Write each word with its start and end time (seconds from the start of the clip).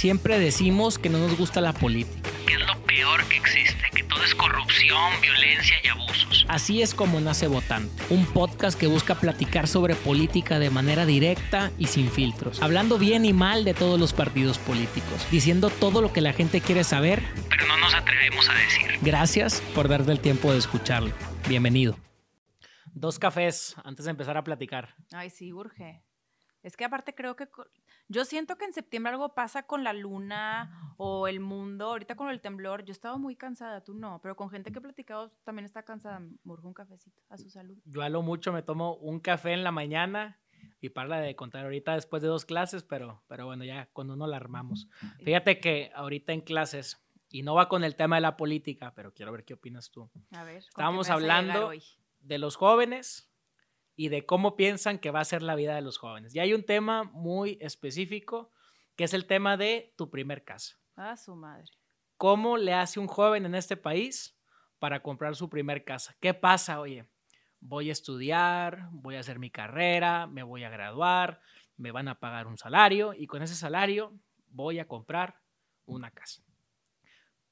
Siempre 0.00 0.38
decimos 0.38 0.98
que 0.98 1.10
no 1.10 1.18
nos 1.18 1.36
gusta 1.36 1.60
la 1.60 1.74
política. 1.74 2.30
Que 2.46 2.54
es 2.54 2.66
lo 2.66 2.74
peor 2.86 3.22
que 3.28 3.36
existe, 3.36 3.84
que 3.94 4.02
todo 4.04 4.24
es 4.24 4.34
corrupción, 4.34 5.12
violencia 5.20 5.76
y 5.84 5.88
abusos. 5.88 6.46
Así 6.48 6.80
es 6.80 6.94
como 6.94 7.20
nace 7.20 7.48
Votante, 7.48 8.02
un 8.08 8.24
podcast 8.24 8.80
que 8.80 8.86
busca 8.86 9.14
platicar 9.14 9.68
sobre 9.68 9.94
política 9.94 10.58
de 10.58 10.70
manera 10.70 11.04
directa 11.04 11.70
y 11.76 11.88
sin 11.88 12.10
filtros, 12.10 12.62
hablando 12.62 12.96
bien 12.96 13.26
y 13.26 13.34
mal 13.34 13.62
de 13.66 13.74
todos 13.74 14.00
los 14.00 14.14
partidos 14.14 14.56
políticos, 14.56 15.26
diciendo 15.30 15.68
todo 15.68 16.00
lo 16.00 16.14
que 16.14 16.22
la 16.22 16.32
gente 16.32 16.62
quiere 16.62 16.82
saber, 16.82 17.22
pero 17.50 17.66
no 17.66 17.76
nos 17.76 17.92
atrevemos 17.92 18.48
a 18.48 18.54
decir. 18.54 18.98
Gracias 19.02 19.60
por 19.74 19.88
darte 19.88 20.12
el 20.12 20.20
tiempo 20.20 20.50
de 20.50 20.60
escucharlo. 20.60 21.12
Bienvenido. 21.46 21.98
Dos 22.94 23.18
cafés 23.18 23.76
antes 23.84 24.06
de 24.06 24.12
empezar 24.12 24.38
a 24.38 24.44
platicar. 24.44 24.94
Ay, 25.12 25.28
sí, 25.28 25.52
urge. 25.52 26.02
Es 26.62 26.76
que 26.76 26.84
aparte 26.84 27.14
creo 27.14 27.36
que 27.36 27.48
yo 28.10 28.24
siento 28.24 28.56
que 28.56 28.64
en 28.64 28.72
septiembre 28.72 29.12
algo 29.12 29.34
pasa 29.34 29.62
con 29.62 29.84
la 29.84 29.92
luna 29.92 30.94
o 30.96 31.28
el 31.28 31.38
mundo. 31.38 31.86
Ahorita 31.86 32.16
con 32.16 32.28
el 32.28 32.40
temblor, 32.40 32.84
yo 32.84 32.90
estaba 32.90 33.16
muy 33.18 33.36
cansada, 33.36 33.84
tú 33.84 33.94
no, 33.94 34.18
pero 34.20 34.34
con 34.34 34.50
gente 34.50 34.72
que 34.72 34.80
he 34.80 34.82
platicado 34.82 35.30
también 35.44 35.64
está 35.64 35.84
cansada. 35.84 36.20
Murgo 36.42 36.66
un 36.66 36.74
cafecito 36.74 37.22
a 37.28 37.38
su 37.38 37.48
salud. 37.48 37.78
Yo 37.84 38.02
a 38.02 38.08
lo 38.08 38.22
mucho 38.22 38.52
me 38.52 38.64
tomo 38.64 38.96
un 38.96 39.20
café 39.20 39.52
en 39.52 39.62
la 39.62 39.70
mañana 39.70 40.40
y 40.80 40.88
para 40.88 41.20
de 41.20 41.36
contar 41.36 41.64
ahorita 41.64 41.94
después 41.94 42.20
de 42.20 42.26
dos 42.26 42.44
clases, 42.44 42.82
pero, 42.82 43.22
pero 43.28 43.46
bueno, 43.46 43.64
ya 43.64 43.88
cuando 43.92 44.14
uno 44.14 44.26
la 44.26 44.38
armamos. 44.38 44.88
Fíjate 45.22 45.60
que 45.60 45.92
ahorita 45.94 46.32
en 46.32 46.40
clases, 46.40 47.00
y 47.30 47.42
no 47.42 47.54
va 47.54 47.68
con 47.68 47.84
el 47.84 47.94
tema 47.94 48.16
de 48.16 48.22
la 48.22 48.36
política, 48.36 48.92
pero 48.92 49.14
quiero 49.14 49.30
ver 49.30 49.44
qué 49.44 49.54
opinas 49.54 49.92
tú. 49.92 50.10
A 50.32 50.42
ver, 50.42 50.56
estábamos 50.56 51.10
hablando 51.10 51.70
de 52.22 52.38
los 52.38 52.56
jóvenes 52.56 53.29
y 53.96 54.08
de 54.08 54.24
cómo 54.24 54.56
piensan 54.56 54.98
que 54.98 55.10
va 55.10 55.20
a 55.20 55.24
ser 55.24 55.42
la 55.42 55.54
vida 55.54 55.74
de 55.74 55.82
los 55.82 55.98
jóvenes. 55.98 56.34
Y 56.34 56.40
hay 56.40 56.54
un 56.54 56.64
tema 56.64 57.04
muy 57.04 57.58
específico 57.60 58.50
que 58.96 59.04
es 59.04 59.14
el 59.14 59.26
tema 59.26 59.56
de 59.56 59.94
tu 59.96 60.10
primer 60.10 60.44
casa. 60.44 60.76
Ah, 60.96 61.16
su 61.16 61.34
madre. 61.34 61.70
¿Cómo 62.16 62.56
le 62.56 62.74
hace 62.74 63.00
un 63.00 63.06
joven 63.06 63.46
en 63.46 63.54
este 63.54 63.76
país 63.76 64.36
para 64.78 65.02
comprar 65.02 65.36
su 65.36 65.48
primer 65.48 65.84
casa? 65.84 66.14
¿Qué 66.20 66.34
pasa? 66.34 66.80
Oye, 66.80 67.06
voy 67.60 67.88
a 67.88 67.92
estudiar, 67.92 68.88
voy 68.92 69.16
a 69.16 69.20
hacer 69.20 69.38
mi 69.38 69.50
carrera, 69.50 70.26
me 70.26 70.42
voy 70.42 70.64
a 70.64 70.70
graduar, 70.70 71.40
me 71.76 71.92
van 71.92 72.08
a 72.08 72.20
pagar 72.20 72.46
un 72.46 72.58
salario 72.58 73.14
y 73.14 73.26
con 73.26 73.42
ese 73.42 73.54
salario 73.54 74.18
voy 74.48 74.78
a 74.78 74.88
comprar 74.88 75.40
una 75.86 76.10
casa. 76.10 76.42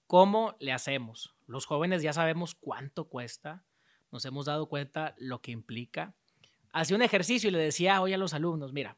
¿Cómo 0.07 0.57
le 0.59 0.73
hacemos? 0.73 1.34
Los 1.47 1.67
jóvenes 1.67 2.03
ya 2.03 2.12
sabemos 2.12 2.55
cuánto 2.55 3.09
cuesta, 3.09 3.65
nos 4.11 4.25
hemos 4.25 4.47
dado 4.47 4.69
cuenta 4.69 5.15
lo 5.19 5.41
que 5.41 5.51
implica 5.51 6.15
hacía 6.81 6.97
un 6.97 7.03
ejercicio 7.03 7.48
y 7.48 7.53
le 7.53 7.59
decía 7.59 8.01
hoy 8.01 8.12
a 8.12 8.19
los 8.19 8.34
alumnos, 8.34 8.73
mira, 8.73 8.97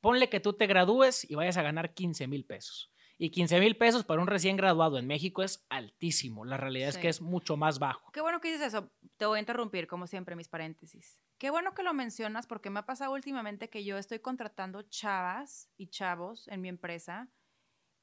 ponle 0.00 0.28
que 0.28 0.40
tú 0.40 0.52
te 0.52 0.66
gradúes 0.66 1.28
y 1.28 1.34
vayas 1.34 1.56
a 1.56 1.62
ganar 1.62 1.94
15 1.94 2.26
mil 2.26 2.44
pesos. 2.44 2.90
Y 3.20 3.30
15 3.30 3.58
mil 3.58 3.76
pesos 3.76 4.04
para 4.04 4.22
un 4.22 4.28
recién 4.28 4.56
graduado 4.56 4.96
en 4.96 5.08
México 5.08 5.42
es 5.42 5.66
altísimo. 5.70 6.44
La 6.44 6.56
realidad 6.56 6.90
es 6.90 6.98
que 6.98 7.08
es 7.08 7.20
mucho 7.20 7.56
más 7.56 7.80
bajo. 7.80 8.12
Qué 8.12 8.20
bueno 8.20 8.40
que 8.40 8.52
dices 8.52 8.68
eso. 8.68 8.92
Te 9.16 9.26
voy 9.26 9.38
a 9.38 9.40
interrumpir, 9.40 9.88
como 9.88 10.06
siempre, 10.06 10.36
mis 10.36 10.46
paréntesis. 10.46 11.20
Qué 11.36 11.50
bueno 11.50 11.74
que 11.74 11.82
lo 11.82 11.92
mencionas 11.94 12.46
porque 12.46 12.70
me 12.70 12.78
ha 12.78 12.86
pasado 12.86 13.12
últimamente 13.12 13.70
que 13.70 13.84
yo 13.84 13.98
estoy 13.98 14.20
contratando 14.20 14.82
chavas 14.82 15.68
y 15.76 15.88
chavos 15.88 16.46
en 16.46 16.60
mi 16.60 16.68
empresa 16.68 17.28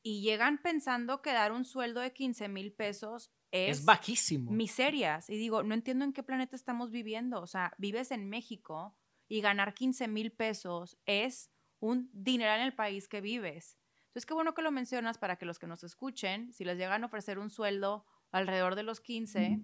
y 0.03 0.21
llegan 0.21 0.61
pensando 0.61 1.21
que 1.21 1.31
dar 1.31 1.53
un 1.53 1.63
sueldo 1.63 2.01
de 2.01 2.11
15 2.11 2.49
mil 2.49 2.73
pesos 2.73 3.31
es, 3.51 3.79
es 3.79 3.85
bajísimo. 3.85 4.51
Miserias. 4.51 5.29
Y 5.29 5.37
digo, 5.37 5.63
no 5.63 5.75
entiendo 5.75 6.03
en 6.03 6.11
qué 6.11 6.23
planeta 6.23 6.57
estamos 6.57 6.91
viviendo. 6.91 7.39
O 7.39 7.47
sea, 7.47 7.73
vives 7.77 8.11
en 8.11 8.27
México 8.27 8.97
y 9.27 9.41
ganar 9.41 9.73
15 9.73 10.07
mil 10.07 10.31
pesos 10.31 10.97
es 11.05 11.51
un 11.79 12.09
dineral 12.13 12.59
en 12.59 12.67
el 12.67 12.75
país 12.75 13.07
que 13.07 13.21
vives. 13.21 13.77
Entonces, 14.07 14.25
qué 14.25 14.33
bueno 14.33 14.53
que 14.53 14.61
lo 14.61 14.71
mencionas 14.71 15.17
para 15.17 15.35
que 15.35 15.45
los 15.45 15.59
que 15.59 15.67
nos 15.67 15.83
escuchen, 15.83 16.53
si 16.53 16.63
les 16.63 16.77
llegan 16.77 17.03
a 17.03 17.07
ofrecer 17.07 17.37
un 17.37 17.49
sueldo 17.49 18.05
alrededor 18.31 18.75
de 18.75 18.83
los 18.83 19.01
15, 19.01 19.59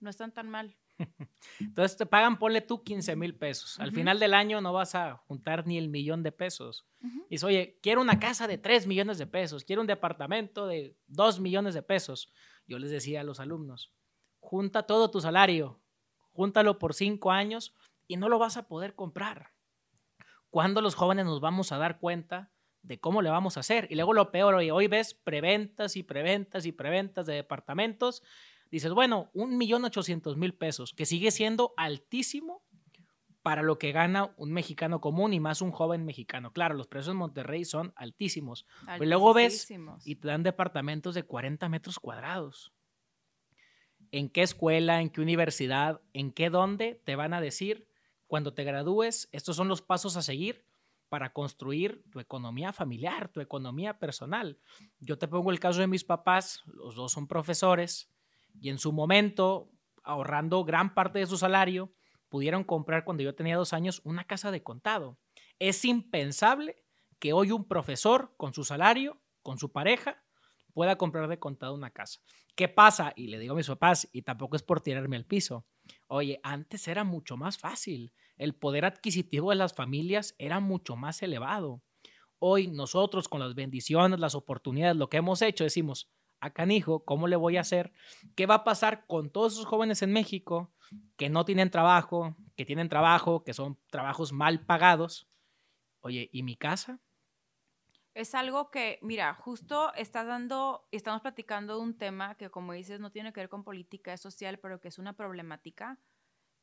no 0.00 0.10
están 0.10 0.32
tan 0.32 0.48
mal. 0.48 0.76
Entonces 1.60 1.96
te 1.96 2.06
pagan, 2.06 2.38
ponle 2.38 2.60
tú 2.60 2.82
15 2.82 3.16
mil 3.16 3.34
pesos. 3.34 3.78
Al 3.80 3.92
final 3.92 4.18
del 4.18 4.34
año 4.34 4.60
no 4.60 4.72
vas 4.72 4.94
a 4.94 5.16
juntar 5.26 5.66
ni 5.66 5.78
el 5.78 5.88
millón 5.88 6.22
de 6.22 6.32
pesos. 6.32 6.86
Y 7.02 7.30
dices, 7.30 7.44
oye, 7.44 7.78
quiero 7.82 8.00
una 8.00 8.18
casa 8.18 8.46
de 8.46 8.58
3 8.58 8.86
millones 8.86 9.18
de 9.18 9.26
pesos, 9.26 9.64
quiero 9.64 9.82
un 9.82 9.86
departamento 9.86 10.66
de 10.66 10.96
2 11.08 11.40
millones 11.40 11.74
de 11.74 11.82
pesos. 11.82 12.32
Yo 12.66 12.78
les 12.78 12.90
decía 12.90 13.20
a 13.20 13.24
los 13.24 13.40
alumnos, 13.40 13.92
junta 14.38 14.84
todo 14.84 15.10
tu 15.10 15.20
salario, 15.20 15.80
júntalo 16.32 16.78
por 16.78 16.94
5 16.94 17.30
años 17.30 17.74
y 18.10 18.16
no 18.16 18.28
lo 18.28 18.40
vas 18.40 18.56
a 18.56 18.66
poder 18.66 18.96
comprar. 18.96 19.52
¿Cuándo 20.50 20.82
los 20.82 20.96
jóvenes 20.96 21.26
nos 21.26 21.40
vamos 21.40 21.70
a 21.70 21.78
dar 21.78 22.00
cuenta 22.00 22.50
de 22.82 22.98
cómo 22.98 23.22
le 23.22 23.30
vamos 23.30 23.56
a 23.56 23.60
hacer? 23.60 23.86
Y 23.88 23.94
luego 23.94 24.14
lo 24.14 24.32
peor, 24.32 24.52
hoy, 24.56 24.72
hoy 24.72 24.88
ves 24.88 25.14
preventas 25.14 25.94
y 25.94 26.02
preventas 26.02 26.66
y 26.66 26.72
preventas 26.72 27.26
de 27.26 27.34
departamentos. 27.34 28.24
Dices, 28.68 28.92
bueno, 28.92 29.30
un 29.32 29.56
millón 29.56 29.84
ochocientos 29.84 30.36
mil 30.36 30.54
pesos, 30.54 30.92
que 30.92 31.06
sigue 31.06 31.30
siendo 31.30 31.72
altísimo 31.76 32.64
para 33.42 33.62
lo 33.62 33.78
que 33.78 33.92
gana 33.92 34.34
un 34.36 34.50
mexicano 34.50 35.00
común 35.00 35.32
y 35.32 35.38
más 35.38 35.62
un 35.62 35.70
joven 35.70 36.04
mexicano. 36.04 36.52
Claro, 36.52 36.74
los 36.74 36.88
precios 36.88 37.12
en 37.12 37.18
Monterrey 37.18 37.64
son 37.64 37.92
altísimos. 37.94 38.66
Pero 38.86 39.04
luego 39.04 39.34
ves 39.34 39.72
y 40.04 40.16
te 40.16 40.26
dan 40.26 40.42
departamentos 40.42 41.14
de 41.14 41.22
40 41.22 41.68
metros 41.68 42.00
cuadrados. 42.00 42.72
¿En 44.10 44.28
qué 44.28 44.42
escuela, 44.42 45.00
en 45.00 45.10
qué 45.10 45.20
universidad, 45.20 46.00
en 46.12 46.32
qué 46.32 46.50
dónde 46.50 47.00
te 47.04 47.14
van 47.14 47.34
a 47.34 47.40
decir 47.40 47.86
cuando 48.30 48.54
te 48.54 48.62
gradúes, 48.62 49.28
estos 49.32 49.56
son 49.56 49.66
los 49.66 49.82
pasos 49.82 50.16
a 50.16 50.22
seguir 50.22 50.64
para 51.08 51.32
construir 51.32 52.04
tu 52.12 52.20
economía 52.20 52.72
familiar, 52.72 53.28
tu 53.28 53.40
economía 53.40 53.98
personal. 53.98 54.60
Yo 55.00 55.18
te 55.18 55.26
pongo 55.26 55.50
el 55.50 55.58
caso 55.58 55.80
de 55.80 55.88
mis 55.88 56.04
papás, 56.04 56.62
los 56.66 56.94
dos 56.94 57.10
son 57.10 57.26
profesores 57.26 58.08
y 58.60 58.68
en 58.68 58.78
su 58.78 58.92
momento, 58.92 59.72
ahorrando 60.04 60.62
gran 60.62 60.94
parte 60.94 61.18
de 61.18 61.26
su 61.26 61.38
salario, 61.38 61.92
pudieron 62.28 62.62
comprar 62.62 63.02
cuando 63.02 63.24
yo 63.24 63.34
tenía 63.34 63.56
dos 63.56 63.72
años 63.72 64.00
una 64.04 64.22
casa 64.22 64.52
de 64.52 64.62
contado. 64.62 65.18
Es 65.58 65.84
impensable 65.84 66.84
que 67.18 67.32
hoy 67.32 67.50
un 67.50 67.66
profesor 67.66 68.32
con 68.36 68.54
su 68.54 68.62
salario, 68.62 69.20
con 69.42 69.58
su 69.58 69.72
pareja, 69.72 70.22
pueda 70.72 70.94
comprar 70.96 71.26
de 71.26 71.40
contado 71.40 71.74
una 71.74 71.90
casa. 71.90 72.20
¿Qué 72.54 72.68
pasa? 72.68 73.12
Y 73.16 73.26
le 73.26 73.40
digo 73.40 73.54
a 73.54 73.56
mis 73.56 73.66
papás, 73.66 74.08
y 74.12 74.22
tampoco 74.22 74.54
es 74.54 74.62
por 74.62 74.80
tirarme 74.80 75.16
al 75.16 75.24
piso, 75.24 75.66
Oye, 76.12 76.40
antes 76.42 76.88
era 76.88 77.04
mucho 77.04 77.36
más 77.36 77.56
fácil. 77.56 78.12
El 78.36 78.52
poder 78.52 78.84
adquisitivo 78.84 79.50
de 79.50 79.56
las 79.56 79.74
familias 79.74 80.34
era 80.38 80.58
mucho 80.58 80.96
más 80.96 81.22
elevado. 81.22 81.82
Hoy 82.40 82.66
nosotros 82.66 83.28
con 83.28 83.38
las 83.38 83.54
bendiciones, 83.54 84.18
las 84.18 84.34
oportunidades, 84.34 84.96
lo 84.96 85.08
que 85.08 85.18
hemos 85.18 85.40
hecho, 85.40 85.62
decimos, 85.62 86.10
a 86.40 86.52
canijo, 86.52 87.04
¿cómo 87.04 87.28
le 87.28 87.36
voy 87.36 87.58
a 87.58 87.60
hacer? 87.60 87.92
¿Qué 88.34 88.46
va 88.46 88.56
a 88.56 88.64
pasar 88.64 89.06
con 89.06 89.30
todos 89.30 89.52
esos 89.52 89.66
jóvenes 89.66 90.02
en 90.02 90.12
México 90.12 90.72
que 91.16 91.28
no 91.28 91.44
tienen 91.44 91.70
trabajo, 91.70 92.36
que 92.56 92.64
tienen 92.64 92.88
trabajo, 92.88 93.44
que 93.44 93.54
son 93.54 93.78
trabajos 93.88 94.32
mal 94.32 94.66
pagados? 94.66 95.28
Oye, 96.00 96.28
¿y 96.32 96.42
mi 96.42 96.56
casa? 96.56 96.98
Es 98.14 98.34
algo 98.34 98.70
que, 98.70 98.98
mira, 99.02 99.34
justo 99.34 99.94
estás 99.94 100.26
dando, 100.26 100.88
estamos 100.90 101.22
platicando 101.22 101.76
de 101.76 101.82
un 101.82 101.96
tema 101.96 102.34
que, 102.34 102.50
como 102.50 102.72
dices, 102.72 102.98
no 102.98 103.12
tiene 103.12 103.32
que 103.32 103.40
ver 103.40 103.48
con 103.48 103.62
política, 103.62 104.12
es 104.12 104.20
social, 104.20 104.58
pero 104.58 104.80
que 104.80 104.88
es 104.88 104.98
una 104.98 105.12
problemática 105.12 105.98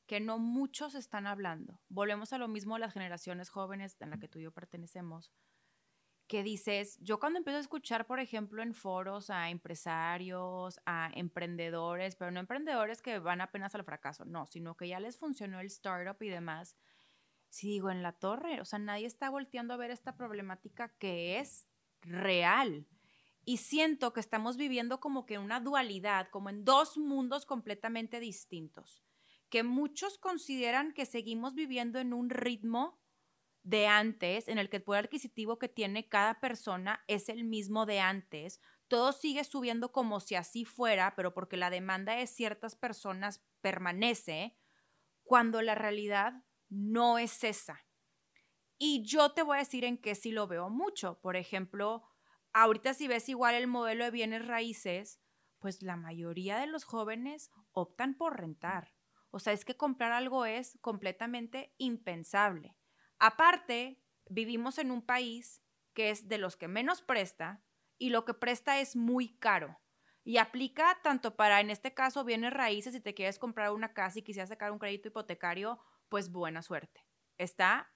que 0.07 0.19
no 0.19 0.39
muchos 0.39 0.95
están 0.95 1.27
hablando. 1.27 1.81
Volvemos 1.89 2.33
a 2.33 2.37
lo 2.37 2.47
mismo 2.47 2.77
las 2.77 2.93
generaciones 2.93 3.49
jóvenes 3.49 3.95
en 3.99 4.09
la 4.09 4.19
que 4.19 4.27
tú 4.27 4.39
y 4.39 4.43
yo 4.43 4.51
pertenecemos, 4.51 5.31
que 6.27 6.43
dices, 6.43 6.97
yo 7.01 7.19
cuando 7.19 7.39
empiezo 7.39 7.57
a 7.57 7.61
escuchar, 7.61 8.05
por 8.05 8.19
ejemplo, 8.19 8.61
en 8.61 8.73
foros 8.73 9.29
a 9.29 9.49
empresarios, 9.49 10.79
a 10.85 11.09
emprendedores, 11.13 12.15
pero 12.17 12.31
no 12.31 12.41
emprendedores 12.41 13.01
que 13.01 13.19
van 13.19 13.39
apenas 13.39 13.75
al 13.75 13.85
fracaso, 13.85 14.25
no, 14.25 14.45
sino 14.45 14.75
que 14.75 14.89
ya 14.89 14.99
les 14.99 15.17
funcionó 15.17 15.61
el 15.61 15.67
startup 15.67 16.21
y 16.21 16.27
demás, 16.27 16.75
si 17.57 17.67
digo 17.67 17.89
en 17.89 18.03
la 18.03 18.13
torre, 18.13 18.61
o 18.61 18.65
sea, 18.65 18.77
nadie 18.77 19.07
está 19.07 19.29
volteando 19.29 19.73
a 19.73 19.77
ver 19.77 19.89
esta 19.89 20.15
problemática 20.15 20.95
que 20.99 21.39
es 21.39 21.67
real. 22.01 22.87
Y 23.45 23.57
siento 23.57 24.13
que 24.13 24.19
estamos 24.19 24.57
viviendo 24.57 24.99
como 24.99 25.25
que 25.25 25.39
una 25.39 25.59
dualidad, 25.59 26.29
como 26.29 26.49
en 26.49 26.65
dos 26.65 26.97
mundos 26.97 27.45
completamente 27.45 28.19
distintos, 28.19 29.03
que 29.49 29.63
muchos 29.63 30.19
consideran 30.19 30.93
que 30.93 31.05
seguimos 31.05 31.55
viviendo 31.55 31.97
en 31.97 32.13
un 32.13 32.29
ritmo 32.29 33.01
de 33.63 33.87
antes, 33.87 34.47
en 34.49 34.59
el 34.59 34.69
que 34.69 34.77
el 34.77 34.83
poder 34.83 35.05
adquisitivo 35.05 35.57
que 35.57 35.67
tiene 35.67 36.07
cada 36.07 36.39
persona 36.39 37.03
es 37.07 37.27
el 37.27 37.43
mismo 37.43 37.85
de 37.85 37.99
antes. 37.99 38.61
Todo 38.87 39.13
sigue 39.13 39.43
subiendo 39.43 39.91
como 39.91 40.19
si 40.19 40.35
así 40.35 40.63
fuera, 40.63 41.15
pero 41.15 41.33
porque 41.33 41.57
la 41.57 41.69
demanda 41.69 42.13
de 42.13 42.27
ciertas 42.27 42.75
personas 42.75 43.43
permanece, 43.61 44.55
cuando 45.23 45.61
la 45.61 45.75
realidad 45.75 46.43
no 46.69 47.17
es 47.17 47.43
esa. 47.43 47.85
Y 48.77 49.03
yo 49.03 49.31
te 49.31 49.41
voy 49.41 49.57
a 49.57 49.59
decir 49.59 49.83
en 49.85 49.97
qué 49.97 50.15
sí 50.15 50.31
lo 50.31 50.47
veo 50.47 50.69
mucho. 50.69 51.19
Por 51.21 51.35
ejemplo, 51.35 52.03
ahorita 52.53 52.93
si 52.93 53.07
ves 53.07 53.27
igual 53.29 53.55
el 53.55 53.67
modelo 53.67 54.05
de 54.05 54.11
bienes 54.11 54.45
raíces, 54.45 55.19
pues 55.59 55.81
la 55.81 55.95
mayoría 55.95 56.59
de 56.59 56.67
los 56.67 56.83
jóvenes 56.83 57.51
optan 57.71 58.15
por 58.15 58.39
rentar. 58.39 58.93
O 59.31 59.39
sea, 59.39 59.53
es 59.53 59.65
que 59.65 59.75
comprar 59.75 60.11
algo 60.11 60.45
es 60.45 60.77
completamente 60.81 61.73
impensable. 61.77 62.77
Aparte, 63.19 64.01
vivimos 64.29 64.77
en 64.77 64.91
un 64.91 65.01
país 65.05 65.61
que 65.93 66.11
es 66.11 66.27
de 66.27 66.37
los 66.37 66.55
que 66.55 66.67
menos 66.67 67.01
presta 67.01 67.63
y 67.97 68.09
lo 68.09 68.25
que 68.25 68.33
presta 68.33 68.79
es 68.79 68.95
muy 68.95 69.37
caro. 69.39 69.79
Y 70.23 70.37
aplica 70.37 70.99
tanto 71.03 71.35
para, 71.35 71.61
en 71.61 71.69
este 71.69 71.93
caso, 71.93 72.23
bienes 72.23 72.53
raíces, 72.53 72.93
si 72.93 72.99
te 72.99 73.13
quieres 73.13 73.39
comprar 73.39 73.71
una 73.71 73.93
casa 73.93 74.19
y 74.19 74.23
quisieras 74.23 74.49
sacar 74.49 74.71
un 74.71 74.79
crédito 74.79 75.07
hipotecario, 75.07 75.79
pues 76.09 76.31
buena 76.31 76.61
suerte. 76.61 77.05
Está 77.37 77.91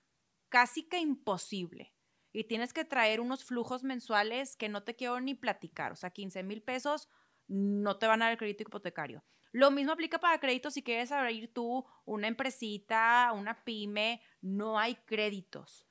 casi 0.50 0.88
que 0.88 1.00
imposible. 1.00 1.94
Y 2.34 2.46
tienes 2.46 2.74
que 2.74 2.86
traer 2.86 3.19
unos 3.19 3.44
flujos 3.44 3.84
mensuales 3.84 4.56
que 4.56 4.69
no 4.69 4.84
te 4.84 4.96
quiero 4.96 5.19
ni 5.19 5.36
platicar. 5.36 5.92
O 5.92 5.96
sea, 5.96 6.12
15 6.12 6.44
mil 6.44 6.62
pesos 6.62 7.10
no 7.48 7.98
te 7.98 8.08
van 8.08 8.22
a 8.22 8.28
dar 8.28 8.38
crédito 8.38 8.63
hipotecario. 8.63 9.25
Lo 9.52 9.69
mismo 9.69 9.92
aplica 9.92 10.19
para 10.19 10.40
créditos 10.40 10.74
si 10.74 10.84
quieres 10.84 11.12
abrir 11.12 11.54
tú 11.54 11.86
una 12.06 12.28
empresita, 12.28 13.31
una 13.36 13.66
pyme, 13.66 14.22
no 14.40 14.80
hay 14.80 14.96
créditos. 14.96 15.86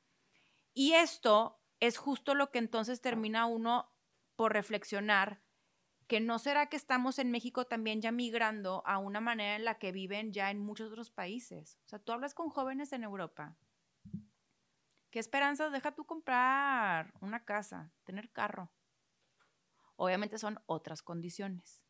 Y 0.72 0.92
esto 0.92 1.60
es 1.78 1.98
justo 1.98 2.34
lo 2.34 2.50
que 2.50 2.58
entonces 2.58 3.02
termina 3.02 3.44
uno 3.44 3.92
por 4.34 4.54
reflexionar 4.54 5.42
que 6.10 6.18
no 6.18 6.40
será 6.40 6.66
que 6.66 6.76
estamos 6.76 7.20
en 7.20 7.30
México 7.30 7.68
también 7.68 8.00
ya 8.00 8.10
migrando 8.10 8.82
a 8.84 8.98
una 8.98 9.20
manera 9.20 9.54
en 9.54 9.64
la 9.64 9.78
que 9.78 9.92
viven 9.92 10.32
ya 10.32 10.50
en 10.50 10.58
muchos 10.58 10.90
otros 10.90 11.08
países. 11.08 11.78
O 11.84 11.88
sea, 11.88 12.00
tú 12.00 12.10
hablas 12.10 12.34
con 12.34 12.50
jóvenes 12.50 12.92
en 12.92 13.04
Europa. 13.04 13.56
¿Qué 15.12 15.20
esperanzas 15.20 15.70
deja 15.70 15.94
tú 15.94 16.04
comprar 16.06 17.14
una 17.20 17.44
casa, 17.44 17.92
tener 18.02 18.28
carro? 18.32 18.72
Obviamente 19.94 20.36
son 20.38 20.58
otras 20.66 21.00
condiciones, 21.00 21.80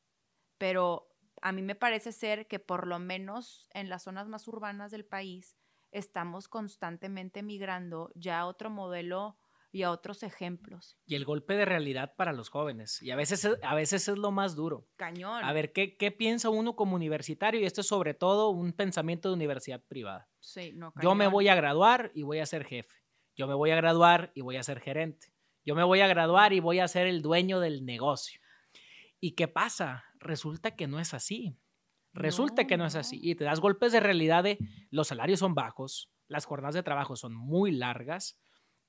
pero 0.58 1.16
a 1.40 1.50
mí 1.52 1.62
me 1.62 1.74
parece 1.74 2.12
ser 2.12 2.46
que 2.46 2.58
por 2.58 2.86
lo 2.86 2.98
menos 2.98 3.70
en 3.72 3.88
las 3.88 4.02
zonas 4.02 4.28
más 4.28 4.46
urbanas 4.48 4.90
del 4.90 5.06
país 5.06 5.56
estamos 5.92 6.46
constantemente 6.46 7.42
migrando 7.42 8.12
ya 8.14 8.40
a 8.40 8.46
otro 8.46 8.68
modelo 8.68 9.38
y 9.72 9.82
a 9.82 9.90
otros 9.90 10.22
ejemplos. 10.22 10.98
Y 11.06 11.14
el 11.14 11.24
golpe 11.24 11.54
de 11.54 11.64
realidad 11.64 12.14
para 12.16 12.32
los 12.32 12.48
jóvenes. 12.48 13.00
Y 13.02 13.10
a 13.10 13.16
veces, 13.16 13.48
a 13.62 13.74
veces 13.74 14.08
es 14.08 14.18
lo 14.18 14.30
más 14.30 14.56
duro. 14.56 14.88
Cañón. 14.96 15.44
A 15.44 15.52
ver, 15.52 15.72
¿qué, 15.72 15.96
¿qué 15.96 16.10
piensa 16.10 16.50
uno 16.50 16.74
como 16.74 16.96
universitario? 16.96 17.60
Y 17.60 17.64
esto 17.64 17.80
es 17.80 17.86
sobre 17.86 18.14
todo 18.14 18.50
un 18.50 18.72
pensamiento 18.72 19.28
de 19.28 19.34
universidad 19.34 19.82
privada. 19.86 20.28
Sí, 20.40 20.72
no, 20.74 20.92
Yo 21.00 21.14
me 21.14 21.28
voy 21.28 21.48
a 21.48 21.54
graduar 21.54 22.10
y 22.14 22.22
voy 22.22 22.40
a 22.40 22.46
ser 22.46 22.64
jefe. 22.64 22.94
Yo 23.36 23.46
me 23.46 23.54
voy 23.54 23.70
a 23.70 23.76
graduar 23.76 24.32
y 24.34 24.40
voy 24.40 24.56
a 24.56 24.62
ser 24.62 24.80
gerente. 24.80 25.32
Yo 25.64 25.74
me 25.74 25.84
voy 25.84 26.00
a 26.00 26.08
graduar 26.08 26.52
y 26.52 26.60
voy 26.60 26.80
a 26.80 26.88
ser 26.88 27.06
el 27.06 27.22
dueño 27.22 27.60
del 27.60 27.84
negocio. 27.84 28.40
¿Y 29.20 29.32
qué 29.32 29.46
pasa? 29.46 30.04
Resulta 30.18 30.74
que 30.74 30.88
no 30.88 30.98
es 30.98 31.14
así. 31.14 31.56
Resulta 32.12 32.62
No, 32.62 32.68
que 32.68 32.76
no 32.76 32.86
es 32.86 32.96
así. 32.96 33.20
Y 33.22 33.36
te 33.36 33.44
das 33.44 33.60
golpes 33.60 33.92
de 33.92 34.00
realidad 34.00 34.42
de 34.42 34.58
los 34.90 35.08
salarios 35.08 35.38
son 35.38 35.54
bajos, 35.54 36.10
las 36.26 36.44
jornadas 36.44 36.74
de 36.74 36.82
trabajo 36.82 37.14
son 37.14 37.34
muy 37.34 37.70
largas 37.70 38.40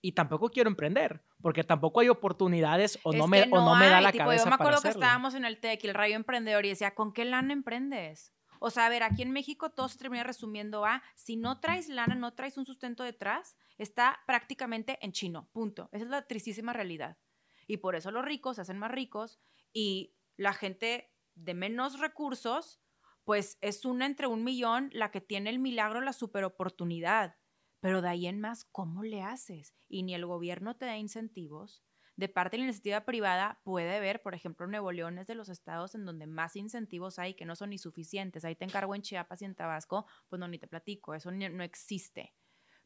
y 0.01 0.13
tampoco 0.13 0.49
quiero 0.49 0.69
emprender 0.69 1.23
porque 1.41 1.63
tampoco 1.63 1.99
hay 1.99 2.09
oportunidades 2.09 2.99
o 3.03 3.13
no 3.13 3.27
me, 3.27 3.43
que 3.43 3.49
o 3.51 3.61
no 3.61 3.75
me 3.75 3.87
da 3.87 4.01
la 4.01 4.11
tipo, 4.11 4.25
cabeza 4.25 4.45
Yo 4.45 4.51
me 4.51 4.57
para 4.57 4.63
acuerdo 4.63 4.81
que 4.81 4.89
hacerlo. 4.89 5.05
estábamos 5.05 5.35
en 5.35 5.45
el 5.45 5.59
TEC 5.59 5.83
y 5.83 5.87
el 5.87 5.93
rayo 5.93 6.15
emprendedor 6.15 6.65
y 6.65 6.69
decía, 6.69 6.95
¿con 6.95 7.13
qué 7.13 7.25
lana 7.25 7.53
emprendes? 7.53 8.33
O 8.59 8.69
sea, 8.69 8.85
a 8.85 8.89
ver, 8.89 9.01
aquí 9.01 9.23
en 9.23 9.31
México 9.31 9.71
todo 9.71 9.87
se 9.89 9.97
termina 9.97 10.23
resumiendo 10.23 10.85
a, 10.85 11.01
si 11.15 11.35
no 11.35 11.59
traes 11.59 11.89
lana, 11.89 12.13
no 12.13 12.33
traes 12.33 12.57
un 12.57 12.65
sustento 12.65 13.03
detrás, 13.03 13.55
está 13.79 14.19
prácticamente 14.27 14.99
en 15.01 15.11
chino, 15.13 15.49
punto. 15.51 15.89
Esa 15.91 16.05
es 16.05 16.11
la 16.11 16.27
tristísima 16.27 16.71
realidad. 16.71 17.17
Y 17.65 17.77
por 17.77 17.95
eso 17.95 18.11
los 18.11 18.23
ricos 18.23 18.57
se 18.57 18.61
hacen 18.61 18.77
más 18.77 18.91
ricos 18.91 19.39
y 19.73 20.15
la 20.37 20.53
gente 20.53 21.11
de 21.33 21.53
menos 21.53 21.99
recursos, 21.99 22.79
pues 23.23 23.57
es 23.61 23.85
una 23.85 24.05
entre 24.05 24.27
un 24.27 24.43
millón 24.43 24.89
la 24.93 25.09
que 25.09 25.21
tiene 25.21 25.49
el 25.49 25.57
milagro, 25.57 26.01
la 26.01 26.13
superoportunidad. 26.13 27.37
Pero 27.81 28.01
de 28.01 28.09
ahí 28.09 28.27
en 28.27 28.39
más, 28.39 28.63
¿cómo 28.63 29.03
le 29.03 29.21
haces? 29.21 29.73
Y 29.89 30.03
ni 30.03 30.15
el 30.15 30.25
gobierno 30.25 30.77
te 30.77 30.85
da 30.85 30.97
incentivos. 30.97 31.83
De 32.15 32.29
parte 32.29 32.55
de 32.55 32.59
la 32.59 32.65
iniciativa 32.65 33.03
privada 33.03 33.59
puede 33.63 33.97
haber, 33.97 34.21
por 34.21 34.35
ejemplo, 34.35 34.67
Nuevo 34.67 34.91
León 34.91 35.17
es 35.17 35.27
de 35.27 35.35
los 35.35 35.49
estados 35.49 35.95
en 35.95 36.05
donde 36.05 36.27
más 36.27 36.55
incentivos 36.55 37.19
hay 37.19 37.33
que 37.33 37.45
no 37.45 37.55
son 37.55 37.71
ni 37.71 37.79
suficientes. 37.79 38.45
Ahí 38.45 38.55
te 38.55 38.65
encargo 38.65 38.95
en 38.95 39.01
Chiapas 39.01 39.41
y 39.41 39.45
en 39.45 39.55
Tabasco, 39.55 40.05
pues 40.29 40.39
no, 40.39 40.47
ni 40.47 40.59
te 40.59 40.67
platico, 40.67 41.15
eso 41.15 41.31
no 41.31 41.63
existe. 41.63 42.35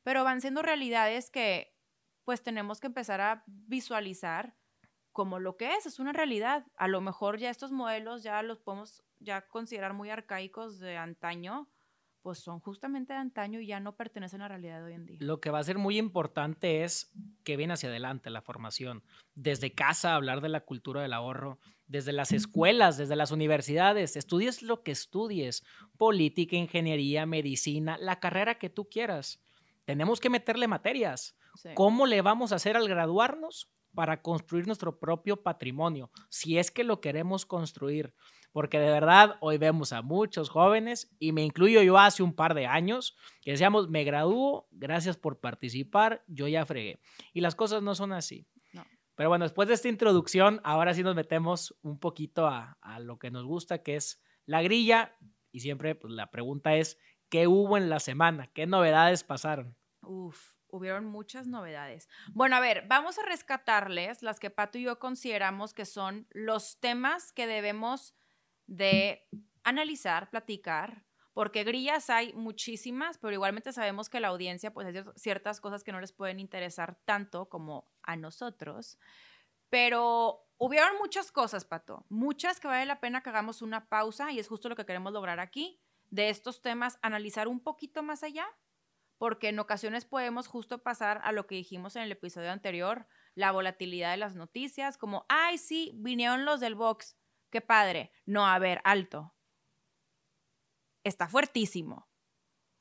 Pero 0.04 0.24
van 0.24 0.42
siendo 0.42 0.62
realidades 0.62 1.30
que 1.30 1.76
pues 2.24 2.44
tenemos 2.44 2.80
que 2.80 2.88
empezar 2.88 3.22
a 3.22 3.44
visualizar 3.46 4.56
como 5.12 5.40
lo 5.40 5.56
que 5.58 5.74
es, 5.76 5.86
es 5.86 6.00
una 6.00 6.12
realidad. 6.12 6.66
A 6.76 6.88
lo 6.88 7.00
mejor 7.02 7.38
ya 7.38 7.50
estos 7.50 7.72
modelos 7.72 8.24
ya 8.24 8.42
los 8.42 8.60
podemos 8.60 9.04
ya 9.20 9.48
considerar 9.48 9.94
muy 9.94 10.10
arcaicos 10.10 10.80
de 10.80 10.98
antaño, 10.98 11.70
pues 12.26 12.40
son 12.40 12.60
justamente 12.60 13.14
de 13.14 13.20
antaño 13.20 13.60
y 13.60 13.68
ya 13.68 13.80
no 13.80 13.96
pertenecen 13.96 14.42
a 14.42 14.46
la 14.46 14.48
realidad 14.48 14.80
de 14.80 14.86
hoy 14.86 14.94
en 14.94 15.06
día. 15.06 15.18
Lo 15.20 15.40
que 15.40 15.52
va 15.52 15.60
a 15.60 15.64
ser 15.64 15.78
muy 15.78 16.00
importante 16.00 16.84
es 16.84 17.12
que 17.44 17.56
viene 17.56 17.74
hacia 17.74 17.90
adelante 17.90 18.32
la 18.32 18.42
formación. 18.42 19.04
Desde 19.36 19.76
casa, 19.76 20.16
hablar 20.16 20.42
de 20.42 20.50
la 20.50 20.62
cultura 20.62 21.04
del 21.04 21.14
ahorro, 21.14 21.60
desde 21.86 22.14
las 22.14 22.32
escuelas, 22.32 22.98
desde 22.98 23.16
las 23.16 23.30
universidades, 23.30 24.16
estudies 24.16 24.64
lo 24.64 24.82
que 24.82 24.92
estudies, 24.92 25.64
política, 26.00 26.56
ingeniería, 26.56 27.28
medicina, 27.28 27.96
la 28.00 28.20
carrera 28.20 28.56
que 28.56 28.72
tú 28.72 28.90
quieras. 28.90 29.40
Tenemos 29.84 30.20
que 30.20 30.32
meterle 30.32 30.68
materias. 30.68 31.38
Sí. 31.62 31.70
¿Cómo 31.76 32.08
le 32.08 32.24
vamos 32.24 32.52
a 32.52 32.56
hacer 32.56 32.76
al 32.76 32.88
graduarnos 32.88 33.70
para 33.94 34.24
construir 34.24 34.66
nuestro 34.66 34.98
propio 34.98 35.44
patrimonio? 35.44 36.10
Si 36.30 36.58
es 36.58 36.72
que 36.72 36.86
lo 36.86 37.02
queremos 37.02 37.46
construir. 37.46 38.16
Porque 38.56 38.80
de 38.80 38.90
verdad 38.90 39.36
hoy 39.42 39.58
vemos 39.58 39.92
a 39.92 40.02
muchos 40.02 40.48
jóvenes, 40.48 41.14
y 41.20 41.34
me 41.34 41.44
incluyo 41.44 41.82
yo 41.82 41.98
hace 41.98 42.24
un 42.24 42.34
par 42.34 42.54
de 42.54 42.68
años, 42.68 43.18
que 43.42 43.52
decíamos, 43.52 43.90
me 43.90 44.06
gradúo, 44.06 44.70
gracias 44.72 45.18
por 45.18 45.42
participar, 45.42 46.24
yo 46.28 46.48
ya 46.48 46.66
fregué. 46.66 47.02
Y 47.34 47.42
las 47.42 47.54
cosas 47.54 47.84
no 47.84 47.96
son 47.96 48.14
así. 48.14 48.48
No. 48.72 48.86
Pero 49.16 49.28
bueno, 49.28 49.44
después 49.44 49.68
de 49.68 49.74
esta 49.74 49.90
introducción, 49.90 50.62
ahora 50.64 50.94
sí 50.94 51.04
nos 51.04 51.18
metemos 51.18 51.78
un 51.82 52.00
poquito 52.00 52.48
a, 52.48 52.78
a 52.80 53.02
lo 53.02 53.20
que 53.20 53.30
nos 53.30 53.44
gusta, 53.44 53.84
que 53.84 53.98
es 53.98 54.24
la 54.46 54.62
grilla. 54.62 55.18
Y 55.52 55.60
siempre 55.60 55.94
pues, 55.94 56.14
la 56.14 56.32
pregunta 56.32 56.76
es, 56.76 56.98
¿qué 57.28 57.48
hubo 57.48 57.76
en 57.76 57.90
la 57.90 58.00
semana? 58.00 58.48
¿Qué 58.54 58.66
novedades 58.66 59.26
pasaron? 59.26 59.76
Uf, 60.02 60.56
hubieron 60.70 61.06
muchas 61.08 61.46
novedades. 61.46 62.08
Bueno, 62.32 62.56
a 62.56 62.62
ver, 62.62 62.86
vamos 62.88 63.20
a 63.20 63.26
rescatarles 63.26 64.24
las 64.24 64.40
que 64.40 64.50
Pato 64.50 64.78
y 64.78 64.84
yo 64.84 64.98
consideramos 64.98 65.74
que 65.74 65.84
son 65.84 66.26
los 66.32 66.80
temas 66.80 67.34
que 67.34 67.48
debemos 67.48 68.16
de 68.68 69.28
analizar, 69.64 70.30
platicar, 70.30 71.06
porque 71.34 71.64
grillas 71.64 72.10
hay 72.10 72.34
muchísimas, 72.34 73.18
pero 73.18 73.34
igualmente 73.34 73.74
sabemos 73.74 74.10
que 74.10 74.20
la 74.20 74.30
audiencia, 74.30 74.74
pues 74.74 74.88
hay 74.88 74.94
cier- 74.94 75.14
ciertas 75.16 75.60
cosas 75.60 75.84
que 75.84 75.92
no 75.92 76.00
les 76.00 76.14
pueden 76.14 76.40
interesar 76.40 76.98
tanto 77.04 77.50
como 77.50 77.90
a 78.04 78.16
nosotros. 78.16 78.98
Pero 79.70 80.48
hubieron 80.58 80.98
muchas 80.98 81.32
cosas, 81.32 81.66
Pato, 81.66 82.06
muchas 82.10 82.60
que 82.60 82.68
vale 82.68 82.86
la 82.86 83.02
pena 83.02 83.22
que 83.22 83.30
hagamos 83.30 83.62
una 83.62 83.90
pausa 83.90 84.32
y 84.32 84.40
es 84.40 84.48
justo 84.48 84.70
lo 84.70 84.76
que 84.76 84.86
queremos 84.86 85.12
lograr 85.12 85.40
aquí, 85.40 85.82
de 86.10 86.30
estos 86.30 86.62
temas, 86.62 87.00
analizar 87.02 87.48
un 87.48 87.60
poquito 87.60 88.04
más 88.04 88.24
allá 88.24 88.48
porque 89.18 89.50
en 89.50 89.60
ocasiones 89.60 90.06
podemos 90.06 90.48
justo 90.48 90.84
pasar 90.84 91.22
a 91.24 91.32
lo 91.32 91.48
que 91.48 91.56
dijimos 91.56 91.96
en 91.96 92.04
el 92.04 92.12
episodio 92.12 92.52
anterior, 92.52 93.08
la 93.34 93.52
volatilidad 93.52 94.12
de 94.12 94.18
las 94.18 94.36
noticias, 94.36 94.98
como, 94.98 95.26
ay, 95.30 95.58
sí, 95.58 95.92
vinieron 95.96 96.46
los 96.46 96.60
del 96.60 96.76
box, 96.76 97.18
qué 97.56 97.62
padre. 97.62 98.12
No, 98.26 98.46
a 98.46 98.60
ver, 98.60 98.82
alto. 98.84 99.34
Está 101.06 101.30
fuertísimo. 101.30 102.10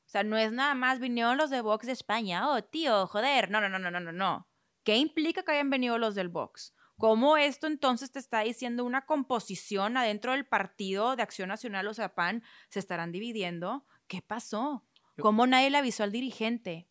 O 0.05 0.09
sea, 0.09 0.23
no 0.23 0.35
es 0.35 0.51
nada 0.51 0.75
más 0.75 0.99
vinieron 0.99 1.37
los 1.37 1.49
de 1.49 1.61
box 1.61 1.85
de 1.85 1.93
España, 1.93 2.49
oh, 2.49 2.61
tío, 2.61 3.07
joder, 3.07 3.49
no, 3.49 3.61
no, 3.61 3.69
no, 3.69 3.79
no, 3.79 3.89
no, 3.89 4.01
no, 4.01 4.11
no. 4.11 4.49
¿Qué 4.83 4.97
implica 4.97 5.43
que 5.43 5.53
hayan 5.53 5.69
venido 5.69 5.97
los 5.97 6.13
del 6.13 6.27
box? 6.27 6.73
¿Cómo 6.97 7.37
esto 7.37 7.67
entonces 7.67 8.11
te 8.11 8.19
está 8.19 8.41
diciendo 8.41 8.83
una 8.83 9.05
composición 9.05 9.95
adentro 9.95 10.33
del 10.33 10.45
partido 10.45 11.15
de 11.15 11.23
Acción 11.23 11.47
Nacional, 11.47 11.87
o 11.87 11.93
sea, 11.93 12.13
PAN, 12.13 12.43
se 12.69 12.79
estarán 12.79 13.13
dividiendo? 13.13 13.85
¿Qué 14.07 14.21
pasó? 14.21 14.83
¿Cómo 15.21 15.47
nadie 15.47 15.69
le 15.69 15.77
avisó 15.77 16.03
al 16.03 16.11
dirigente? 16.11 16.89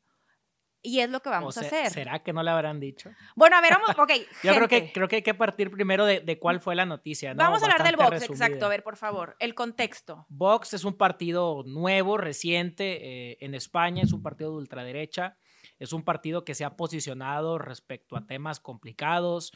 Y 0.87 1.01
es 1.01 1.09
lo 1.09 1.21
que 1.21 1.31
vamos 1.31 1.57
O 1.57 1.61
a 1.61 1.63
hacer. 1.63 1.91
¿Será 1.91 2.23
que 2.23 2.35
no 2.35 2.43
le 2.43 2.51
habrán 2.51 2.79
dicho? 2.79 3.11
Bueno, 3.35 3.57
a 3.57 3.63
ver, 3.63 3.73
vamos, 3.73 3.89
ok. 3.99 4.11
Yo 4.43 4.55
creo 4.55 4.69
que, 4.69 4.93
creo 4.93 5.09
que 5.09 5.17
hay 5.17 5.23
que 5.23 5.33
partir 5.33 5.71
primero 5.71 6.05
de, 6.05 6.21
de 6.21 6.39
cuál 6.39 6.61
fue 6.61 6.75
la 6.75 6.85
noticia. 6.85 7.33
¿no? 7.33 7.39
Vamos 7.39 7.63
a 7.63 7.65
hablar 7.65 7.83
del 7.83 7.95
resumida. 7.95 8.47
exacto. 8.47 8.67
A 8.67 8.69
ver, 8.69 8.83
por 8.83 8.99
favor, 8.99 9.35
el 9.39 9.55
contexto. 9.55 10.27
Vox 10.29 10.75
es 10.75 10.85
un 10.85 10.99
partido 10.99 11.63
nuevo, 11.65 12.19
reciente 12.19 13.31
eh, 13.31 13.39
en 13.41 13.55
España, 13.55 14.03
es 14.03 14.13
un 14.13 14.23
partido 14.23 14.51
de 14.51 14.59
ultraderecha, 14.59 15.39
es 15.79 15.95
un 15.95 16.05
partido 16.05 16.45
que 16.45 16.55
se 16.55 16.67
ha 16.67 16.77
posicionado 16.77 17.59
respecto 17.59 18.15
a 18.15 18.27
temas 18.27 18.61
complicados, 18.61 19.53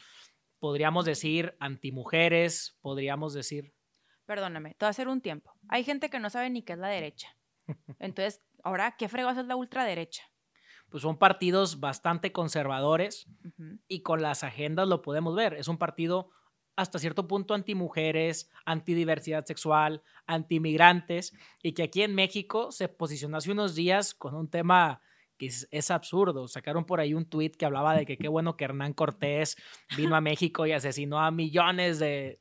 podríamos 0.57 1.05
decir 1.05 1.55
antimujeres, 1.59 2.75
podríamos 2.81 3.35
decir... 3.35 3.75
Perdóname, 4.25 4.71
te 4.71 4.85
voy 4.85 4.87
a 4.87 4.89
hacer 4.89 5.07
un 5.07 5.21
tiempo. 5.21 5.53
Hay 5.69 5.83
gente 5.83 6.09
que 6.09 6.19
no 6.19 6.31
sabe 6.31 6.49
ni 6.49 6.63
qué 6.63 6.73
es 6.73 6.79
la 6.79 6.87
derecha. 6.87 7.37
Entonces, 7.99 8.41
ahora, 8.63 8.95
¿qué 8.97 9.07
fregados 9.09 9.37
es 9.37 9.45
la 9.45 9.55
ultraderecha? 9.55 10.23
Pues 10.89 11.03
son 11.03 11.17
partidos 11.17 11.79
bastante 11.79 12.31
conservadores 12.31 13.27
y 13.87 14.01
con 14.01 14.21
las 14.21 14.43
agendas 14.43 14.87
lo 14.87 15.01
podemos 15.01 15.35
ver. 15.35 15.53
Es 15.53 15.67
un 15.67 15.77
partido 15.77 16.29
hasta 16.75 16.97
cierto 16.97 17.27
punto 17.27 17.53
antimujeres, 17.53 18.49
antidiversidad 18.65 19.45
sexual, 19.45 20.01
antimigrantes 20.25 21.33
y 21.61 21.73
que 21.73 21.83
aquí 21.83 22.03
en 22.03 22.15
México 22.15 22.71
se 22.71 22.87
posicionó 22.87 23.37
hace 23.37 23.51
unos 23.51 23.75
días 23.75 24.13
con 24.13 24.33
un 24.33 24.49
tema 24.49 25.01
que 25.37 25.47
es, 25.47 25.91
absurdo. 25.91 26.47
Sacaron 26.47 26.85
por 26.85 26.99
ahí 26.99 27.13
un 27.13 27.25
tuit 27.25 27.55
que 27.55 27.65
hablaba 27.65 27.95
de 27.95 28.05
que 28.05 28.17
qué 28.17 28.27
bueno 28.27 28.57
que 28.57 28.65
Hernán 28.65 28.93
Cortés 28.93 29.57
vino 29.95 30.15
a 30.15 30.21
México 30.21 30.65
y 30.67 30.73
asesinó 30.73 31.19
a 31.19 31.31
millones 31.31 31.97
de, 31.97 32.39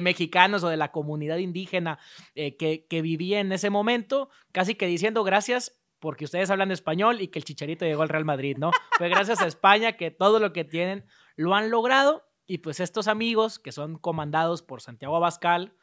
mexicanos 0.00 0.64
o 0.64 0.68
de 0.68 0.76
la 0.76 0.90
comunidad 0.90 1.38
indígena 1.38 1.98
eh, 2.34 2.56
que, 2.56 2.86
que 2.86 3.02
vivía 3.02 3.40
en 3.40 3.52
ese 3.52 3.70
momento, 3.70 4.30
casi 4.52 4.74
que 4.74 4.86
diciendo 4.86 5.22
gracias 5.22 5.79
porque 6.00 6.24
ustedes 6.24 6.50
hablan 6.50 6.72
español 6.72 7.20
y 7.20 7.28
que 7.28 7.38
el 7.38 7.44
Chicharito 7.44 7.84
llegó 7.84 8.02
al 8.02 8.08
Real 8.08 8.24
Madrid, 8.24 8.56
¿no? 8.58 8.70
Fue 8.98 9.08
gracias 9.08 9.40
a 9.40 9.46
España 9.46 9.92
que 9.92 10.10
todo 10.10 10.40
lo 10.40 10.52
que 10.52 10.64
tienen 10.64 11.04
lo 11.36 11.54
han 11.54 11.70
logrado 11.70 12.26
y 12.46 12.58
pues 12.58 12.80
estos 12.80 13.06
amigos 13.06 13.58
que 13.58 13.70
son 13.70 13.96
comandados 13.96 14.62
por 14.62 14.80
Santiago 14.80 15.14
Abascal, 15.14 15.74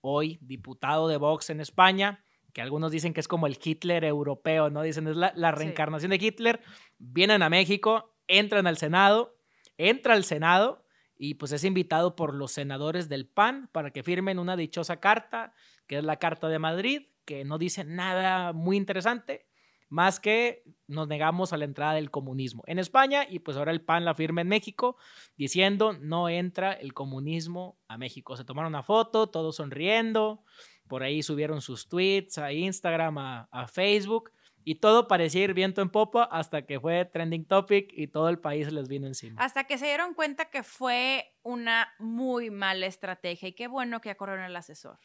hoy 0.00 0.38
diputado 0.40 1.06
de 1.06 1.16
Vox 1.16 1.50
en 1.50 1.60
España, 1.60 2.24
que 2.52 2.62
algunos 2.62 2.90
dicen 2.90 3.14
que 3.14 3.20
es 3.20 3.28
como 3.28 3.46
el 3.46 3.58
Hitler 3.62 4.04
europeo, 4.04 4.70
¿no? 4.70 4.82
Dicen 4.82 5.06
es 5.06 5.16
la, 5.16 5.52
reencarnación 5.52 6.10
de 6.10 6.16
Hitler, 6.16 6.60
vienen 6.98 7.42
a 7.42 7.50
México, 7.50 8.16
entran 8.26 8.66
al 8.66 8.78
Senado, 8.78 9.36
entra 9.76 10.14
al 10.14 10.24
Senado 10.24 10.84
y 11.16 11.34
pues 11.34 11.52
es 11.52 11.62
invitado 11.62 12.16
por 12.16 12.34
los 12.34 12.52
senadores 12.52 13.08
del 13.08 13.26
PAN 13.26 13.68
para 13.70 13.92
que 13.92 14.02
firmen 14.02 14.38
una 14.38 14.56
dichosa 14.56 14.98
carta, 14.98 15.52
que 15.86 15.98
es 15.98 16.04
la 16.04 16.16
Carta 16.16 16.48
de 16.48 16.58
Madrid, 16.58 17.02
que 17.24 17.44
no 17.44 17.58
dice 17.58 17.84
nada 17.84 18.52
muy 18.52 18.76
interesante, 18.76 19.46
más 19.88 20.20
que 20.20 20.62
nos 20.86 21.08
negamos 21.08 21.52
a 21.52 21.56
la 21.56 21.64
entrada 21.64 21.94
del 21.94 22.10
comunismo 22.10 22.62
en 22.66 22.78
España 22.78 23.26
y 23.28 23.40
pues 23.40 23.56
ahora 23.56 23.72
el 23.72 23.82
PAN 23.82 24.04
la 24.04 24.14
firma 24.14 24.40
en 24.40 24.48
México 24.48 24.96
diciendo 25.36 25.94
no 25.94 26.28
entra 26.28 26.72
el 26.72 26.94
comunismo 26.94 27.78
a 27.88 27.98
México. 27.98 28.36
Se 28.36 28.44
tomaron 28.44 28.72
una 28.72 28.82
foto, 28.82 29.28
todos 29.28 29.56
sonriendo, 29.56 30.42
por 30.88 31.02
ahí 31.02 31.22
subieron 31.22 31.60
sus 31.60 31.88
tweets 31.88 32.38
a 32.38 32.52
Instagram, 32.52 33.18
a, 33.18 33.66
Facebook 33.68 34.32
y 34.64 34.76
todo 34.76 35.08
parecía 35.08 35.44
ir 35.44 35.54
viento 35.54 35.80
en 35.80 35.88
popa 35.88 36.24
hasta 36.24 36.62
que 36.66 36.80
fue 36.80 37.04
trending 37.04 37.46
topic 37.46 37.90
y 37.92 38.08
todo 38.08 38.28
el 38.28 38.38
país 38.38 38.70
les 38.72 38.88
vino 38.88 39.06
encima. 39.06 39.42
Hasta 39.42 39.64
que 39.64 39.78
se 39.78 39.86
dieron 39.86 40.14
cuenta 40.14 40.46
que 40.46 40.62
fue 40.62 41.34
una 41.42 41.88
muy 41.98 42.50
mala 42.50 42.86
estrategia 42.86 43.48
y 43.48 43.52
qué 43.52 43.68
bueno 43.68 44.00
que 44.00 44.10
acordieron 44.10 44.44
el 44.44 44.56
asesor. 44.56 44.98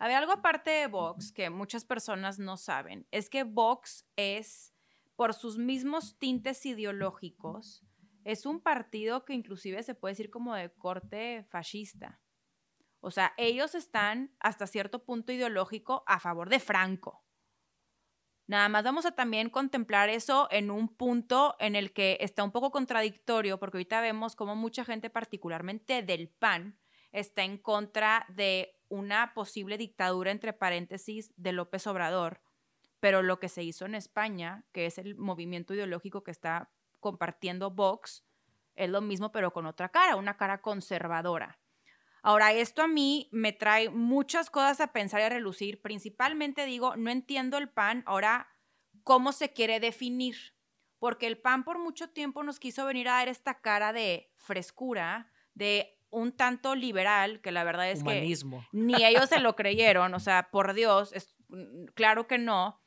Había 0.00 0.16
algo 0.16 0.32
aparte 0.32 0.70
de 0.70 0.86
Vox 0.86 1.30
que 1.30 1.50
muchas 1.50 1.84
personas 1.84 2.38
no 2.38 2.56
saben, 2.56 3.06
es 3.10 3.28
que 3.28 3.44
Vox 3.44 4.06
es, 4.16 4.72
por 5.14 5.34
sus 5.34 5.58
mismos 5.58 6.18
tintes 6.18 6.64
ideológicos, 6.64 7.84
es 8.24 8.46
un 8.46 8.62
partido 8.62 9.26
que 9.26 9.34
inclusive 9.34 9.82
se 9.82 9.94
puede 9.94 10.12
decir 10.12 10.30
como 10.30 10.54
de 10.54 10.72
corte 10.72 11.44
fascista. 11.50 12.18
O 13.00 13.10
sea, 13.10 13.34
ellos 13.36 13.74
están 13.74 14.34
hasta 14.40 14.66
cierto 14.66 15.04
punto 15.04 15.32
ideológico 15.32 16.02
a 16.06 16.18
favor 16.18 16.48
de 16.48 16.60
Franco. 16.60 17.22
Nada 18.46 18.70
más 18.70 18.82
vamos 18.82 19.04
a 19.04 19.12
también 19.12 19.50
contemplar 19.50 20.08
eso 20.08 20.48
en 20.50 20.70
un 20.70 20.88
punto 20.88 21.56
en 21.58 21.76
el 21.76 21.92
que 21.92 22.16
está 22.20 22.42
un 22.42 22.52
poco 22.52 22.70
contradictorio, 22.70 23.58
porque 23.58 23.76
ahorita 23.76 24.00
vemos 24.00 24.34
como 24.34 24.56
mucha 24.56 24.86
gente, 24.86 25.10
particularmente 25.10 26.02
del 26.02 26.30
PAN, 26.30 26.78
está 27.12 27.44
en 27.44 27.58
contra 27.58 28.24
de 28.30 28.79
una 28.90 29.32
posible 29.32 29.78
dictadura, 29.78 30.30
entre 30.30 30.52
paréntesis, 30.52 31.32
de 31.36 31.52
López 31.52 31.86
Obrador. 31.86 32.42
Pero 33.00 33.22
lo 33.22 33.40
que 33.40 33.48
se 33.48 33.62
hizo 33.62 33.86
en 33.86 33.94
España, 33.94 34.64
que 34.72 34.84
es 34.84 34.98
el 34.98 35.16
movimiento 35.16 35.72
ideológico 35.72 36.22
que 36.22 36.30
está 36.30 36.70
compartiendo 37.00 37.70
Vox, 37.70 38.24
es 38.74 38.90
lo 38.90 39.00
mismo, 39.00 39.32
pero 39.32 39.52
con 39.52 39.64
otra 39.66 39.88
cara, 39.88 40.16
una 40.16 40.36
cara 40.36 40.60
conservadora. 40.60 41.58
Ahora, 42.22 42.52
esto 42.52 42.82
a 42.82 42.88
mí 42.88 43.28
me 43.32 43.52
trae 43.52 43.88
muchas 43.88 44.50
cosas 44.50 44.80
a 44.80 44.92
pensar 44.92 45.20
y 45.20 45.24
a 45.24 45.28
relucir. 45.30 45.80
Principalmente 45.80 46.66
digo, 46.66 46.96
no 46.96 47.10
entiendo 47.10 47.56
el 47.56 47.70
PAN 47.70 48.02
ahora 48.06 48.48
cómo 49.04 49.32
se 49.32 49.52
quiere 49.52 49.80
definir, 49.80 50.36
porque 50.98 51.26
el 51.26 51.38
PAN 51.38 51.64
por 51.64 51.78
mucho 51.78 52.10
tiempo 52.10 52.42
nos 52.42 52.60
quiso 52.60 52.84
venir 52.84 53.08
a 53.08 53.14
dar 53.14 53.28
esta 53.28 53.60
cara 53.60 53.92
de 53.92 54.30
frescura, 54.36 55.30
de 55.54 55.99
un 56.10 56.32
tanto 56.32 56.74
liberal, 56.74 57.40
que 57.40 57.52
la 57.52 57.64
verdad 57.64 57.90
es 57.90 58.02
que 58.02 58.36
ni 58.72 59.04
ellos 59.04 59.28
se 59.28 59.40
lo 59.40 59.56
creyeron, 59.56 60.12
o 60.14 60.20
sea, 60.20 60.50
por 60.50 60.74
Dios, 60.74 61.12
es, 61.12 61.34
mm, 61.48 61.86
claro 61.94 62.26
que 62.26 62.38
no, 62.38 62.80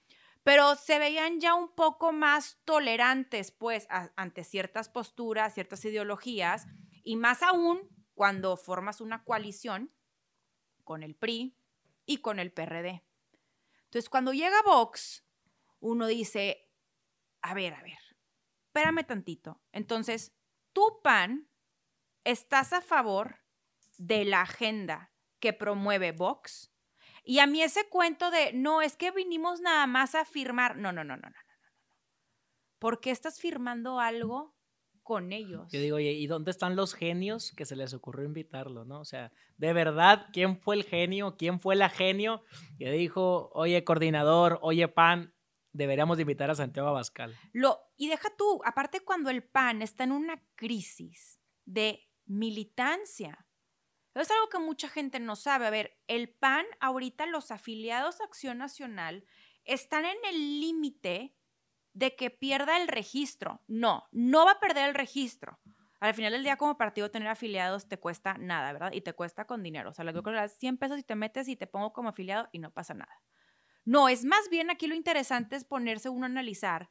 pero 0.43 0.75
se 0.75 0.99
veían 0.99 1.39
ya 1.39 1.55
un 1.55 1.73
poco 1.73 2.11
más 2.11 2.59
tolerantes, 2.65 3.51
pues, 3.51 3.87
ante 3.89 4.43
ciertas 4.43 4.89
posturas, 4.89 5.53
ciertas 5.53 5.83
ideologías, 5.85 6.65
y 7.03 7.15
más 7.15 7.41
aún 7.43 7.89
cuando 8.13 8.57
formas 8.57 9.01
una 9.01 9.23
coalición 9.23 9.93
con 10.83 11.01
el 11.01 11.15
PRI 11.15 11.57
y 12.05 12.17
con 12.17 12.39
el 12.39 12.51
PRD. 12.51 13.03
Entonces, 13.85 14.09
cuando 14.09 14.33
llega 14.33 14.61
Vox, 14.65 15.25
uno 15.79 16.07
dice, 16.07 16.69
a 17.41 17.53
ver, 17.53 17.73
a 17.73 17.81
ver, 17.81 17.99
espérame 18.67 19.05
tantito. 19.05 19.61
Entonces, 19.71 20.35
tu 20.73 21.01
PAN 21.03 21.47
¿estás 22.23 22.73
a 22.73 22.81
favor 22.81 23.39
de 23.97 24.25
la 24.25 24.41
agenda 24.41 25.11
que 25.39 25.53
promueve 25.53 26.11
Vox? 26.11 26.71
Y 27.23 27.39
a 27.39 27.47
mí 27.47 27.61
ese 27.61 27.87
cuento 27.89 28.31
de, 28.31 28.51
no, 28.53 28.81
es 28.81 28.97
que 28.97 29.11
vinimos 29.11 29.61
nada 29.61 29.87
más 29.87 30.13
a 30.15 30.25
firmar, 30.25 30.75
no, 30.75 30.91
no, 30.91 31.03
no, 31.03 31.15
no, 31.15 31.23
no, 31.23 31.29
no, 31.29 31.37
no. 31.37 31.69
¿Por 32.79 32.99
qué 32.99 33.11
estás 33.11 33.39
firmando 33.39 33.99
algo 33.99 34.57
con 35.03 35.31
ellos? 35.31 35.71
Yo 35.71 35.79
digo, 35.79 35.95
oye, 35.97 36.11
¿y 36.11 36.27
dónde 36.27 36.51
están 36.51 36.75
los 36.75 36.93
genios 36.93 37.53
que 37.55 37.65
se 37.65 37.77
les 37.77 37.93
ocurrió 37.93 38.25
invitarlo, 38.25 38.83
no? 38.83 38.99
O 38.99 39.05
sea, 39.05 39.31
de 39.55 39.71
verdad, 39.71 40.27
¿quién 40.33 40.57
fue 40.59 40.75
el 40.75 40.83
genio? 40.83 41.37
¿Quién 41.37 41.61
fue 41.61 41.77
la 41.77 41.89
genio 41.89 42.43
que 42.77 42.91
dijo, 42.91 43.51
oye, 43.53 43.85
coordinador, 43.85 44.59
oye, 44.61 44.87
PAN, 44.89 45.33
deberíamos 45.71 46.19
invitar 46.19 46.51
a 46.51 46.55
Santiago 46.55 46.89
Abascal? 46.89 47.33
Lo, 47.53 47.79
y 47.95 48.09
deja 48.09 48.29
tú, 48.37 48.61
aparte 48.65 48.99
cuando 48.99 49.29
el 49.29 49.43
PAN 49.43 49.81
está 49.81 50.03
en 50.03 50.11
una 50.11 50.43
crisis 50.55 51.39
de 51.65 52.09
militancia. 52.25 53.45
Es 54.15 54.29
algo 54.29 54.49
que 54.49 54.59
mucha 54.59 54.89
gente 54.89 55.19
no 55.19 55.35
sabe. 55.35 55.65
A 55.65 55.71
ver, 55.71 55.97
el 56.07 56.29
PAN, 56.29 56.65
ahorita 56.79 57.25
los 57.25 57.51
afiliados 57.51 58.21
a 58.21 58.25
Acción 58.25 58.59
Nacional 58.59 59.25
están 59.65 60.05
en 60.05 60.17
el 60.29 60.59
límite 60.59 61.35
de 61.93 62.15
que 62.15 62.29
pierda 62.29 62.77
el 62.81 62.87
registro. 62.87 63.61
No, 63.67 64.07
no 64.11 64.45
va 64.45 64.51
a 64.51 64.59
perder 64.59 64.89
el 64.89 64.95
registro. 64.95 65.59
Al 65.99 66.13
final 66.13 66.33
del 66.33 66.43
día, 66.43 66.57
como 66.57 66.77
partido, 66.77 67.09
tener 67.09 67.29
afiliados 67.29 67.87
te 67.87 67.97
cuesta 67.97 68.33
nada, 68.37 68.73
¿verdad? 68.73 68.91
Y 68.91 69.01
te 69.01 69.13
cuesta 69.13 69.45
con 69.45 69.63
dinero. 69.63 69.91
O 69.91 69.93
sea, 69.93 70.03
les 70.03 70.13
doy 70.13 70.23
100 70.49 70.77
pesos 70.77 70.99
y 70.99 71.03
te 71.03 71.15
metes 71.15 71.47
y 71.47 71.55
te 71.55 71.65
pongo 71.65 71.93
como 71.93 72.09
afiliado 72.09 72.49
y 72.51 72.59
no 72.59 72.71
pasa 72.71 72.93
nada. 72.93 73.21
No, 73.85 74.09
es 74.09 74.25
más 74.25 74.49
bien 74.49 74.69
aquí 74.69 74.87
lo 74.87 74.95
interesante 74.95 75.55
es 75.55 75.65
ponerse 75.65 76.09
uno 76.09 76.25
a 76.25 76.29
analizar 76.29 76.89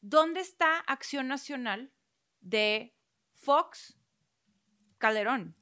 dónde 0.00 0.40
está 0.40 0.80
Acción 0.80 1.28
Nacional 1.28 1.92
de 2.40 2.96
Fox, 3.34 3.96
Calderón. 5.04 5.54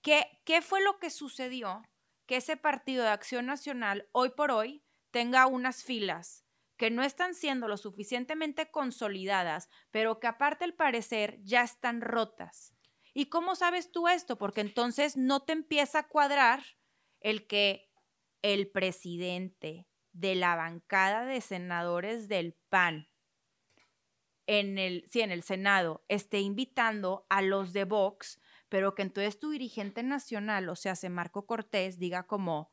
¿Qué, 0.00 0.40
¿Qué 0.46 0.62
fue 0.62 0.82
lo 0.82 0.98
que 0.98 1.10
sucedió 1.10 1.82
que 2.24 2.36
ese 2.38 2.56
partido 2.56 3.04
de 3.04 3.10
acción 3.10 3.44
nacional 3.44 4.08
hoy 4.12 4.30
por 4.30 4.50
hoy 4.50 4.82
tenga 5.10 5.46
unas 5.46 5.84
filas 5.84 6.46
que 6.78 6.88
no 6.88 7.02
están 7.02 7.34
siendo 7.34 7.68
lo 7.68 7.76
suficientemente 7.76 8.70
consolidadas, 8.70 9.68
pero 9.90 10.20
que 10.20 10.26
aparte 10.26 10.64
al 10.64 10.72
parecer 10.72 11.38
ya 11.42 11.64
están 11.64 12.00
rotas? 12.00 12.72
¿Y 13.12 13.26
cómo 13.26 13.56
sabes 13.56 13.92
tú 13.92 14.08
esto? 14.08 14.38
Porque 14.38 14.62
entonces 14.62 15.18
no 15.18 15.42
te 15.42 15.52
empieza 15.52 15.98
a 15.98 16.08
cuadrar 16.08 16.64
el 17.20 17.46
que 17.46 17.90
el 18.40 18.70
presidente 18.70 19.86
de 20.12 20.34
la 20.34 20.56
bancada 20.56 21.26
de 21.26 21.42
senadores 21.42 22.26
del 22.26 22.54
PAN 22.70 23.11
en 24.58 24.78
el, 24.78 25.04
sí, 25.10 25.22
en 25.22 25.30
el 25.30 25.42
Senado 25.42 26.04
esté 26.08 26.40
invitando 26.40 27.26
a 27.30 27.40
los 27.40 27.72
de 27.72 27.84
Vox, 27.84 28.38
pero 28.68 28.94
que 28.94 29.02
entonces 29.02 29.38
tu 29.38 29.50
dirigente 29.50 30.02
nacional, 30.02 30.68
o 30.68 30.76
sea, 30.76 30.94
se 30.94 31.08
Marco 31.08 31.46
Cortés, 31.46 31.98
diga 31.98 32.26
como, 32.26 32.70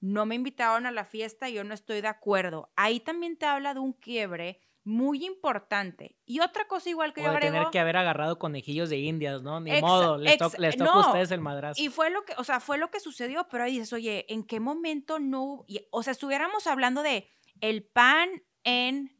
no 0.00 0.24
me 0.24 0.34
invitaron 0.34 0.86
a 0.86 0.90
la 0.90 1.04
fiesta 1.04 1.50
y 1.50 1.54
yo 1.54 1.64
no 1.64 1.74
estoy 1.74 2.00
de 2.00 2.08
acuerdo. 2.08 2.72
Ahí 2.76 3.00
también 3.00 3.36
te 3.36 3.44
habla 3.44 3.74
de 3.74 3.80
un 3.80 3.92
quiebre 3.92 4.62
muy 4.82 5.24
importante. 5.26 6.16
Y 6.24 6.40
otra 6.40 6.66
cosa 6.66 6.88
igual 6.88 7.12
que 7.12 7.22
yo 7.22 7.30
agrego... 7.30 7.52
tener 7.52 7.70
que 7.70 7.80
haber 7.80 7.98
agarrado 7.98 8.38
conejillos 8.38 8.88
de 8.88 8.98
indias, 8.98 9.42
¿no? 9.42 9.60
Ni 9.60 9.78
modo, 9.80 10.16
les, 10.16 10.38
toca 10.38 10.92
a 10.92 11.08
ustedes 11.08 11.30
el 11.30 11.40
madrazo. 11.40 11.82
Y 11.82 11.88
fue 11.88 12.10
lo 12.10 12.24
que, 12.24 12.34
o 12.38 12.44
sea, 12.44 12.60
fue 12.60 12.78
lo 12.78 12.90
que 12.90 13.00
sucedió, 13.00 13.46
pero 13.50 13.64
ahí 13.64 13.72
dices, 13.72 13.92
oye, 13.92 14.24
¿en 14.28 14.44
qué 14.44 14.58
momento 14.58 15.18
no? 15.18 15.66
o 15.90 16.02
sea, 16.02 16.12
estuviéramos 16.12 16.66
hablando 16.66 17.02
de 17.02 17.30
el 17.60 17.84
pan 17.84 18.42
en 18.62 19.13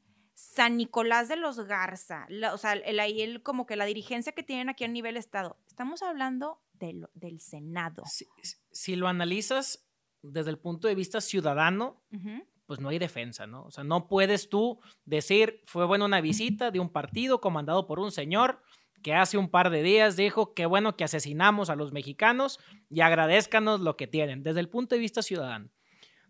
San 0.55 0.77
Nicolás 0.77 1.29
de 1.29 1.37
los 1.37 1.59
Garza, 1.59 2.29
o 2.53 2.59
sea, 2.59 2.75
el, 2.75 3.01
el, 3.01 3.43
como 3.43 3.67
que 3.67 3.75
la 3.75 3.87
dirigencia 3.87 4.33
que 4.33 4.45
tienen 4.45 4.69
aquí 4.69 4.85
a 4.85 4.89
nivel 4.89 5.17
Estado. 5.17 5.59
Estamos 5.67 6.03
hablando 6.03 6.61
del 6.73 7.41
Senado. 7.41 8.05
Si, 8.71 8.95
lo 8.95 9.09
analizas 9.09 9.85
desde 10.23 10.51
el 10.51 10.59
punto 10.59 10.87
de 10.87 10.95
vista 10.95 11.21
ciudadano, 11.21 12.05
pues 12.67 12.79
no 12.79 12.91
hay 12.91 13.01
defensa, 13.01 13.49
¿no? 13.49 13.65
O 13.65 13.71
sea, 13.73 13.83
no 13.83 14.07
puedes 14.07 14.49
tú 14.49 14.79
decir, 15.05 15.61
fue 15.67 15.87
buena 15.87 16.05
una 16.05 16.21
visita 16.21 16.71
de 16.71 16.79
un 16.79 16.91
partido 16.91 17.41
comandado 17.41 17.87
por 17.87 17.99
un 17.99 18.13
señor 18.13 18.63
que 19.03 19.13
hace 19.13 19.37
un 19.37 19.51
par 19.51 19.71
de 19.71 19.83
días 19.83 20.17
dijo 20.17 20.55
que 20.55 20.65
bueno 20.65 20.97
que 20.97 21.05
asesinamos 21.05 21.69
a 21.69 21.77
los 21.77 21.93
mexicanos 21.93 22.59
y 22.89 23.03
agradezcanos 23.03 23.81
lo 23.81 23.97
que 23.97 24.07
tienen, 24.07 24.43
desde 24.43 24.61
el 24.61 24.69
punto 24.69 24.95
de 24.95 25.01
vista 25.01 25.21
ciudadano. 25.21 25.69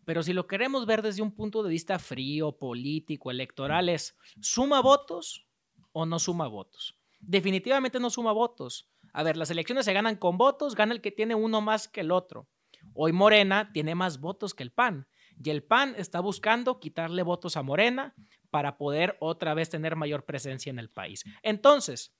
Pero 0.05 0.23
si 0.23 0.33
lo 0.33 0.47
queremos 0.47 0.87
ver 0.87 1.03
desde 1.03 1.23
un 1.23 1.35
punto 1.35 1.63
de 1.63 1.71
vista 1.71 1.99
frío, 1.99 2.53
político, 2.53 3.31
electoral, 3.31 3.89
es 3.89 4.17
¿suma 4.41 4.81
votos 4.81 5.47
o 5.93 6.07
no 6.07 6.19
suma 6.19 6.47
votos? 6.47 6.99
Definitivamente 7.21 8.01
no 8.01 8.11
suma 8.11 8.33
votos. 8.33 8.91
A 9.13 9.23
ver, 9.23 9.37
las 9.37 9.51
elecciones 9.51 9.85
se 9.85 9.93
ganan 9.93 10.17
con 10.17 10.37
votos, 10.37 10.75
gana 10.75 10.93
el 10.93 11.01
que 11.01 11.13
tiene 11.13 11.35
uno 11.35 11.61
más 11.61 11.89
que 11.89 12.01
el 12.01 12.11
otro. 12.11 12.49
Hoy 12.95 13.13
Morena 13.13 13.71
tiene 13.73 13.95
más 13.95 14.21
votos 14.21 14.53
que 14.55 14.63
el 14.63 14.73
PAN 14.73 15.09
y 15.43 15.51
el 15.51 15.63
PAN 15.65 15.95
está 15.97 16.21
buscando 16.21 16.79
quitarle 16.79 17.23
votos 17.23 17.57
a 17.57 17.63
Morena 17.63 18.15
para 18.51 18.77
poder 18.77 19.17
otra 19.21 19.55
vez 19.55 19.71
tener 19.71 19.97
mayor 19.97 20.25
presencia 20.25 20.71
en 20.71 20.79
el 20.79 20.91
país. 20.91 21.25
Entonces, 21.43 22.15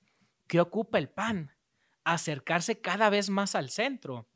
¿qué 0.47 0.59
ocupa 0.59 0.97
el 0.97 1.09
PAN? 1.09 1.51
Acercarse 2.03 2.81
cada 2.81 3.09
vez 3.09 3.29
más 3.29 3.55
al 3.55 3.69
centro 3.69 4.27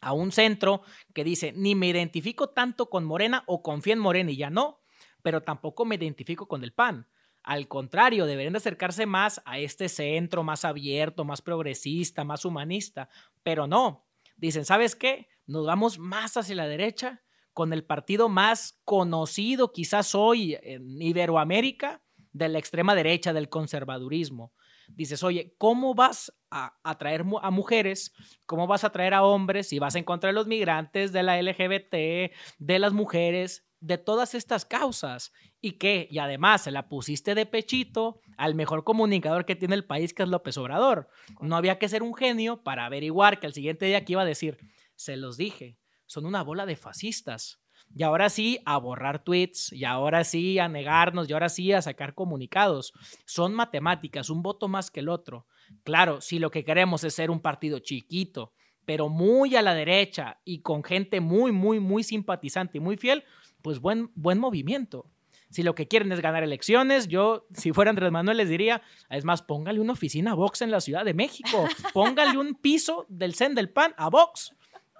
a 0.00 0.12
un 0.12 0.32
centro 0.32 0.82
que 1.14 1.24
dice, 1.24 1.52
ni 1.52 1.74
me 1.74 1.88
identifico 1.88 2.50
tanto 2.50 2.90
con 2.90 3.04
Morena 3.04 3.44
o 3.46 3.62
confío 3.62 3.92
en 3.92 3.98
Morena 3.98 4.30
y 4.30 4.36
ya 4.36 4.50
no, 4.50 4.80
pero 5.22 5.42
tampoco 5.42 5.84
me 5.84 5.96
identifico 5.96 6.46
con 6.48 6.62
el 6.64 6.72
PAN. 6.72 7.08
Al 7.42 7.68
contrario, 7.68 8.26
deberían 8.26 8.52
de 8.52 8.58
acercarse 8.58 9.06
más 9.06 9.40
a 9.44 9.58
este 9.58 9.88
centro 9.88 10.42
más 10.42 10.64
abierto, 10.64 11.24
más 11.24 11.42
progresista, 11.42 12.24
más 12.24 12.44
humanista, 12.44 13.08
pero 13.42 13.66
no. 13.66 14.06
Dicen, 14.36 14.64
¿sabes 14.64 14.96
qué? 14.96 15.28
Nos 15.46 15.64
vamos 15.64 15.98
más 15.98 16.36
hacia 16.36 16.56
la 16.56 16.66
derecha 16.66 17.22
con 17.52 17.72
el 17.72 17.84
partido 17.84 18.28
más 18.28 18.80
conocido 18.84 19.72
quizás 19.72 20.14
hoy 20.14 20.58
en 20.60 21.00
Iberoamérica 21.00 22.02
de 22.32 22.48
la 22.48 22.58
extrema 22.58 22.94
derecha, 22.94 23.32
del 23.32 23.48
conservadurismo 23.48 24.52
dices, 24.88 25.22
oye, 25.22 25.54
¿cómo 25.58 25.94
vas 25.94 26.32
a 26.50 26.78
atraer 26.82 27.24
a 27.42 27.50
mujeres? 27.50 28.12
¿Cómo 28.46 28.66
vas 28.66 28.84
a 28.84 28.88
atraer 28.88 29.14
a 29.14 29.24
hombres 29.24 29.68
si 29.68 29.78
vas 29.78 29.94
en 29.94 30.04
contra 30.04 30.28
de 30.28 30.34
los 30.34 30.46
migrantes, 30.46 31.12
de 31.12 31.22
la 31.22 31.40
LGBT, 31.40 32.32
de 32.58 32.78
las 32.78 32.92
mujeres, 32.92 33.66
de 33.80 33.98
todas 33.98 34.34
estas 34.34 34.64
causas? 34.64 35.32
¿Y 35.60 35.72
qué? 35.72 36.06
Y 36.10 36.18
además 36.18 36.62
se 36.62 36.70
la 36.70 36.88
pusiste 36.88 37.34
de 37.34 37.46
pechito 37.46 38.20
al 38.36 38.54
mejor 38.54 38.84
comunicador 38.84 39.44
que 39.44 39.56
tiene 39.56 39.74
el 39.74 39.84
país, 39.84 40.14
que 40.14 40.22
es 40.22 40.28
López 40.28 40.56
Obrador. 40.58 41.08
No 41.40 41.56
había 41.56 41.78
que 41.78 41.88
ser 41.88 42.02
un 42.02 42.14
genio 42.14 42.62
para 42.62 42.86
averiguar 42.86 43.40
que 43.40 43.46
al 43.46 43.54
siguiente 43.54 43.86
día 43.86 44.04
que 44.04 44.12
iba 44.12 44.22
a 44.22 44.26
decir, 44.26 44.58
se 44.94 45.16
los 45.16 45.36
dije, 45.36 45.78
son 46.06 46.24
una 46.26 46.42
bola 46.42 46.66
de 46.66 46.76
fascistas 46.76 47.60
y 47.94 48.02
ahora 48.02 48.28
sí 48.28 48.60
a 48.64 48.78
borrar 48.78 49.24
tweets, 49.24 49.72
y 49.72 49.84
ahora 49.84 50.24
sí 50.24 50.58
a 50.58 50.68
negarnos, 50.68 51.28
y 51.28 51.32
ahora 51.32 51.48
sí 51.48 51.72
a 51.72 51.82
sacar 51.82 52.14
comunicados. 52.14 52.92
Son 53.24 53.54
matemáticas, 53.54 54.30
un 54.30 54.42
voto 54.42 54.68
más 54.68 54.90
que 54.90 55.00
el 55.00 55.08
otro. 55.08 55.46
Claro, 55.84 56.20
si 56.20 56.38
lo 56.38 56.50
que 56.50 56.64
queremos 56.64 57.04
es 57.04 57.14
ser 57.14 57.30
un 57.30 57.40
partido 57.40 57.78
chiquito, 57.78 58.52
pero 58.84 59.08
muy 59.08 59.56
a 59.56 59.62
la 59.62 59.74
derecha 59.74 60.40
y 60.44 60.60
con 60.60 60.84
gente 60.84 61.20
muy, 61.20 61.52
muy, 61.52 61.80
muy 61.80 62.02
simpatizante 62.02 62.78
y 62.78 62.80
muy 62.80 62.96
fiel, 62.96 63.24
pues 63.62 63.80
buen, 63.80 64.10
buen 64.14 64.38
movimiento. 64.38 65.10
Si 65.50 65.62
lo 65.62 65.74
que 65.74 65.88
quieren 65.88 66.12
es 66.12 66.20
ganar 66.20 66.42
elecciones, 66.42 67.08
yo, 67.08 67.46
si 67.54 67.72
fuera 67.72 67.90
Andrés 67.90 68.10
Manuel, 68.10 68.36
les 68.36 68.48
diría, 68.48 68.82
es 69.10 69.24
más, 69.24 69.42
póngale 69.42 69.80
una 69.80 69.92
oficina 69.92 70.32
a 70.32 70.34
Vox 70.34 70.60
en 70.62 70.70
la 70.70 70.80
Ciudad 70.80 71.04
de 71.04 71.14
México, 71.14 71.66
póngale 71.92 72.36
un 72.36 72.54
piso 72.54 73.06
del 73.08 73.34
CEN 73.34 73.54
del 73.54 73.70
PAN 73.70 73.94
a 73.96 74.10
Vox 74.10 74.52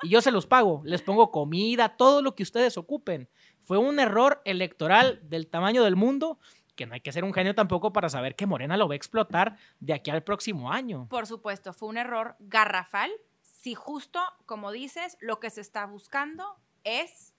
y 0.02 0.10
yo 0.10 0.20
se 0.20 0.30
los 0.30 0.46
pago, 0.46 0.82
les 0.84 1.02
pongo 1.02 1.30
comida, 1.30 1.96
todo 1.96 2.22
lo 2.22 2.34
que 2.34 2.42
ustedes 2.42 2.76
ocupen. 2.76 3.28
Fue 3.62 3.78
un 3.78 3.98
error 3.98 4.42
electoral 4.44 5.20
del 5.24 5.48
tamaño 5.48 5.82
del 5.82 5.96
mundo 5.96 6.38
que 6.76 6.86
no 6.86 6.94
hay 6.94 7.00
que 7.00 7.10
ser 7.10 7.24
un 7.24 7.32
genio 7.32 7.54
tampoco 7.54 7.92
para 7.92 8.08
saber 8.08 8.36
que 8.36 8.46
Morena 8.46 8.76
lo 8.76 8.86
va 8.86 8.94
a 8.94 8.96
explotar 8.96 9.56
de 9.80 9.94
aquí 9.94 10.10
al 10.10 10.22
próximo 10.22 10.70
año. 10.70 11.08
Por 11.08 11.26
supuesto, 11.26 11.72
fue 11.72 11.88
un 11.88 11.96
error 11.96 12.36
garrafal. 12.38 13.10
Si 13.40 13.74
justo, 13.74 14.20
como 14.44 14.70
dices, 14.70 15.16
lo 15.20 15.40
que 15.40 15.50
se 15.50 15.62
está 15.62 15.86
buscando 15.86 16.60
es 16.84 17.34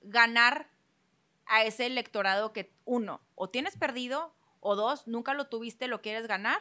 ganar 0.00 0.70
a 1.44 1.64
ese 1.64 1.86
electorado 1.86 2.52
que, 2.52 2.72
uno, 2.84 3.20
o 3.34 3.50
tienes 3.50 3.76
perdido, 3.76 4.32
o 4.60 4.76
dos, 4.76 5.06
nunca 5.06 5.34
lo 5.34 5.48
tuviste, 5.48 5.88
lo 5.88 6.00
quieres 6.00 6.26
ganar. 6.26 6.60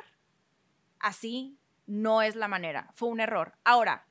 Así 0.99 1.59
no 1.85 2.21
es 2.21 2.35
la 2.35 2.47
manera. 2.47 2.89
Fue 2.93 3.09
un 3.09 3.19
error. 3.19 3.57
Ahora, 3.63 4.07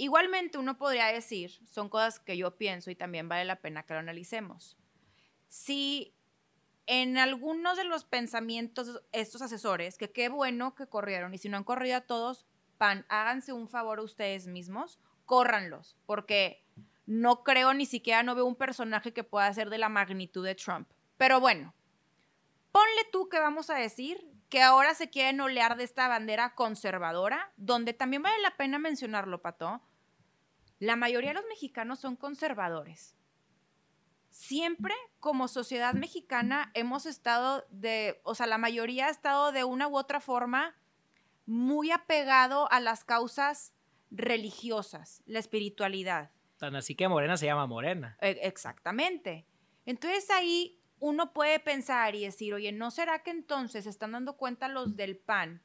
Igualmente 0.00 0.58
uno 0.58 0.78
podría 0.78 1.06
decir, 1.06 1.50
son 1.66 1.88
cosas 1.88 2.20
que 2.20 2.36
yo 2.36 2.56
pienso 2.56 2.88
y 2.88 2.94
también 2.94 3.28
vale 3.28 3.44
la 3.44 3.60
pena 3.60 3.82
que 3.82 3.94
lo 3.94 3.98
analicemos. 3.98 4.78
Si 5.48 6.14
en 6.86 7.18
algunos 7.18 7.76
de 7.76 7.82
los 7.82 8.04
pensamientos 8.04 9.02
estos 9.10 9.42
asesores, 9.42 9.98
que 9.98 10.12
qué 10.12 10.28
bueno 10.28 10.76
que 10.76 10.86
corrieron 10.86 11.34
y 11.34 11.38
si 11.38 11.48
no 11.48 11.56
han 11.56 11.64
corrido 11.64 11.96
a 11.96 12.02
todos, 12.02 12.46
pan, 12.78 13.06
háganse 13.08 13.52
un 13.52 13.68
favor 13.68 13.98
a 13.98 14.02
ustedes 14.02 14.46
mismos, 14.46 15.00
córranlos, 15.26 15.96
porque 16.06 16.64
no 17.04 17.42
creo 17.42 17.74
ni 17.74 17.84
siquiera 17.84 18.22
no 18.22 18.36
veo 18.36 18.46
un 18.46 18.54
personaje 18.54 19.12
que 19.12 19.24
pueda 19.24 19.52
ser 19.52 19.68
de 19.68 19.78
la 19.78 19.88
magnitud 19.88 20.44
de 20.44 20.54
Trump. 20.54 20.88
Pero 21.16 21.40
bueno, 21.40 21.74
ponle 22.70 23.04
tú 23.10 23.28
que 23.28 23.40
vamos 23.40 23.68
a 23.68 23.74
decir 23.74 24.24
que 24.48 24.62
ahora 24.62 24.94
se 24.94 25.10
quieren 25.10 25.40
olear 25.40 25.76
de 25.76 25.84
esta 25.84 26.08
bandera 26.08 26.54
conservadora, 26.54 27.52
donde 27.56 27.92
también 27.92 28.22
vale 28.22 28.40
la 28.40 28.56
pena 28.56 28.78
mencionarlo, 28.78 29.42
Pato, 29.42 29.82
la 30.78 30.96
mayoría 30.96 31.30
de 31.30 31.34
los 31.34 31.46
mexicanos 31.48 31.98
son 31.98 32.16
conservadores. 32.16 33.16
Siempre 34.30 34.94
como 35.20 35.48
sociedad 35.48 35.94
mexicana 35.94 36.70
hemos 36.74 37.06
estado 37.06 37.66
de, 37.70 38.20
o 38.22 38.34
sea, 38.34 38.46
la 38.46 38.58
mayoría 38.58 39.06
ha 39.06 39.10
estado 39.10 39.52
de 39.52 39.64
una 39.64 39.88
u 39.88 39.96
otra 39.96 40.20
forma 40.20 40.76
muy 41.46 41.90
apegado 41.90 42.70
a 42.70 42.78
las 42.78 43.04
causas 43.04 43.72
religiosas, 44.10 45.22
la 45.26 45.38
espiritualidad. 45.38 46.30
Tan 46.58 46.76
así 46.76 46.94
que 46.94 47.08
Morena 47.08 47.36
se 47.36 47.46
llama 47.46 47.66
Morena. 47.66 48.16
E, 48.20 48.38
exactamente. 48.42 49.46
Entonces 49.86 50.30
ahí 50.30 50.78
uno 51.00 51.32
puede 51.32 51.60
pensar 51.60 52.14
y 52.14 52.24
decir, 52.24 52.54
oye, 52.54 52.72
¿no 52.72 52.90
será 52.90 53.22
que 53.22 53.30
entonces 53.30 53.86
están 53.86 54.12
dando 54.12 54.36
cuenta 54.36 54.68
los 54.68 54.96
del 54.96 55.16
PAN 55.16 55.62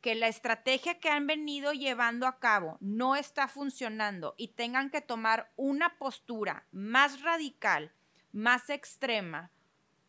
que 0.00 0.14
la 0.14 0.28
estrategia 0.28 1.00
que 1.00 1.08
han 1.08 1.26
venido 1.26 1.72
llevando 1.72 2.26
a 2.26 2.38
cabo 2.38 2.76
no 2.80 3.16
está 3.16 3.48
funcionando 3.48 4.34
y 4.36 4.48
tengan 4.48 4.90
que 4.90 5.00
tomar 5.00 5.50
una 5.56 5.98
postura 5.98 6.66
más 6.70 7.22
radical, 7.22 7.92
más 8.30 8.70
extrema, 8.70 9.50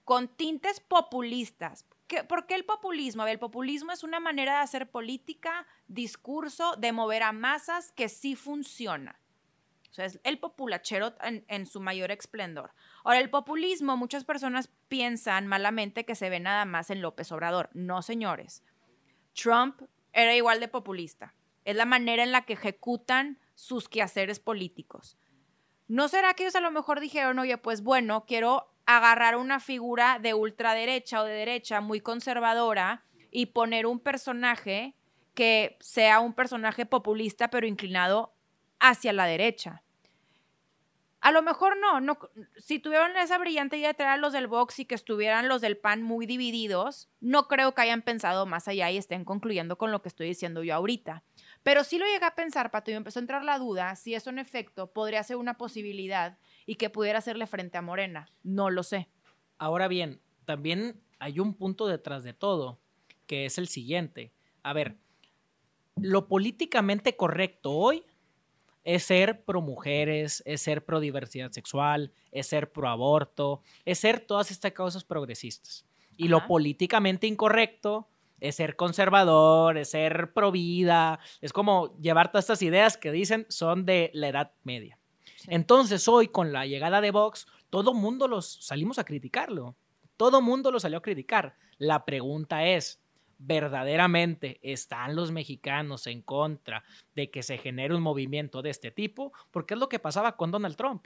con 0.03 0.27
tintes 0.27 0.79
populistas. 0.79 1.85
¿Por 2.29 2.45
qué 2.45 2.55
el 2.55 2.63
populismo? 2.63 3.25
el 3.25 3.39
populismo 3.39 3.91
es 3.91 4.03
una 4.03 4.19
manera 4.19 4.57
de 4.57 4.59
hacer 4.59 4.89
política, 4.89 5.65
discurso, 5.87 6.75
de 6.75 6.91
mover 6.91 7.23
a 7.23 7.31
masas 7.31 7.91
que 7.91 8.07
sí 8.07 8.35
funciona. 8.35 9.19
O 9.89 9.93
sea, 9.93 10.05
es 10.05 10.19
el 10.23 10.39
populachero 10.39 11.15
en, 11.21 11.65
su 11.65 11.81
mayor 11.81 12.11
esplendor. 12.11 12.71
Ahora, 13.07 13.21
el 13.21 13.29
populismo, 13.29 13.95
muchas 13.95 14.25
personas 14.25 14.69
piensan 14.89 15.47
malamente 15.47 16.03
que 16.03 16.13
se 16.13 16.29
ve 16.29 16.41
nada 16.41 16.65
más 16.65 16.89
en 16.89 17.01
López 17.01 17.31
Obrador. 17.31 17.69
No, 17.73 18.01
señores. 18.01 18.65
Trump 19.33 19.81
era 20.11 20.35
igual 20.35 20.59
de 20.59 20.67
populista. 20.67 21.33
Es 21.63 21.77
la 21.77 21.85
manera 21.85 22.21
en 22.21 22.33
la 22.33 22.41
que 22.41 22.51
ejecutan 22.51 23.39
sus 23.55 23.87
quehaceres 23.87 24.41
políticos. 24.41 25.17
¿No 25.87 26.09
será 26.09 26.33
que 26.33 26.43
ellos 26.43 26.57
a 26.57 26.59
lo 26.59 26.69
mejor 26.69 26.99
dijeron, 26.99 27.39
oye, 27.39 27.57
pues 27.57 27.81
bueno, 27.81 28.25
quiero 28.25 28.73
agarrar 28.85 29.37
una 29.37 29.61
figura 29.61 30.19
de 30.19 30.33
ultraderecha 30.33 31.21
o 31.21 31.23
de 31.23 31.33
derecha 31.33 31.79
muy 31.79 32.01
conservadora 32.01 33.05
y 33.31 33.45
poner 33.45 33.85
un 33.85 34.01
personaje 34.01 34.95
que 35.33 35.77
sea 35.79 36.19
un 36.19 36.33
personaje 36.33 36.85
populista 36.85 37.49
pero 37.49 37.67
inclinado 37.67 38.33
hacia 38.81 39.13
la 39.13 39.27
derecha? 39.27 39.81
A 41.27 41.33
lo 41.33 41.41
mejor 41.41 41.75
no, 41.77 41.99
no, 41.99 42.17
si 42.55 42.79
tuvieron 42.79 43.17
esa 43.17 43.37
brillante 43.37 43.77
idea 43.77 43.89
de 43.89 43.95
traer 43.95 44.11
a 44.11 44.17
los 44.17 44.31
del 44.31 44.47
box 44.47 44.79
y 44.79 44.85
que 44.85 44.95
estuvieran 44.95 45.49
los 45.49 45.59
del 45.59 45.75
PAN 45.75 46.01
muy 46.01 46.25
divididos, 46.25 47.09
no 47.19 47.49
creo 47.49 47.75
que 47.75 47.81
hayan 47.81 48.01
pensado 48.01 48.45
más 48.45 48.69
allá 48.69 48.89
y 48.91 48.95
estén 48.95 49.25
concluyendo 49.25 49.77
con 49.77 49.91
lo 49.91 50.01
que 50.01 50.07
estoy 50.07 50.27
diciendo 50.27 50.63
yo 50.63 50.73
ahorita. 50.73 51.25
Pero 51.63 51.83
sí 51.83 51.97
lo 51.97 52.05
llegué 52.05 52.23
a 52.23 52.33
pensar, 52.33 52.71
Pato, 52.71 52.91
y 52.91 52.93
me 52.93 52.99
empezó 52.99 53.19
a 53.19 53.23
entrar 53.23 53.43
la 53.43 53.59
duda 53.59 53.93
si 53.97 54.15
eso 54.15 54.29
en 54.29 54.39
efecto 54.39 54.93
podría 54.93 55.21
ser 55.21 55.35
una 55.35 55.57
posibilidad 55.57 56.37
y 56.65 56.75
que 56.75 56.89
pudiera 56.89 57.19
hacerle 57.19 57.45
frente 57.45 57.77
a 57.77 57.81
Morena. 57.81 58.29
No 58.43 58.69
lo 58.69 58.83
sé. 58.83 59.09
Ahora 59.57 59.89
bien, 59.89 60.21
también 60.45 61.01
hay 61.19 61.41
un 61.41 61.55
punto 61.55 61.87
detrás 61.87 62.23
de 62.23 62.31
todo, 62.31 62.79
que 63.25 63.45
es 63.45 63.57
el 63.57 63.67
siguiente. 63.67 64.31
A 64.63 64.71
ver, 64.71 64.95
lo 65.97 66.29
políticamente 66.29 67.17
correcto 67.17 67.73
hoy 67.73 68.05
es 68.87 69.03
ser 69.03 69.43
pro 69.43 69.59
mujeres, 69.59 70.41
es 70.45 70.61
ser 70.61 70.85
pro 70.85 71.01
diversidad 71.01 71.51
sexual, 71.51 72.13
es 72.31 72.47
ser 72.47 72.71
pro 72.71 72.87
aborto, 72.87 73.61
es 73.83 73.99
ser 73.99 74.21
todas 74.21 74.49
estas 74.49 74.71
causas 74.71 75.03
progresistas. 75.03 75.85
Y 76.15 76.29
lo 76.29 76.47
políticamente 76.47 77.27
incorrecto 77.27 78.07
es 78.39 78.55
ser 78.55 78.77
conservador, 78.77 79.77
es 79.77 79.89
ser 79.89 80.31
pro 80.31 80.53
vida, 80.53 81.19
es 81.41 81.51
como 81.51 81.97
llevar 81.99 82.31
todas 82.31 82.45
estas 82.45 82.61
ideas 82.61 82.95
que 82.95 83.11
dicen 83.11 83.45
son 83.49 83.85
de 83.85 84.09
la 84.13 84.29
edad 84.29 84.53
media. 84.63 84.97
Entonces 85.47 86.07
hoy 86.07 86.29
con 86.29 86.53
la 86.53 86.65
llegada 86.65 87.01
de 87.01 87.11
Vox, 87.11 87.45
todo 87.69 87.93
mundo 87.93 88.29
los 88.29 88.65
salimos 88.65 88.99
a 88.99 89.03
criticarlo. 89.03 89.75
Todo 90.15 90.41
mundo 90.41 90.71
lo 90.71 90.79
salió 90.79 90.99
a 90.99 91.01
criticar. 91.01 91.57
La 91.77 92.05
pregunta 92.05 92.65
es, 92.65 93.01
verdaderamente 93.39 94.59
están 94.61 95.15
los 95.15 95.31
mexicanos 95.31 96.07
en 96.07 96.21
contra 96.21 96.83
de 97.15 97.29
que 97.29 97.43
se 97.43 97.57
genere 97.57 97.95
un 97.95 98.01
movimiento 98.01 98.61
de 98.61 98.69
este 98.69 98.91
tipo, 98.91 99.31
porque 99.51 99.73
es 99.73 99.79
lo 99.79 99.89
que 99.89 99.99
pasaba 99.99 100.35
con 100.35 100.51
Donald 100.51 100.75
Trump. 100.75 101.05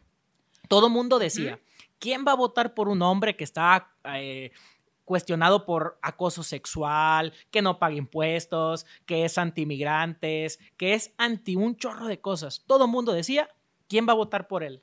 todo 0.67 0.89
mundo 0.89 1.19
decía, 1.19 1.59
¿quién 1.99 2.23
va 2.25 2.31
a 2.31 2.35
votar 2.35 2.73
por 2.73 2.87
un 2.87 3.01
hombre 3.01 3.35
que 3.35 3.43
está 3.43 3.93
eh, 4.05 4.51
cuestionado 5.03 5.65
por 5.65 5.99
acoso 6.01 6.43
sexual, 6.43 7.33
que 7.49 7.61
no 7.61 7.79
paga 7.79 7.95
impuestos, 7.95 8.85
que 9.05 9.25
es 9.25 9.37
anti-migrantes, 9.37 10.59
que 10.77 10.93
es 10.93 11.13
anti 11.17 11.55
un 11.55 11.75
chorro 11.75 12.07
de 12.07 12.21
cosas? 12.21 12.63
Todo 12.67 12.87
mundo 12.87 13.11
decía, 13.11 13.49
¿quién 13.89 14.07
va 14.07 14.13
a 14.13 14.15
votar 14.15 14.47
por 14.47 14.63
él? 14.63 14.81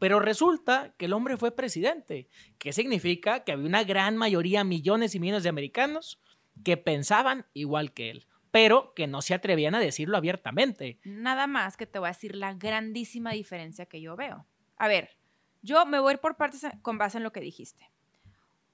Pero 0.00 0.18
resulta 0.18 0.94
que 0.96 1.06
el 1.06 1.12
hombre 1.12 1.36
fue 1.36 1.50
presidente, 1.50 2.28
que 2.58 2.72
significa 2.72 3.44
que 3.44 3.52
había 3.52 3.66
una 3.66 3.84
gran 3.84 4.16
mayoría, 4.16 4.64
millones 4.64 5.14
y 5.14 5.20
millones 5.20 5.42
de 5.42 5.48
americanos 5.48 6.18
que 6.64 6.76
pensaban 6.76 7.46
igual 7.54 7.92
que 7.92 8.10
él, 8.10 8.26
pero 8.50 8.94
que 8.94 9.06
no 9.06 9.22
se 9.22 9.34
atrevían 9.34 9.74
a 9.74 9.80
decirlo 9.80 10.16
abiertamente. 10.16 10.98
Nada 11.04 11.46
más 11.46 11.76
que 11.76 11.86
te 11.86 11.98
voy 11.98 12.06
a 12.06 12.12
decir 12.12 12.34
la 12.34 12.54
grandísima 12.54 13.32
diferencia 13.32 13.86
que 13.86 14.00
yo 14.00 14.16
veo. 14.16 14.46
A 14.76 14.88
ver, 14.88 15.18
yo 15.62 15.84
me 15.86 15.98
voy 15.98 16.16
por 16.16 16.36
partes 16.36 16.66
con 16.82 16.98
base 16.98 17.18
en 17.18 17.24
lo 17.24 17.32
que 17.32 17.40
dijiste. 17.40 17.90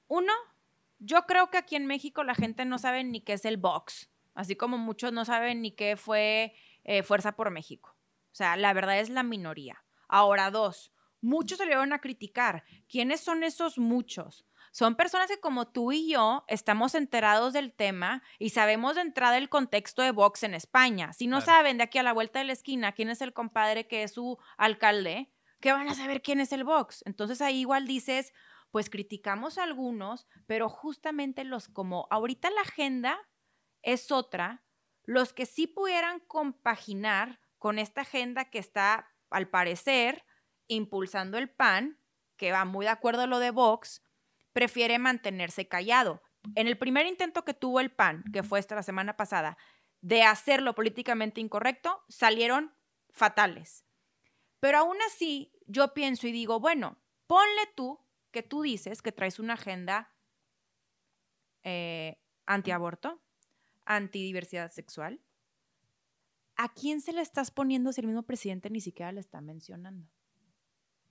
Uno, 0.09 0.33
yo 0.99 1.23
creo 1.27 1.51
que 1.51 1.59
aquí 1.59 1.77
en 1.77 1.87
México 1.87 2.25
la 2.25 2.35
gente 2.35 2.65
no 2.65 2.79
sabe 2.79 3.05
ni 3.05 3.21
qué 3.21 3.35
es 3.35 3.45
el 3.45 3.57
box, 3.57 4.11
así 4.35 4.57
como 4.57 4.79
muchos 4.79 5.13
no 5.13 5.25
saben 5.25 5.63
ni 5.63 5.73
qué 5.73 5.97
fue 5.97 6.55
eh, 6.85 7.03
Fuerza 7.03 7.37
por 7.37 7.51
México. 7.51 7.97
O 8.33 8.35
sea, 8.35 8.57
la 8.57 8.73
verdad 8.73 8.99
es 8.99 9.09
la 9.09 9.23
minoría. 9.23 9.85
Ahora, 10.09 10.51
dos, 10.51 10.93
muchos 11.21 11.59
salieron 11.59 11.93
a 11.93 12.01
criticar. 12.01 12.65
¿Quiénes 12.89 13.21
son 13.21 13.45
esos 13.45 13.79
muchos? 13.79 14.45
Son 14.75 14.97
personas 14.97 15.29
que 15.29 15.39
como 15.39 15.69
tú 15.69 15.93
y 15.93 16.11
yo 16.11 16.45
estamos 16.49 16.97
enterados 16.97 17.53
del 17.53 17.73
tema 17.73 18.25
y 18.41 18.51
sabemos 18.51 18.97
de 18.97 19.03
entrada 19.03 19.39
el 19.39 19.49
contexto 19.49 20.03
de 20.03 20.11
Vox 20.11 20.43
en 20.43 20.53
España. 20.53 21.13
Si 21.13 21.29
no 21.29 21.41
saben 21.41 21.79
de 21.79 21.85
aquí 21.85 21.99
a 21.99 22.03
la 22.03 22.13
vuelta 22.13 22.41
de 22.41 22.47
la 22.47 22.55
esquina 22.55 22.91
quién 22.91 23.09
es 23.09 23.21
el 23.21 23.33
compadre 23.33 23.87
que 23.87 24.03
es 24.03 24.15
su 24.15 24.37
alcalde, 24.57 25.33
¿qué 25.61 25.71
van 25.71 25.87
a 25.87 25.95
saber 25.95 26.23
quién 26.23 26.41
es 26.41 26.53
el 26.53 26.65
Vox? 26.65 27.05
Entonces 27.07 27.41
ahí 27.41 27.61
igual 27.61 27.87
dices, 27.87 28.33
pues 28.73 28.91
criticamos 28.91 29.59
a 29.59 29.63
algunos, 29.63 30.27
pero 30.49 30.69
justamente 30.69 31.45
los 31.45 31.69
como 31.69 32.09
ahorita 32.11 32.51
la 32.51 32.63
agenda 32.63 33.21
es 33.83 34.11
otra, 34.11 34.65
los 35.05 35.33
que 35.33 35.47
sí 35.47 35.69
pudieran 35.69 36.19
compaginar 36.19 37.39
con 37.59 37.79
esta 37.79 38.01
agenda 38.01 38.47
que 38.47 38.59
está, 38.59 39.15
al 39.31 39.49
parecer, 39.49 40.25
impulsando 40.67 41.39
el 41.39 41.49
PAN, 41.49 42.01
que 42.37 42.51
va 42.51 42.65
muy 42.65 42.87
de 42.87 42.91
acuerdo 42.91 43.23
a 43.23 43.27
lo 43.29 43.39
de 43.39 43.53
Vox, 43.53 44.03
prefiere 44.55 44.99
mantenerse 44.99 45.69
callado. 45.69 46.23
En 46.55 46.67
el 46.69 46.79
primer 46.79 47.07
intento 47.07 47.45
que 47.45 47.53
tuvo 47.53 47.81
el 47.81 47.91
PAN, 47.91 48.25
que 48.33 48.43
fue 48.43 48.59
esta 48.59 48.75
la 48.75 48.83
semana 48.83 49.19
pasada, 49.19 49.59
de 50.01 50.23
hacerlo 50.23 50.75
políticamente 50.75 51.41
incorrecto, 51.41 52.03
salieron 52.09 52.75
fatales. 53.11 53.85
Pero 54.61 54.79
aún 54.79 54.97
así, 55.07 55.53
yo 55.67 55.93
pienso 55.93 56.27
y 56.27 56.33
digo, 56.33 56.61
bueno, 56.61 56.99
ponle 57.27 57.67
tú 57.75 58.01
que 58.31 58.43
tú 58.43 58.63
dices 58.63 59.03
que 59.03 59.13
traes 59.13 59.39
una 59.39 59.55
agenda 59.55 60.15
eh, 61.63 62.19
antiaborto, 62.47 63.21
antidiversidad 63.85 64.71
sexual. 64.71 65.21
¿A 66.57 66.73
quién 66.73 67.01
se 67.01 67.13
le 67.13 67.21
estás 67.21 67.51
poniendo 67.51 67.93
si 67.93 68.01
el 68.01 68.07
mismo 68.07 68.23
presidente 68.23 68.71
ni 68.71 68.81
siquiera 68.81 69.11
le 69.11 69.21
está 69.21 69.41
mencionando? 69.41 70.09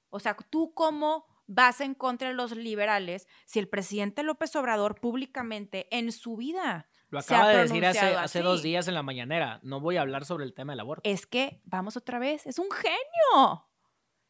O 0.10 0.20
sea, 0.20 0.36
tú 0.36 0.74
cómo 0.74 1.26
vas 1.48 1.82
en 1.82 1.94
contra 1.94 2.30
de 2.30 2.34
los 2.34 2.56
liberales 2.56 3.28
si 3.46 3.60
el 3.60 3.68
presidente 3.68 4.24
López 4.24 4.56
Obrador 4.56 5.00
públicamente 5.00 5.88
en 5.92 6.12
su 6.12 6.38
vida 6.38 6.88
lo 7.14 7.20
acaba 7.20 7.50
de 7.50 7.58
decir 7.60 7.86
hace, 7.86 8.00
hace, 8.00 8.42
dos 8.42 8.64
días 8.64 8.88
en 8.88 8.96
la 8.96 9.04
mañanera. 9.04 9.60
No 9.62 9.80
voy 9.80 9.98
a 9.98 10.02
hablar 10.02 10.26
sobre 10.26 10.46
el 10.46 10.56
tema 10.56 10.74
del 10.74 10.80
aborto. 10.80 11.08
Es 11.08 11.28
que, 11.28 11.62
vamos 11.64 11.96
otra 11.96 12.18
vez, 12.18 12.48
es 12.48 12.58
un 12.58 12.72
genio. 12.72 13.68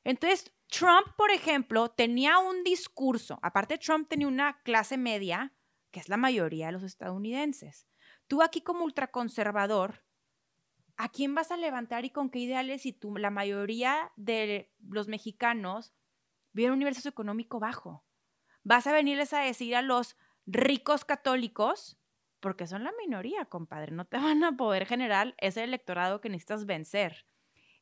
Entonces, 0.04 0.54
Trump, 0.68 1.08
por 1.16 1.32
ejemplo, 1.32 1.92
tenía 1.92 2.40
un 2.40 2.64
discurso. 2.66 3.40
Aparte, 3.42 3.78
Trump 3.78 4.10
tenía 4.10 4.28
una 4.28 4.62
clase 4.64 4.98
media, 4.98 5.54
que 5.92 6.02
es 6.02 6.10
la 6.10 6.18
mayoría 6.18 6.66
de 6.66 6.72
los 6.74 6.84
estadounidenses. 6.84 7.88
Tú 8.28 8.42
aquí 8.42 8.60
como 8.60 8.84
ultraconservador, 8.84 10.04
¿a 10.98 11.08
quién 11.08 11.36
vas 11.36 11.52
a 11.52 11.58
levantar 11.58 12.04
y 12.04 12.10
con 12.10 12.30
qué 12.30 12.40
ideales 12.40 12.82
si 12.82 12.92
tú, 12.92 13.16
la 13.16 13.30
mayoría 13.30 14.12
de 14.18 14.74
los 14.90 15.08
mexicanos 15.08 15.94
viven 16.54 16.72
un 16.72 16.80
nivel 16.80 16.96
socioeconómico 16.96 17.60
bajo? 17.60 18.06
Vas 18.64 18.88
a 18.88 18.94
venirles 18.94 19.34
a 19.34 19.42
decir 19.42 19.76
a 19.76 19.82
los 19.82 20.16
ricos 20.46 21.06
católicos, 21.06 21.98
porque 22.40 22.68
son 22.68 22.84
la 22.84 22.94
minoría, 23.00 23.46
compadre, 23.46 23.92
no 23.92 24.06
te 24.06 24.18
van 24.18 24.44
a 24.44 24.56
poder 24.58 24.86
generar 24.86 25.36
ese 25.40 25.64
electorado 25.64 26.22
que 26.22 26.30
necesitas 26.30 26.66
vencer. 26.66 27.26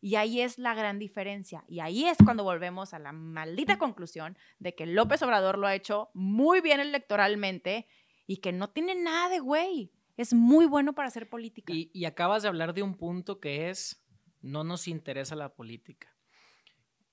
Y 0.03 0.15
ahí 0.15 0.41
es 0.41 0.57
la 0.57 0.73
gran 0.73 0.97
diferencia. 0.97 1.63
Y 1.67 1.79
ahí 1.79 2.05
es 2.05 2.17
cuando 2.23 2.43
volvemos 2.43 2.95
a 2.95 2.99
la 2.99 3.11
maldita 3.11 3.77
conclusión 3.77 4.35
de 4.57 4.73
que 4.73 4.87
López 4.87 5.21
Obrador 5.21 5.59
lo 5.59 5.67
ha 5.67 5.75
hecho 5.75 6.09
muy 6.15 6.59
bien 6.59 6.79
electoralmente 6.79 7.87
y 8.25 8.37
que 8.37 8.51
no 8.51 8.71
tiene 8.71 8.95
nada 8.95 9.29
de 9.29 9.39
güey. 9.39 9.91
Es 10.17 10.33
muy 10.33 10.65
bueno 10.65 10.93
para 10.93 11.07
hacer 11.07 11.29
política. 11.29 11.71
Y, 11.73 12.05
acabas 12.05 12.41
de 12.41 12.49
hablar 12.49 12.73
de 12.73 12.81
un 12.81 12.95
punto 12.95 13.39
que 13.39 13.69
es, 13.69 14.03
no 14.41 14.63
nos 14.63 14.87
interesa 14.87 15.35
la 15.35 15.53
política. 15.53 16.15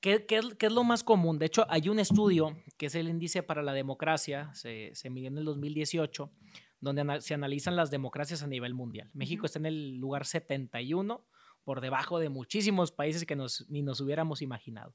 ¿Qué, 0.00 0.24
es, 0.28 0.72
lo 0.72 0.84
más 0.84 1.02
común? 1.02 1.38
De 1.38 1.46
hecho, 1.46 1.66
hay 1.68 1.88
un 1.88 1.98
estudio 1.98 2.56
que 2.76 2.86
es 2.86 2.94
el 2.94 3.08
índice 3.08 3.42
para 3.42 3.62
la 3.62 3.72
democracia, 3.72 4.50
se, 4.54 4.94
se 4.94 5.10
midió 5.10 5.28
en 5.28 5.38
el 5.38 5.44
2018, 5.44 6.30
donde 6.80 7.20
se 7.20 7.34
analizan 7.34 7.74
las 7.74 7.90
democracias 7.90 8.42
a 8.42 8.46
nivel 8.46 8.74
mundial. 8.74 9.10
México 9.12 9.46
está 9.46 9.58
en 9.58 9.66
el 9.66 9.96
lugar 9.96 10.24
71 10.24 11.26
por 11.64 11.80
debajo 11.80 12.18
de 12.18 12.28
muchísimos 12.28 12.92
países 12.92 13.26
que 13.26 13.36
ni 13.68 13.82
nos 13.82 14.00
hubiéramos 14.00 14.40
imaginado. 14.40 14.94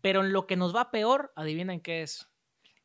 Pero 0.00 0.24
en 0.24 0.32
lo 0.32 0.46
que 0.46 0.56
nos 0.56 0.74
va 0.74 0.90
peor, 0.90 1.32
adivinen 1.36 1.80
qué 1.80 2.02
es, 2.02 2.28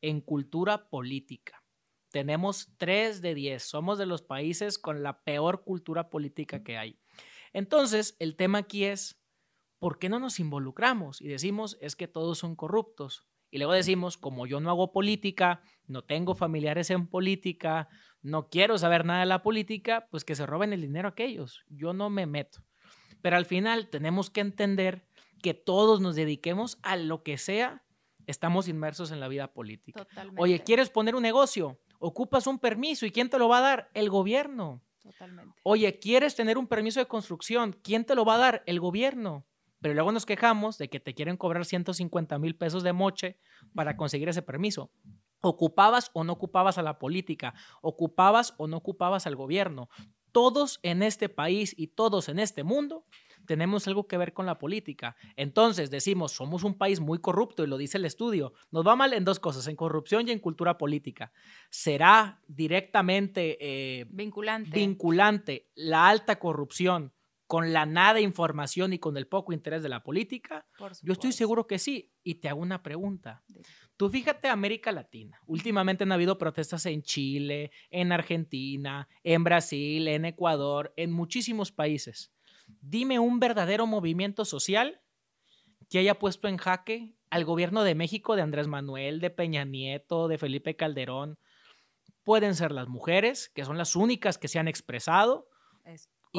en 0.02 0.22
cultura 0.22 0.90
política. 0.90 1.64
Tenemos 2.12 2.70
3 2.78 3.22
de 3.22 3.36
10, 3.36 3.64
somos 3.64 3.98
de 3.98 4.06
los 4.06 4.22
países 4.22 4.78
con 4.78 5.04
la 5.04 5.24
peor 5.24 5.64
cultura 5.64 6.10
política 6.10 6.64
que 6.64 6.78
hay. 6.78 7.00
Entonces, 7.52 8.16
el 8.20 8.36
tema 8.36 8.60
aquí 8.60 8.86
es, 8.86 9.20
¿por 9.80 10.00
qué 10.00 10.10
no 10.10 10.20
nos 10.20 10.40
involucramos? 10.40 11.22
Y 11.22 11.28
decimos, 11.28 11.78
es 11.82 11.96
que 11.96 12.08
todos 12.08 12.38
son 12.38 12.56
corruptos. 12.56 13.28
Y 13.52 13.58
luego 13.58 13.74
decimos, 13.74 14.18
como 14.18 14.48
yo 14.48 14.60
no 14.60 14.70
hago 14.70 14.92
política, 14.92 15.62
no 15.88 16.04
tengo 16.04 16.36
familiares 16.36 16.90
en 16.90 17.08
política, 17.08 17.88
no 18.22 18.50
quiero 18.50 18.78
saber 18.78 19.06
nada 19.06 19.22
de 19.22 19.28
la 19.28 19.44
política, 19.44 20.08
pues 20.12 20.26
que 20.26 20.36
se 20.36 20.46
roben 20.46 20.74
el 20.74 20.82
dinero 20.82 21.08
aquellos. 21.08 21.64
Yo 21.70 21.94
no 21.94 22.10
me 22.10 22.26
meto. 22.26 22.64
Pero 23.22 23.38
al 23.38 23.46
final 23.46 23.90
tenemos 23.90 24.30
que 24.30 24.42
entender 24.42 25.08
que 25.42 25.54
todos 25.54 26.02
nos 26.02 26.16
dediquemos 26.16 26.80
a 26.82 26.98
lo 26.98 27.24
que 27.24 27.38
sea, 27.38 27.86
estamos 28.28 28.68
inmersos 28.68 29.12
en 29.12 29.20
la 29.20 29.28
vida 29.28 29.54
política. 29.54 30.04
Totalmente. 30.04 30.42
Oye, 30.42 30.64
¿quieres 30.64 30.90
poner 30.90 31.16
un 31.16 31.24
negocio? 31.24 31.80
Ocupas 32.00 32.48
un 32.48 32.60
permiso 32.60 33.06
y 33.06 33.12
¿quién 33.12 33.30
te 33.30 33.40
lo 33.40 33.48
va 33.48 33.60
a 33.60 33.62
dar? 33.62 33.92
El 33.94 34.10
gobierno. 34.10 34.84
Totalmente. 35.02 35.60
Oye, 35.64 36.00
¿quieres 36.00 36.36
tener 36.36 36.58
un 36.58 36.68
permiso 36.68 37.00
de 37.00 37.06
construcción? 37.06 37.74
¿Quién 37.84 38.06
te 38.06 38.16
lo 38.16 38.26
va 38.26 38.36
a 38.36 38.40
dar? 38.40 38.64
El 38.66 38.80
gobierno. 38.80 39.46
Pero 39.86 39.94
luego 39.94 40.12
nos 40.12 40.26
quejamos 40.26 40.80
de 40.80 40.90
que 40.90 41.00
te 41.00 41.14
quieren 41.14 41.38
cobrar 41.38 41.64
150 41.64 42.40
mil 42.40 42.56
pesos 42.56 42.82
de 42.82 42.92
moche 42.92 43.38
para 43.76 43.96
conseguir 43.96 44.28
ese 44.28 44.42
permiso. 44.42 44.90
¿Ocupabas 45.42 46.10
o 46.14 46.24
no 46.24 46.34
ocupabas 46.34 46.80
a 46.80 46.82
la 46.82 46.98
política? 46.98 47.54
¿Ocupabas 47.84 48.56
o 48.58 48.66
no 48.66 48.78
ocupabas 48.78 49.28
al 49.28 49.36
gobierno? 49.36 49.90
todos 50.36 50.82
en 50.84 51.02
este 51.02 51.30
país 51.30 51.74
y 51.78 51.88
todos 51.88 52.28
en 52.28 52.40
este 52.40 52.66
mundo 52.66 53.06
tenemos 53.46 53.88
algo 53.88 54.06
que 54.06 54.18
ver 54.18 54.34
con 54.34 54.46
la 54.46 54.58
política. 54.58 55.16
Entonces 55.38 55.90
decimos, 55.90 56.34
somos 56.34 56.66
un 56.66 56.78
país 56.78 57.00
muy 57.00 57.20
corrupto 57.20 57.64
y 57.64 57.68
lo 57.68 57.78
dice 57.78 58.00
el 58.00 58.04
estudio. 58.04 58.52
Nos 58.70 58.86
va 58.86 58.98
mal 58.98 59.14
en 59.14 59.24
dos 59.24 59.40
cosas, 59.40 59.66
en 59.68 59.78
corrupción 59.78 60.28
y 60.28 60.32
en 60.32 60.40
cultura 60.40 60.78
política. 60.78 61.32
¿Será 61.70 62.42
directamente 62.48 63.58
eh, 63.62 64.08
vinculante. 64.10 64.78
vinculante 64.78 65.70
la 65.76 66.10
alta 66.10 66.38
corrupción 66.38 67.14
con 67.48 67.74
la 67.74 67.86
nada 67.86 68.20
información 68.20 68.94
y 68.94 69.00
con 69.00 69.18
el 69.18 69.28
poco 69.28 69.54
interés 69.54 69.84
de 69.84 69.90
la 69.90 70.04
política? 70.04 70.66
Yo 71.04 71.14
estoy 71.14 71.32
seguro 71.32 71.68
que 71.68 71.80
sí. 71.80 72.12
Y 72.24 72.36
te 72.36 72.50
hago 72.50 72.62
una 72.62 72.82
pregunta. 72.82 73.44
Tú 73.98 74.10
fíjate 74.10 74.48
América 74.48 74.92
Latina. 74.92 75.40
Últimamente 75.46 76.04
han 76.04 76.12
habido 76.12 76.38
protestas 76.38 76.86
en 76.88 77.04
Chile, 77.04 77.72
en 77.90 78.12
Argentina, 78.12 79.08
en 79.24 79.44
Brasil, 79.44 80.08
en 80.08 80.26
Ecuador, 80.26 80.94
en 80.98 81.12
muchísimos 81.12 81.72
países. 81.72 82.32
Dime 82.82 83.20
un 83.20 83.40
verdadero 83.40 83.86
movimiento 83.86 84.44
social 84.44 85.02
que 85.90 86.00
haya 86.00 86.18
puesto 86.18 86.48
en 86.48 86.58
jaque 86.58 87.16
al 87.30 87.46
gobierno 87.46 87.84
de 87.84 87.96
México, 87.96 88.36
de 88.36 88.42
Andrés 88.42 88.68
Manuel, 88.68 89.20
de 89.20 89.30
Peña 89.30 89.66
Nieto, 89.66 90.28
de 90.28 90.38
Felipe 90.38 90.76
Calderón. 90.76 91.38
Pueden 92.24 92.56
ser 92.56 92.72
las 92.72 92.88
mujeres, 92.88 93.50
que 93.50 93.66
son 93.66 93.78
las 93.78 93.96
únicas 93.96 94.38
que 94.38 94.48
se 94.48 94.58
han 94.58 94.68
expresado. 94.68 95.48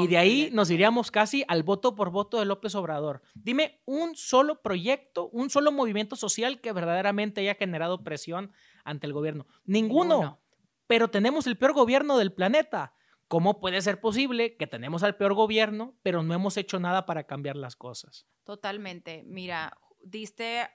Y 0.03 0.07
de 0.09 0.19
ahí 0.19 0.51
nos 0.53 0.71
iríamos 0.71 1.11
casi 1.11 1.45
al 1.49 1.63
voto 1.63 1.95
por 1.95 2.11
voto 2.11 2.39
de 2.39 2.45
López 2.45 2.75
Obrador. 2.75 3.23
Dime 3.35 3.81
un 3.85 4.15
solo 4.17 4.63
proyecto, 4.63 5.29
un 5.29 5.51
solo 5.51 5.73
movimiento 5.73 6.17
social 6.17 6.61
que 6.61 6.73
verdaderamente 6.73 7.41
haya 7.41 7.55
generado 7.55 8.03
presión 8.05 8.53
ante 8.85 9.07
el 9.07 9.13
gobierno. 9.13 9.47
Ninguno. 9.65 10.41
Pero 10.87 11.09
tenemos 11.09 11.47
el 11.47 11.57
peor 11.59 11.73
gobierno 11.73 12.17
del 12.19 12.33
planeta. 12.33 12.93
¿Cómo 13.29 13.59
puede 13.59 13.83
ser 13.83 14.01
posible 14.01 14.57
que 14.57 14.69
tenemos 14.69 15.03
al 15.03 15.17
peor 15.17 15.35
gobierno, 15.35 15.97
pero 16.03 16.23
no 16.23 16.33
hemos 16.33 16.57
hecho 16.57 16.79
nada 16.79 17.07
para 17.07 17.25
cambiar 17.25 17.57
las 17.57 17.75
cosas? 17.75 18.27
Totalmente. 18.45 19.25
Mira, 19.27 19.77
diste 20.01 20.69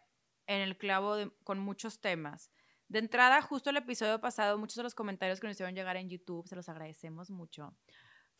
en 0.47 0.59
el 0.61 0.77
clavo 0.77 1.15
de- 1.15 1.31
con 1.45 1.59
muchos 1.59 2.01
temas. 2.01 2.51
De 2.89 2.99
entrada, 2.99 3.41
justo 3.41 3.69
el 3.69 3.77
episodio 3.77 4.19
pasado, 4.19 4.57
muchos 4.57 4.75
de 4.75 4.83
los 4.83 4.95
comentarios 4.95 5.39
que 5.39 5.47
nos 5.47 5.55
hicieron 5.55 5.75
llegar 5.75 5.95
en 5.95 6.09
YouTube, 6.09 6.45
se 6.45 6.57
los 6.57 6.67
agradecemos 6.67 7.29
mucho, 7.29 7.73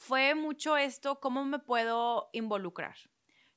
fue 0.02 0.34
mucho 0.34 0.78
esto, 0.78 1.20
¿cómo 1.20 1.46
me 1.46 1.60
puedo 1.60 2.32
involucrar? 2.34 2.96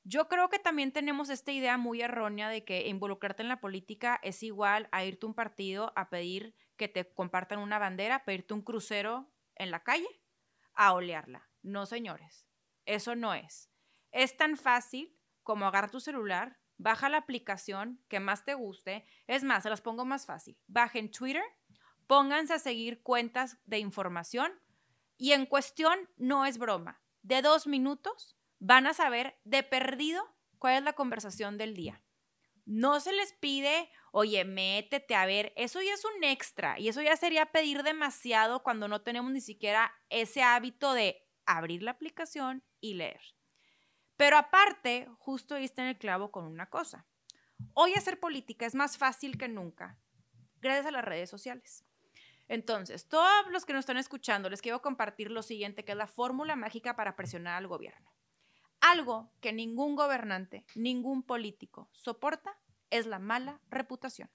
Yo 0.03 0.27
creo 0.27 0.47
que 0.47 0.59
también 0.59 0.91
tenemos 0.91 1.31
esta 1.31 1.51
idea 1.51 1.79
muy 1.79 2.03
errónea 2.03 2.49
de 2.49 2.63
que 2.63 2.87
involucrarte 2.87 3.41
en 3.41 3.49
la 3.49 3.59
política 3.59 4.19
es 4.21 4.43
igual 4.43 4.87
a 4.91 5.03
irte 5.03 5.25
a 5.25 5.29
un 5.29 5.33
partido 5.33 5.91
a 5.95 6.11
pedir 6.11 6.53
que 6.77 6.87
te 6.87 7.11
compartan 7.11 7.57
una 7.57 7.79
bandera, 7.79 8.25
pedirte 8.25 8.53
un 8.53 8.61
crucero 8.61 9.27
en 9.55 9.71
la 9.71 9.81
calle, 9.81 10.07
a 10.75 10.93
olearla. 10.93 11.49
No, 11.63 11.87
señores, 11.87 12.45
eso 12.85 13.15
no 13.15 13.33
es. 13.33 13.71
Es 14.11 14.37
tan 14.37 14.55
fácil 14.55 15.17
como 15.41 15.65
agarrar 15.65 15.89
tu 15.89 15.99
celular, 15.99 16.59
baja 16.77 17.09
la 17.09 17.17
aplicación 17.17 18.03
que 18.07 18.19
más 18.19 18.45
te 18.45 18.53
guste. 18.53 19.03
Es 19.25 19.43
más, 19.43 19.63
se 19.63 19.71
las 19.71 19.81
pongo 19.81 20.05
más 20.05 20.27
fácil. 20.27 20.59
Bajen 20.67 21.09
Twitter, 21.09 21.43
pónganse 22.05 22.53
a 22.53 22.59
seguir 22.59 23.01
cuentas 23.01 23.57
de 23.65 23.79
información 23.79 24.53
y 25.17 25.31
en 25.31 25.45
cuestión 25.45 25.97
no 26.17 26.45
es 26.45 26.57
broma. 26.57 27.01
De 27.21 27.41
dos 27.41 27.67
minutos 27.67 28.37
van 28.59 28.87
a 28.87 28.93
saber 28.93 29.39
de 29.43 29.63
perdido 29.63 30.23
cuál 30.59 30.75
es 30.75 30.83
la 30.83 30.93
conversación 30.93 31.57
del 31.57 31.75
día. 31.75 32.01
No 32.65 32.99
se 32.99 33.13
les 33.13 33.33
pide, 33.33 33.91
oye, 34.11 34.43
métete 34.43 35.13
a 35.13 35.25
ver, 35.25 35.53
eso 35.55 35.81
ya 35.81 35.93
es 35.93 36.03
un 36.03 36.23
extra 36.23 36.79
y 36.79 36.87
eso 36.87 37.01
ya 37.01 37.15
sería 37.15 37.51
pedir 37.51 37.83
demasiado 37.83 38.63
cuando 38.63 38.87
no 38.87 39.01
tenemos 39.01 39.31
ni 39.31 39.41
siquiera 39.41 39.93
ese 40.09 40.41
hábito 40.41 40.93
de 40.93 41.21
abrir 41.45 41.83
la 41.83 41.91
aplicación 41.91 42.63
y 42.81 42.95
leer. 42.95 43.21
Pero 44.17 44.37
aparte, 44.37 45.07
justo 45.19 45.55
diste 45.55 45.81
en 45.81 45.89
el 45.89 45.97
clavo 45.97 46.31
con 46.31 46.45
una 46.45 46.69
cosa. 46.69 47.05
Hoy 47.73 47.93
hacer 47.93 48.19
política 48.19 48.65
es 48.65 48.73
más 48.73 48.97
fácil 48.97 49.37
que 49.37 49.47
nunca, 49.47 49.99
gracias 50.59 50.87
a 50.87 50.91
las 50.91 51.05
redes 51.05 51.29
sociales. 51.29 51.84
Entonces, 52.47 53.07
todos 53.07 53.51
los 53.51 53.65
que 53.65 53.73
nos 53.73 53.81
están 53.81 53.97
escuchando, 53.97 54.49
les 54.49 54.61
quiero 54.61 54.81
compartir 54.81 55.31
lo 55.31 55.41
siguiente, 55.41 55.83
que 55.83 55.93
es 55.93 55.97
la 55.97 56.07
fórmula 56.07 56.55
mágica 56.55 56.95
para 56.95 57.15
presionar 57.15 57.55
al 57.55 57.67
gobierno. 57.67 58.13
Algo 58.81 59.31
que 59.41 59.51
ningún 59.51 59.95
gobernante, 59.95 60.65
ningún 60.75 61.23
político 61.23 61.89
soporta 61.91 62.57
es 62.91 63.07
la 63.07 63.19
mala 63.19 63.61
reputación. 63.69 64.29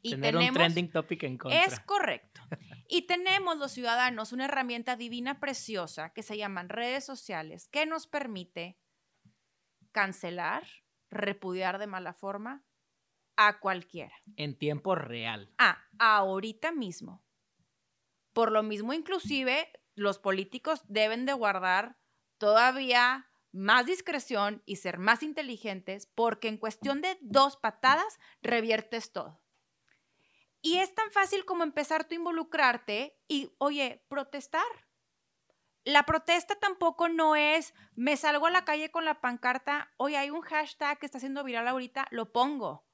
Y 0.00 0.10
Tener 0.12 0.36
un 0.36 0.40
tenemos, 0.40 0.58
trending 0.58 0.90
topic 0.90 1.22
en 1.24 1.38
contra. 1.38 1.64
es 1.64 1.80
correcto. 1.80 2.40
Y 2.88 3.02
tenemos 3.02 3.58
los 3.58 3.72
ciudadanos 3.72 4.32
una 4.32 4.46
herramienta 4.46 4.96
divina 4.96 5.40
preciosa 5.40 6.10
que 6.14 6.22
se 6.22 6.38
llaman 6.38 6.68
redes 6.68 7.04
sociales 7.04 7.68
que 7.68 7.84
nos 7.84 8.06
permite 8.06 8.78
cancelar, 9.92 10.66
repudiar 11.10 11.78
de 11.78 11.88
mala 11.88 12.14
forma 12.14 12.64
a 13.38 13.60
cualquiera. 13.60 14.12
En 14.36 14.58
tiempo 14.58 14.96
real. 14.96 15.48
Ah, 15.58 15.78
ahorita 15.98 16.72
mismo. 16.72 17.22
Por 18.32 18.50
lo 18.50 18.64
mismo, 18.64 18.92
inclusive, 18.92 19.70
los 19.94 20.18
políticos 20.18 20.82
deben 20.88 21.24
de 21.24 21.34
guardar 21.34 21.96
todavía 22.36 23.30
más 23.52 23.86
discreción 23.86 24.62
y 24.66 24.76
ser 24.76 24.98
más 24.98 25.22
inteligentes 25.22 26.06
porque 26.06 26.48
en 26.48 26.58
cuestión 26.58 27.00
de 27.00 27.16
dos 27.20 27.56
patadas 27.56 28.18
reviertes 28.42 29.12
todo. 29.12 29.40
Y 30.60 30.78
es 30.78 30.92
tan 30.92 31.10
fácil 31.12 31.44
como 31.44 31.62
empezar 31.62 32.04
tú 32.04 32.14
a 32.14 32.16
involucrarte 32.16 33.16
y, 33.28 33.52
oye, 33.58 34.04
protestar. 34.08 34.66
La 35.84 36.02
protesta 36.02 36.56
tampoco 36.56 37.08
no 37.08 37.36
es, 37.36 37.72
me 37.94 38.16
salgo 38.16 38.46
a 38.46 38.50
la 38.50 38.64
calle 38.64 38.90
con 38.90 39.04
la 39.04 39.20
pancarta, 39.20 39.92
oye, 39.96 40.16
hay 40.16 40.30
un 40.30 40.40
hashtag 40.40 40.98
que 40.98 41.06
está 41.06 41.18
haciendo 41.18 41.44
viral 41.44 41.68
ahorita, 41.68 42.08
lo 42.10 42.32
pongo. 42.32 42.87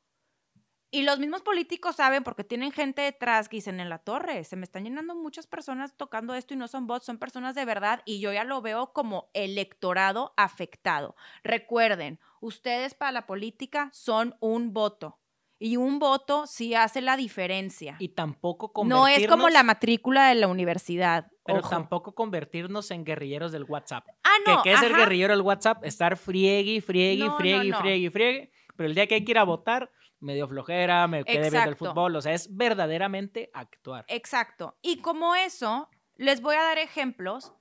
Y 0.95 1.03
los 1.03 1.19
mismos 1.19 1.43
políticos 1.43 1.97
saben, 1.97 2.23
porque 2.23 2.45
tienen 2.45 2.71
gente 2.71 3.03
detrás 3.03 3.49
que 3.49 3.57
dicen 3.57 3.81
en 3.81 3.89
la 3.89 3.99
torre, 3.99 4.45
se 4.45 4.55
me 4.55 4.63
están 4.63 4.85
llenando 4.85 5.17
muchas 5.17 5.49
personas 5.49 5.97
tocando 5.97 6.35
esto 6.35 6.55
y 6.55 6.57
no 6.57 6.69
son 6.69 6.87
bots, 6.87 7.05
son 7.05 7.19
personas 7.19 7.57
de 7.57 7.65
verdad 7.65 8.01
y 8.05 8.21
yo 8.21 8.33
ya 8.33 8.45
lo 8.45 8.63
veo 8.63 8.93
como 8.93 9.29
electorado 9.35 10.35
afectado. 10.37 11.17
Recuerden, 11.43 12.21
ustedes 12.41 12.95
para 12.95 13.11
la 13.11 13.27
política 13.27 13.91
son 13.93 14.37
un 14.39 14.73
voto 14.73 15.19
y 15.59 15.79
un 15.79 15.99
voto 15.99 16.47
sí 16.47 16.77
hace 16.77 17.01
la 17.01 17.17
diferencia. 17.17 17.97
Y 17.99 18.11
tampoco 18.11 18.69
No 18.85 19.01
convertirnos... 19.01 19.19
es 19.19 19.27
como 19.29 19.49
la 19.49 19.65
matrícula 19.65 20.29
de 20.29 20.37
la 20.37 20.47
universidad. 20.47 21.27
Pero 21.45 21.59
ojo. 21.59 21.71
tampoco 21.71 22.15
convertirnos 22.15 22.93
en 22.93 23.05
guerrilleros 23.05 23.51
del 23.51 23.65
WhatsApp. 23.65 24.07
Ah, 24.23 24.31
no. 24.47 24.63
que, 24.63 24.71
que 24.71 24.77
es 24.77 24.83
el 24.83 24.95
guerrillero 24.95 25.33
del 25.33 25.43
WhatsApp, 25.43 25.85
estar 25.85 26.17
friegue, 26.17 26.81
friegue, 26.81 27.25
No, 27.25 27.33
no, 27.33 27.37
friegue, 27.39 27.71
no. 27.71 27.81
friegue, 27.81 28.11
friegue. 28.13 28.53
Pero 28.77 28.89
el 28.89 28.95
día 28.95 29.09
que 29.09 29.17
hay 29.17 29.25
que 29.25 29.33
ir 29.33 29.39
a 29.39 29.45
votar, 29.45 29.91
medio 30.21 30.49
flojera, 30.49 31.07
me 31.07 31.25
quedé 31.25 31.51
viendo 31.51 31.71
el 31.71 31.77
fútbol. 31.77 32.17
O 32.17 32.21
sea, 32.21 32.33
es 32.33 32.55
verdaderamente 32.55 33.51
actuar. 33.53 34.05
Exacto. 34.09 34.79
Y 34.83 35.01
como 35.01 35.35
eso, 35.35 35.89
les 36.17 36.41
voy 36.41 36.57
a 36.57 36.63
dar 36.63 36.79
ejemplos. 36.79 37.53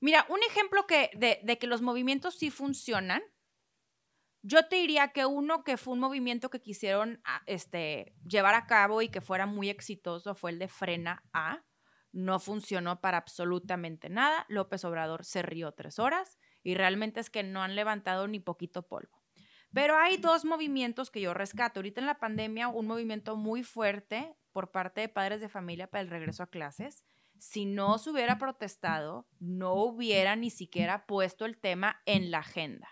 Mira, 0.00 0.26
un 0.28 0.40
ejemplo 0.48 0.86
que, 0.86 1.10
de, 1.14 1.40
de 1.42 1.58
que 1.58 1.66
los 1.66 1.82
movimientos 1.82 2.34
sí 2.34 2.50
funcionan, 2.50 3.22
yo 4.42 4.66
te 4.68 4.76
diría 4.76 5.08
que 5.08 5.26
uno 5.26 5.64
que 5.64 5.76
fue 5.76 5.92
un 5.92 6.00
movimiento 6.00 6.48
que 6.48 6.62
quisieron 6.62 7.20
ah, 7.24 7.42
este, 7.46 8.14
llevar 8.26 8.54
a 8.54 8.66
cabo 8.66 9.02
y 9.02 9.08
que 9.08 9.20
fuera 9.20 9.46
muy 9.46 9.68
exitoso 9.68 10.34
fue 10.34 10.50
el 10.50 10.58
de 10.58 10.68
Frena 10.68 11.22
A. 11.32 11.62
No 12.12 12.40
funcionó 12.40 13.00
para 13.00 13.18
absolutamente 13.18 14.08
nada. 14.08 14.46
López 14.48 14.84
Obrador 14.84 15.24
se 15.24 15.42
rió 15.42 15.72
tres 15.72 15.98
horas 15.98 16.38
y 16.62 16.74
realmente 16.74 17.20
es 17.20 17.30
que 17.30 17.42
no 17.42 17.62
han 17.62 17.76
levantado 17.76 18.26
ni 18.28 18.40
poquito 18.40 18.88
polvo. 18.88 19.19
Pero 19.72 19.96
hay 19.96 20.16
dos 20.16 20.44
movimientos 20.44 21.10
que 21.10 21.20
yo 21.20 21.32
rescato. 21.32 21.80
Ahorita 21.80 22.00
en 22.00 22.06
la 22.06 22.18
pandemia, 22.18 22.68
un 22.68 22.86
movimiento 22.86 23.36
muy 23.36 23.62
fuerte 23.62 24.36
por 24.52 24.72
parte 24.72 25.00
de 25.00 25.08
padres 25.08 25.40
de 25.40 25.48
familia 25.48 25.86
para 25.86 26.02
el 26.02 26.10
regreso 26.10 26.42
a 26.42 26.50
clases. 26.50 27.04
Si 27.38 27.64
no 27.66 27.98
se 27.98 28.10
hubiera 28.10 28.36
protestado, 28.38 29.28
no 29.38 29.74
hubiera 29.74 30.34
ni 30.36 30.50
siquiera 30.50 31.06
puesto 31.06 31.44
el 31.44 31.58
tema 31.58 32.02
en 32.04 32.30
la 32.30 32.38
agenda. 32.38 32.90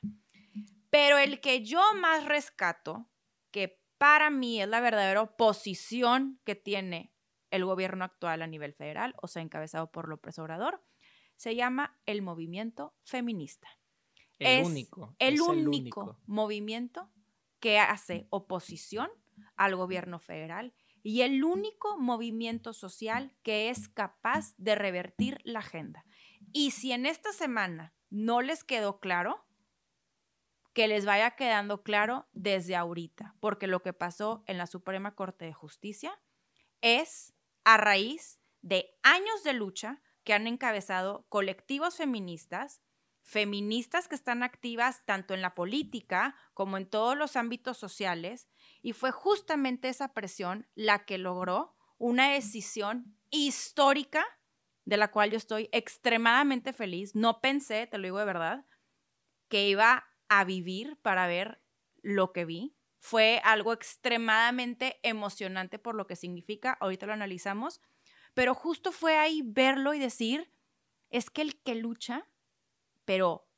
Pero 0.90 1.18
el 1.18 1.40
que 1.40 1.64
yo 1.64 1.82
más 2.00 2.24
rescato, 2.24 3.10
que 3.50 3.82
para 3.98 4.30
mí 4.30 4.62
es 4.62 4.68
la 4.68 4.80
verdadera 4.80 5.20
oposición 5.20 6.40
que 6.44 6.54
tiene 6.54 7.12
el 7.50 7.64
gobierno 7.64 8.04
actual 8.04 8.42
a 8.42 8.46
nivel 8.46 8.72
federal, 8.72 9.14
o 9.20 9.26
sea, 9.26 9.42
encabezado 9.42 9.90
por 9.90 10.08
López 10.08 10.38
Obrador, 10.38 10.82
se 11.36 11.54
llama 11.54 11.98
el 12.06 12.22
movimiento 12.22 12.94
feminista 13.04 13.77
El 14.38 14.60
es 14.60 14.66
único. 14.66 15.14
el 15.18 15.34
es 15.34 15.40
único, 15.40 16.18
movimiento 16.26 17.10
que 17.60 17.78
hace 17.78 18.26
oposición 18.30 19.10
al 19.56 19.76
gobierno 19.76 20.18
federal 20.18 20.74
y 21.02 21.22
el 21.22 21.44
único 21.44 21.98
movimiento 21.98 22.72
social 22.72 23.34
que 23.42 23.70
es 23.70 23.88
capaz 23.88 24.54
de 24.56 24.74
revertir 24.74 25.40
la 25.44 25.60
agenda. 25.60 26.04
Y 26.52 26.72
si 26.72 26.92
en 26.92 27.06
esta 27.06 27.32
semana 27.32 27.94
no 28.10 28.42
les 28.42 28.64
quedó 28.64 29.00
claro, 29.00 29.44
que 30.72 30.86
les 30.86 31.04
vaya 31.04 31.32
quedando 31.32 31.82
claro 31.82 32.28
desde 32.32 32.76
ahorita, 32.76 33.34
porque 33.40 33.66
lo 33.66 33.82
que 33.82 33.92
pasó 33.92 34.44
en 34.46 34.58
la 34.58 34.66
Suprema 34.66 35.14
Corte 35.14 35.44
de 35.44 35.52
Justicia 35.52 36.20
es 36.82 37.34
a 37.64 37.76
raíz 37.76 38.38
de 38.62 38.96
años 39.02 39.42
de 39.42 39.54
lucha 39.54 40.00
que 40.24 40.34
han 40.34 40.46
encabezado 40.46 41.26
colectivos 41.28 41.96
feministas, 41.96 42.80
feministas 43.28 44.08
que 44.08 44.14
están 44.14 44.42
activas 44.42 45.04
tanto 45.04 45.34
en 45.34 45.42
la 45.42 45.54
política 45.54 46.34
como 46.54 46.78
en 46.78 46.86
todos 46.86 47.14
los 47.14 47.36
ámbitos 47.36 47.76
sociales, 47.76 48.48
y 48.80 48.94
fue 48.94 49.10
justamente 49.10 49.90
esa 49.90 50.14
presión 50.14 50.66
la 50.74 51.04
que 51.04 51.18
logró 51.18 51.76
una 51.98 52.32
decisión 52.32 53.18
histórica 53.28 54.24
de 54.86 54.96
la 54.96 55.10
cual 55.10 55.30
yo 55.30 55.36
estoy 55.36 55.68
extremadamente 55.72 56.72
feliz. 56.72 57.14
No 57.14 57.42
pensé, 57.42 57.86
te 57.86 57.98
lo 57.98 58.04
digo 58.04 58.18
de 58.18 58.24
verdad, 58.24 58.64
que 59.48 59.68
iba 59.68 60.06
a 60.30 60.44
vivir 60.44 60.96
para 61.02 61.26
ver 61.26 61.62
lo 62.00 62.32
que 62.32 62.46
vi. 62.46 62.78
Fue 62.98 63.42
algo 63.44 63.74
extremadamente 63.74 65.00
emocionante 65.02 65.78
por 65.78 65.94
lo 65.94 66.06
que 66.06 66.16
significa, 66.16 66.78
ahorita 66.80 67.04
lo 67.04 67.12
analizamos, 67.12 67.82
pero 68.32 68.54
justo 68.54 68.90
fue 68.90 69.18
ahí 69.18 69.42
verlo 69.44 69.92
y 69.92 69.98
decir, 69.98 70.50
es 71.10 71.28
que 71.28 71.42
el 71.42 71.60
que 71.60 71.74
lucha, 71.74 72.26
pero 73.08 73.48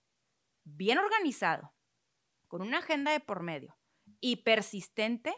bien 0.63 0.99
organizado, 0.99 1.75
con 2.47 2.63
una 2.63 2.79
agenda 2.79 3.11
de 3.11 3.19
por 3.19 3.43
medio 3.43 3.77
y 4.21 4.37
persistente, 4.37 5.35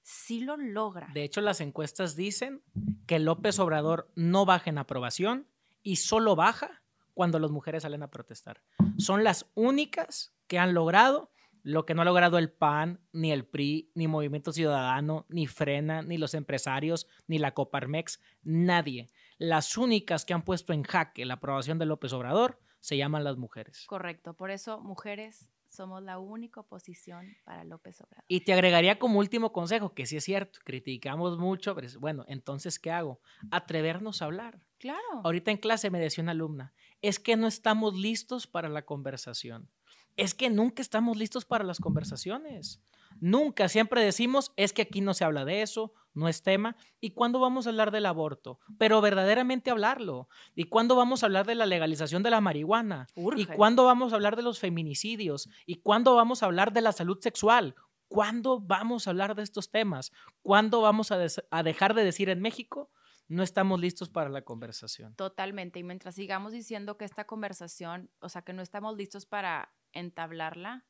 sí 0.00 0.40
lo 0.40 0.56
logra. 0.56 1.10
De 1.12 1.24
hecho, 1.24 1.42
las 1.42 1.60
encuestas 1.60 2.16
dicen 2.16 2.62
que 3.06 3.18
López 3.18 3.58
Obrador 3.58 4.10
no 4.14 4.46
baja 4.46 4.70
en 4.70 4.78
aprobación 4.78 5.46
y 5.82 5.96
solo 5.96 6.36
baja 6.36 6.82
cuando 7.12 7.38
las 7.38 7.50
mujeres 7.50 7.82
salen 7.82 8.02
a 8.02 8.10
protestar. 8.10 8.62
Son 8.96 9.24
las 9.24 9.50
únicas 9.54 10.34
que 10.46 10.58
han 10.58 10.72
logrado 10.72 11.30
lo 11.62 11.84
que 11.84 11.92
no 11.92 12.00
ha 12.00 12.06
logrado 12.06 12.38
el 12.38 12.50
PAN, 12.50 13.00
ni 13.12 13.30
el 13.30 13.44
PRI, 13.44 13.90
ni 13.94 14.08
Movimiento 14.08 14.54
Ciudadano, 14.54 15.26
ni 15.28 15.46
Frena, 15.46 16.00
ni 16.00 16.16
los 16.16 16.32
empresarios, 16.32 17.06
ni 17.26 17.38
la 17.38 17.52
Coparmex, 17.52 18.22
nadie. 18.42 19.10
Las 19.36 19.76
únicas 19.76 20.24
que 20.24 20.32
han 20.32 20.46
puesto 20.46 20.72
en 20.72 20.82
jaque 20.82 21.26
la 21.26 21.34
aprobación 21.34 21.78
de 21.78 21.84
López 21.84 22.14
Obrador 22.14 22.58
se 22.80 22.96
llaman 22.96 23.24
las 23.24 23.36
mujeres. 23.36 23.84
Correcto, 23.86 24.34
por 24.34 24.50
eso, 24.50 24.80
mujeres, 24.80 25.48
somos 25.70 26.02
la 26.02 26.18
única 26.18 26.60
oposición 26.60 27.36
para 27.44 27.64
López 27.64 28.00
Obrador. 28.00 28.24
Y 28.26 28.40
te 28.40 28.52
agregaría 28.52 28.98
como 28.98 29.18
último 29.20 29.52
consejo, 29.52 29.94
que 29.94 30.06
sí 30.06 30.16
es 30.16 30.24
cierto, 30.24 30.58
criticamos 30.64 31.38
mucho, 31.38 31.74
pero 31.74 31.86
es, 31.86 31.96
bueno, 31.96 32.24
entonces, 32.28 32.78
¿qué 32.78 32.90
hago? 32.90 33.20
Atrevernos 33.50 34.20
a 34.20 34.26
hablar. 34.26 34.60
Claro. 34.78 35.20
Ahorita 35.24 35.50
en 35.50 35.58
clase 35.58 35.90
me 35.90 36.00
decía 36.00 36.22
una 36.22 36.32
alumna, 36.32 36.74
es 37.02 37.18
que 37.18 37.36
no 37.36 37.46
estamos 37.46 37.94
listos 37.94 38.46
para 38.46 38.68
la 38.68 38.84
conversación. 38.84 39.70
Es 40.16 40.34
que 40.34 40.50
nunca 40.50 40.82
estamos 40.82 41.16
listos 41.16 41.44
para 41.44 41.64
las 41.64 41.78
conversaciones. 41.78 42.82
Nunca, 43.20 43.68
siempre 43.68 44.02
decimos, 44.02 44.52
es 44.56 44.72
que 44.72 44.82
aquí 44.82 45.00
no 45.00 45.14
se 45.14 45.24
habla 45.24 45.44
de 45.44 45.62
eso, 45.62 45.92
no 46.14 46.28
es 46.28 46.42
tema. 46.42 46.76
¿Y 47.00 47.10
cuándo 47.10 47.40
vamos 47.40 47.66
a 47.66 47.70
hablar 47.70 47.90
del 47.90 48.06
aborto? 48.06 48.58
Pero 48.78 49.00
verdaderamente 49.00 49.70
hablarlo. 49.70 50.28
¿Y 50.54 50.64
cuándo 50.64 50.96
vamos 50.96 51.22
a 51.22 51.26
hablar 51.26 51.46
de 51.46 51.54
la 51.54 51.66
legalización 51.66 52.22
de 52.22 52.30
la 52.30 52.40
marihuana? 52.40 53.06
¿Y 53.36 53.46
cuándo 53.46 53.84
vamos 53.84 54.12
a 54.12 54.16
hablar 54.16 54.36
de 54.36 54.42
los 54.42 54.58
feminicidios? 54.58 55.48
¿Y 55.66 55.76
cuándo 55.76 56.14
vamos 56.14 56.42
a 56.42 56.46
hablar 56.46 56.72
de 56.72 56.80
la 56.80 56.92
salud 56.92 57.18
sexual? 57.20 57.74
¿Cuándo 58.08 58.60
vamos 58.60 59.06
a 59.06 59.10
hablar 59.10 59.34
de 59.34 59.42
estos 59.42 59.70
temas? 59.70 60.12
¿Cuándo 60.42 60.80
vamos 60.80 61.12
a, 61.12 61.18
a 61.50 61.62
dejar 61.62 61.94
de 61.94 62.04
decir 62.04 62.28
en 62.28 62.40
México? 62.40 62.90
No 63.28 63.44
estamos 63.44 63.80
listos 63.80 64.08
para 64.08 64.28
la 64.28 64.42
conversación. 64.42 65.14
Totalmente. 65.14 65.78
Y 65.78 65.84
mientras 65.84 66.16
sigamos 66.16 66.52
diciendo 66.52 66.96
que 66.96 67.04
esta 67.04 67.28
conversación, 67.28 68.10
o 68.18 68.28
sea, 68.28 68.42
que 68.42 68.52
no 68.52 68.62
estamos 68.62 68.96
listos 68.96 69.26
para 69.26 69.72
entablarla, 69.92 70.84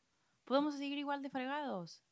podemos 0.47 0.75
seguir 0.77 0.97
igual 0.97 1.21
de 1.21 1.29
fregados. 1.29 2.03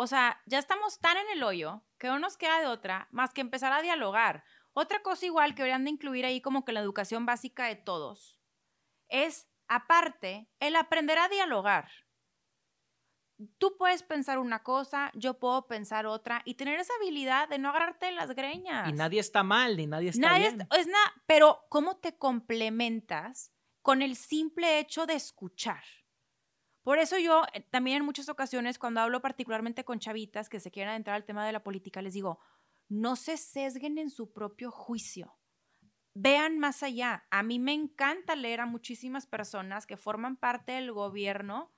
O 0.00 0.06
sea, 0.06 0.40
ya 0.46 0.60
estamos 0.60 1.00
tan 1.00 1.16
en 1.16 1.28
el 1.30 1.42
hoyo 1.42 1.82
que 1.98 2.06
no 2.06 2.20
nos 2.20 2.36
queda 2.36 2.60
de 2.60 2.68
otra 2.68 3.08
más 3.10 3.32
que 3.32 3.40
empezar 3.40 3.72
a 3.72 3.82
dialogar. 3.82 4.44
Otra 4.72 5.02
cosa 5.02 5.26
igual 5.26 5.56
que 5.56 5.62
deberían 5.62 5.82
de 5.82 5.90
incluir 5.90 6.24
ahí 6.24 6.40
como 6.40 6.64
que 6.64 6.70
la 6.70 6.78
educación 6.78 7.26
básica 7.26 7.64
de 7.64 7.74
todos 7.74 8.38
es, 9.08 9.48
aparte, 9.66 10.48
el 10.60 10.76
aprender 10.76 11.18
a 11.18 11.28
dialogar. 11.28 11.90
Tú 13.58 13.76
puedes 13.76 14.04
pensar 14.04 14.38
una 14.38 14.62
cosa, 14.62 15.10
yo 15.14 15.40
puedo 15.40 15.66
pensar 15.66 16.06
otra 16.06 16.42
y 16.44 16.54
tener 16.54 16.78
esa 16.78 16.92
habilidad 17.00 17.48
de 17.48 17.58
no 17.58 17.70
agarrarte 17.70 18.12
las 18.12 18.36
greñas. 18.36 18.88
Y 18.88 18.92
nadie 18.92 19.18
está 19.18 19.42
mal, 19.42 19.76
ni 19.76 19.88
nadie 19.88 20.10
está 20.10 20.28
nadie 20.28 20.50
bien. 20.50 20.68
es 20.76 20.86
nada, 20.86 21.12
pero 21.26 21.66
¿cómo 21.70 21.96
te 21.96 22.16
complementas 22.16 23.52
con 23.82 24.02
el 24.02 24.14
simple 24.14 24.78
hecho 24.78 25.06
de 25.06 25.14
escuchar? 25.14 25.82
Por 26.88 26.98
eso 26.98 27.18
yo 27.18 27.42
eh, 27.52 27.60
también 27.60 27.98
en 27.98 28.06
muchas 28.06 28.30
ocasiones 28.30 28.78
cuando 28.78 29.02
hablo 29.02 29.20
particularmente 29.20 29.84
con 29.84 29.98
chavitas 29.98 30.48
que 30.48 30.58
se 30.58 30.70
quieren 30.70 30.94
entrar 30.94 31.16
al 31.16 31.26
tema 31.26 31.44
de 31.44 31.52
la 31.52 31.62
política, 31.62 32.00
les 32.00 32.14
digo, 32.14 32.40
no 32.88 33.14
se 33.14 33.36
sesguen 33.36 33.98
en 33.98 34.08
su 34.08 34.32
propio 34.32 34.70
juicio. 34.70 35.36
Vean 36.14 36.58
más 36.58 36.82
allá. 36.82 37.26
A 37.28 37.42
mí 37.42 37.58
me 37.58 37.74
encanta 37.74 38.36
leer 38.36 38.62
a 38.62 38.66
muchísimas 38.66 39.26
personas 39.26 39.86
que 39.86 39.98
forman 39.98 40.38
parte 40.38 40.72
del 40.72 40.90
gobierno 40.90 41.70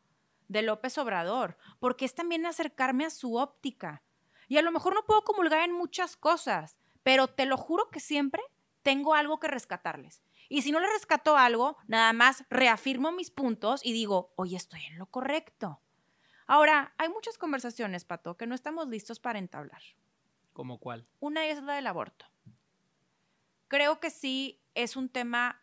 de 0.46 0.62
López 0.62 0.96
Obrador, 0.96 1.59
porque 1.81 2.05
es 2.05 2.14
también 2.14 2.46
acercarme 2.46 3.05
a 3.05 3.11
su 3.11 3.35
óptica. 3.35 4.05
Y 4.46 4.59
a 4.59 4.62
lo 4.62 4.70
mejor 4.70 4.94
no 4.94 5.05
puedo 5.07 5.25
comulgar 5.25 5.68
en 5.68 5.73
muchas 5.73 6.16
cosas, 6.16 6.77
pero 7.03 7.27
te 7.27 7.46
lo 7.46 7.57
juro 7.57 7.90
que 7.90 7.99
siempre 7.99 8.44
tengo 8.83 9.14
algo 9.14 9.40
que 9.40 9.49
rescatarles. 9.49 10.23
Y 10.52 10.62
si 10.62 10.72
no 10.72 10.80
le 10.80 10.92
rescato 10.92 11.36
algo, 11.36 11.76
nada 11.86 12.12
más 12.12 12.44
reafirmo 12.50 13.12
mis 13.12 13.30
puntos 13.30 13.82
y 13.84 13.92
digo, 13.92 14.34
oye, 14.34 14.56
estoy 14.56 14.84
en 14.86 14.98
lo 14.98 15.06
correcto. 15.06 15.80
Ahora, 16.48 16.92
hay 16.98 17.08
muchas 17.08 17.38
conversaciones, 17.38 18.04
Pato, 18.04 18.36
que 18.36 18.48
no 18.48 18.56
estamos 18.56 18.88
listos 18.88 19.20
para 19.20 19.38
entablar. 19.38 19.80
¿Como 20.52 20.80
cuál? 20.80 21.06
Una 21.20 21.46
es 21.46 21.62
la 21.62 21.74
del 21.74 21.86
aborto. 21.86 22.26
Creo 23.68 24.00
que 24.00 24.10
sí 24.10 24.60
es 24.74 24.96
un 24.96 25.08
tema 25.08 25.62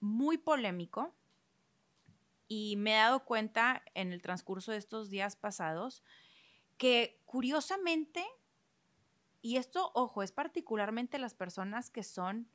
muy 0.00 0.38
polémico 0.38 1.14
y 2.48 2.76
me 2.76 2.92
he 2.92 2.96
dado 2.96 3.26
cuenta 3.26 3.82
en 3.92 4.14
el 4.14 4.22
transcurso 4.22 4.72
de 4.72 4.78
estos 4.78 5.10
días 5.10 5.36
pasados 5.36 6.02
que 6.78 7.20
curiosamente, 7.26 8.24
y 9.42 9.58
esto, 9.58 9.90
ojo, 9.94 10.22
es 10.22 10.32
particularmente 10.32 11.18
las 11.18 11.34
personas 11.34 11.90
que 11.90 12.04
son 12.04 12.50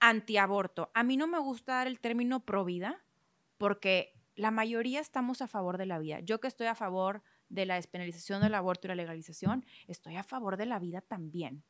antiaborto. 0.00 0.90
A 0.94 1.02
mí 1.02 1.16
no 1.16 1.26
me 1.26 1.38
gusta 1.38 1.74
dar 1.74 1.86
el 1.86 2.00
término 2.00 2.40
pro 2.40 2.64
vida 2.64 3.02
porque 3.56 4.14
la 4.36 4.50
mayoría 4.50 5.00
estamos 5.00 5.42
a 5.42 5.48
favor 5.48 5.78
de 5.78 5.86
la 5.86 5.98
vida. 5.98 6.20
Yo 6.20 6.40
que 6.40 6.48
estoy 6.48 6.68
a 6.68 6.74
favor 6.74 7.22
de 7.48 7.66
la 7.66 7.74
despenalización 7.74 8.42
del 8.42 8.54
aborto 8.54 8.86
y 8.86 8.88
la 8.88 8.94
legalización, 8.94 9.66
estoy 9.86 10.16
a 10.16 10.22
favor 10.22 10.56
de 10.56 10.66
la 10.66 10.78
vida 10.78 11.00
también. 11.00 11.64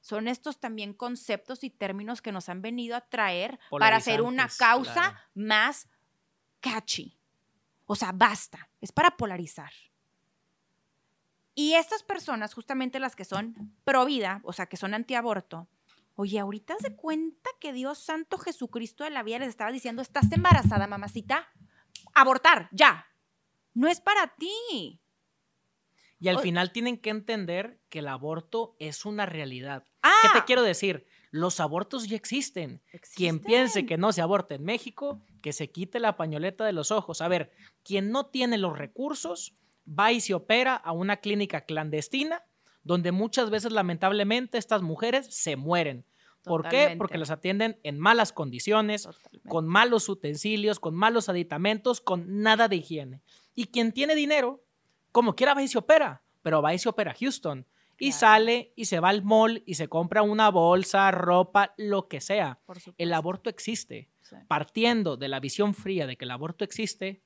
Son 0.00 0.28
estos 0.28 0.60
también 0.60 0.92
conceptos 0.92 1.64
y 1.64 1.70
términos 1.70 2.20
que 2.20 2.30
nos 2.30 2.48
han 2.48 2.60
venido 2.60 2.94
a 2.94 3.00
traer 3.00 3.58
para 3.70 3.96
hacer 3.96 4.20
una 4.20 4.48
causa 4.48 5.18
más 5.34 5.88
catchy. 6.60 7.18
O 7.86 7.96
sea, 7.96 8.12
basta, 8.12 8.68
es 8.80 8.92
para 8.92 9.16
polarizar. 9.16 9.72
Y 11.54 11.74
estas 11.74 12.02
personas, 12.02 12.52
justamente 12.52 12.98
las 12.98 13.16
que 13.16 13.24
son 13.24 13.74
pro 13.84 14.04
vida, 14.04 14.40
o 14.44 14.52
sea, 14.52 14.66
que 14.66 14.76
son 14.76 14.92
antiaborto, 14.92 15.68
Oye, 16.16 16.38
ahorita 16.38 16.76
se 16.80 16.94
cuenta 16.94 17.50
que 17.60 17.72
Dios 17.72 17.98
Santo 17.98 18.38
Jesucristo 18.38 19.04
de 19.04 19.10
la 19.10 19.22
vida 19.22 19.40
les 19.40 19.48
estaba 19.48 19.72
diciendo, 19.72 20.00
estás 20.00 20.30
embarazada, 20.30 20.86
mamacita, 20.86 21.48
abortar, 22.14 22.68
ya. 22.72 23.06
No 23.74 23.88
es 23.88 24.00
para 24.00 24.34
ti. 24.36 25.00
Y 26.20 26.28
al 26.28 26.38
final 26.38 26.72
tienen 26.72 26.98
que 26.98 27.10
entender 27.10 27.80
que 27.88 27.98
el 27.98 28.08
aborto 28.08 28.76
es 28.78 29.04
una 29.04 29.26
realidad. 29.26 29.84
¿Qué 30.22 30.28
te 30.32 30.38
ah. 30.38 30.44
quiero 30.46 30.62
decir? 30.62 31.04
Los 31.30 31.58
abortos 31.58 32.08
ya 32.08 32.16
existen. 32.16 32.80
Quien 33.16 33.40
piense 33.40 33.84
que 33.84 33.98
no 33.98 34.12
se 34.12 34.22
aborta 34.22 34.54
en 34.54 34.64
México, 34.64 35.20
que 35.42 35.52
se 35.52 35.70
quite 35.70 35.98
la 35.98 36.16
pañoleta 36.16 36.64
de 36.64 36.72
los 36.72 36.92
ojos. 36.92 37.20
A 37.20 37.28
ver, 37.28 37.50
quien 37.82 38.10
no 38.10 38.26
tiene 38.26 38.56
los 38.56 38.78
recursos, 38.78 39.56
va 39.86 40.12
y 40.12 40.20
se 40.20 40.32
opera 40.32 40.76
a 40.76 40.92
una 40.92 41.16
clínica 41.16 41.62
clandestina 41.62 42.44
donde 42.84 43.12
muchas 43.12 43.50
veces 43.50 43.72
lamentablemente 43.72 44.58
estas 44.58 44.82
mujeres 44.82 45.26
se 45.30 45.56
mueren. 45.56 46.04
¿Por 46.44 46.68
qué? 46.68 46.94
Porque 46.98 47.18
las 47.18 47.30
atienden 47.30 47.80
en 47.82 47.98
malas 47.98 48.32
condiciones, 48.32 49.08
con 49.48 49.66
malos 49.66 50.08
utensilios, 50.08 50.78
con 50.78 50.94
malos 50.94 51.28
aditamentos, 51.28 52.02
con 52.02 52.42
nada 52.42 52.68
de 52.68 52.76
higiene. 52.76 53.22
Y 53.54 53.66
quien 53.66 53.92
tiene 53.92 54.14
dinero, 54.14 54.62
como 55.10 55.34
quiera 55.34 55.54
va 55.54 55.62
y 55.62 55.68
se 55.68 55.78
opera, 55.78 56.22
pero 56.42 56.60
va 56.60 56.74
y 56.74 56.78
se 56.78 56.88
opera 56.88 57.12
a 57.12 57.14
Houston. 57.14 57.66
Y 57.96 58.12
sale 58.12 58.72
y 58.76 58.86
se 58.86 58.98
va 58.98 59.08
al 59.08 59.22
mall 59.22 59.62
y 59.66 59.74
se 59.74 59.88
compra 59.88 60.22
una 60.22 60.50
bolsa, 60.50 61.10
ropa, 61.12 61.74
lo 61.78 62.08
que 62.08 62.20
sea. 62.20 62.60
El 62.98 63.14
aborto 63.14 63.48
existe. 63.48 64.10
Partiendo 64.48 65.16
de 65.16 65.28
la 65.28 65.38
visión 65.38 65.74
fría 65.74 66.06
de 66.06 66.16
que 66.16 66.24
el 66.24 66.32
aborto 66.32 66.64
existe, 66.64 67.22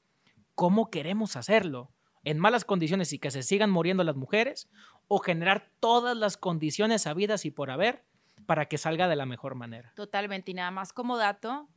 ¿cómo 0.55 0.90
queremos 0.90 1.37
hacerlo? 1.37 1.92
¿En 2.23 2.38
malas 2.38 2.64
condiciones 2.66 3.12
y 3.14 3.18
que 3.18 3.31
se 3.31 3.42
sigan 3.42 3.71
muriendo 3.71 4.05
las 4.05 4.16
mujeres? 4.16 4.68
O 5.09 5.18
generar 5.18 5.71
todas 5.81 6.16
las 6.16 6.37
condiciones 6.37 7.07
habidas 7.07 7.44
y 7.44 7.51
por 7.51 7.71
haber 7.71 8.05
para 8.47 8.66
que 8.66 8.79
salga 8.79 9.09
de 9.09 9.16
la 9.16 9.27
mejor 9.27 9.55
manera. 9.55 9.92
Totalmente. 9.97 10.53
Y 10.53 10.55
nada 10.55 10.71
más 10.71 10.92
como 10.92 11.16
dato, 11.16 11.68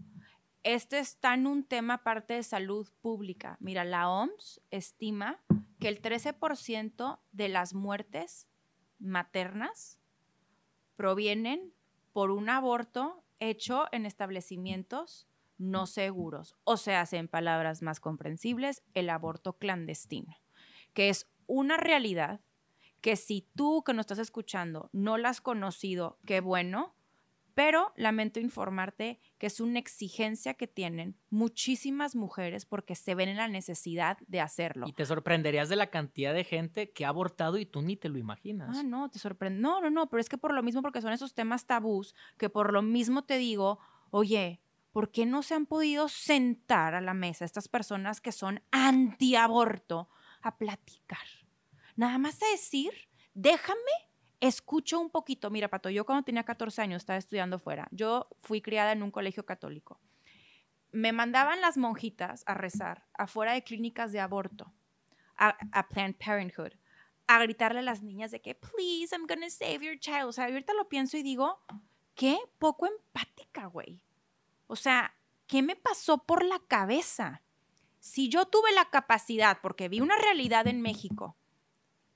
este 0.63 0.99
está 0.99 1.33
en 1.33 1.47
un 1.47 1.63
tema 1.63 1.95
aparte 1.95 2.35
de 2.35 2.43
salud 2.43 2.87
pública. 3.01 3.57
Mira, 3.59 3.83
la 3.83 4.09
OMS 4.09 4.61
estima 4.69 5.41
que 5.79 5.87
el 5.87 6.01
13% 6.01 7.19
de 7.31 7.49
las 7.49 7.73
muertes 7.73 8.47
maternas 8.99 9.99
provienen 10.95 11.73
por 12.13 12.29
un 12.29 12.49
aborto 12.49 13.23
hecho 13.39 13.87
en 13.91 14.05
establecimientos 14.05 15.27
no 15.57 15.87
seguros, 15.87 16.55
o 16.63 16.77
sea, 16.77 17.07
en 17.11 17.27
palabras 17.27 17.81
más 17.81 17.99
comprensibles, 17.99 18.83
el 18.93 19.09
aborto 19.09 19.57
clandestino, 19.57 20.35
que 20.93 21.09
es 21.09 21.27
una 21.45 21.77
realidad 21.77 22.41
que 23.01 23.15
si 23.15 23.47
tú 23.55 23.83
que 23.83 23.93
nos 23.93 24.03
estás 24.03 24.19
escuchando 24.19 24.89
no 24.93 25.17
la 25.17 25.29
has 25.29 25.41
conocido, 25.41 26.19
qué 26.25 26.39
bueno, 26.39 26.95
pero 27.53 27.91
lamento 27.95 28.39
informarte 28.39 29.19
que 29.37 29.47
es 29.47 29.59
una 29.59 29.79
exigencia 29.79 30.53
que 30.53 30.67
tienen 30.67 31.17
muchísimas 31.29 32.15
mujeres 32.15 32.65
porque 32.65 32.95
se 32.95 33.15
ven 33.15 33.29
en 33.29 33.37
la 33.37 33.47
necesidad 33.47 34.17
de 34.27 34.39
hacerlo. 34.39 34.87
Y 34.87 34.93
te 34.93 35.05
sorprenderías 35.05 35.67
de 35.67 35.75
la 35.75 35.87
cantidad 35.87 36.33
de 36.33 36.43
gente 36.43 36.91
que 36.91 37.05
ha 37.05 37.09
abortado 37.09 37.57
y 37.57 37.65
tú 37.65 37.81
ni 37.81 37.97
te 37.97 38.09
lo 38.09 38.17
imaginas. 38.17 38.77
Ah, 38.77 38.83
no, 38.83 39.09
te 39.09 39.19
sorprende. 39.19 39.59
No, 39.59 39.81
no, 39.81 39.89
no, 39.89 40.09
pero 40.09 40.21
es 40.21 40.29
que 40.29 40.37
por 40.37 40.53
lo 40.53 40.63
mismo, 40.63 40.81
porque 40.81 41.01
son 41.01 41.11
esos 41.11 41.33
temas 41.33 41.65
tabús, 41.65 42.15
que 42.37 42.49
por 42.49 42.71
lo 42.71 42.81
mismo 42.81 43.23
te 43.23 43.37
digo, 43.37 43.79
oye, 44.11 44.61
¿por 44.91 45.11
qué 45.11 45.25
no 45.25 45.43
se 45.43 45.55
han 45.55 45.65
podido 45.65 46.07
sentar 46.07 46.95
a 46.95 47.01
la 47.01 47.13
mesa 47.13 47.45
estas 47.45 47.67
personas 47.67 48.21
que 48.21 48.31
son 48.31 48.61
antiaborto 48.71 50.09
a 50.41 50.57
platicar? 50.57 51.40
Nada 52.01 52.17
más 52.17 52.41
a 52.41 52.47
decir, 52.47 52.91
déjame, 53.35 53.77
escucho 54.39 54.99
un 54.99 55.11
poquito. 55.11 55.51
Mira, 55.51 55.67
Pato, 55.67 55.91
yo 55.91 56.03
cuando 56.03 56.23
tenía 56.23 56.43
14 56.43 56.81
años 56.81 57.03
estaba 57.03 57.19
estudiando 57.19 57.59
fuera. 57.59 57.87
Yo 57.91 58.27
fui 58.41 58.59
criada 58.59 58.91
en 58.91 59.03
un 59.03 59.11
colegio 59.11 59.45
católico. 59.45 59.99
Me 60.91 61.11
mandaban 61.11 61.61
las 61.61 61.77
monjitas 61.77 62.41
a 62.47 62.55
rezar 62.55 63.05
afuera 63.13 63.53
de 63.53 63.63
clínicas 63.63 64.11
de 64.11 64.19
aborto, 64.19 64.73
a, 65.35 65.55
Planned 65.89 66.15
Parenthood, 66.15 66.71
a 67.27 67.37
gritarle 67.37 67.81
a 67.81 67.83
las 67.83 68.01
niñas 68.01 68.31
de 68.31 68.41
que, 68.41 68.55
please, 68.55 69.15
I'm 69.15 69.27
gonna 69.27 69.51
save 69.51 69.85
your 69.85 69.99
child. 69.99 70.25
O 70.25 70.31
sea, 70.31 70.45
ahorita 70.45 70.73
lo 70.73 70.89
pienso 70.89 71.17
y 71.17 71.21
digo, 71.21 71.59
qué 72.15 72.39
poco 72.57 72.87
empática, 72.87 73.67
güey. 73.67 74.01
O 74.65 74.75
sea, 74.75 75.13
¿qué 75.45 75.61
me 75.61 75.75
pasó 75.75 76.25
por 76.25 76.43
la 76.43 76.57
cabeza? 76.67 77.43
si 78.01 78.29
yo 78.29 78.47
tuve 78.47 78.73
la 78.73 78.89
capacidad, 78.89 79.59
porque 79.61 79.87
vi 79.87 80.01
una 80.01 80.15
realidad 80.17 80.67
en 80.67 80.81
México, 80.81 81.37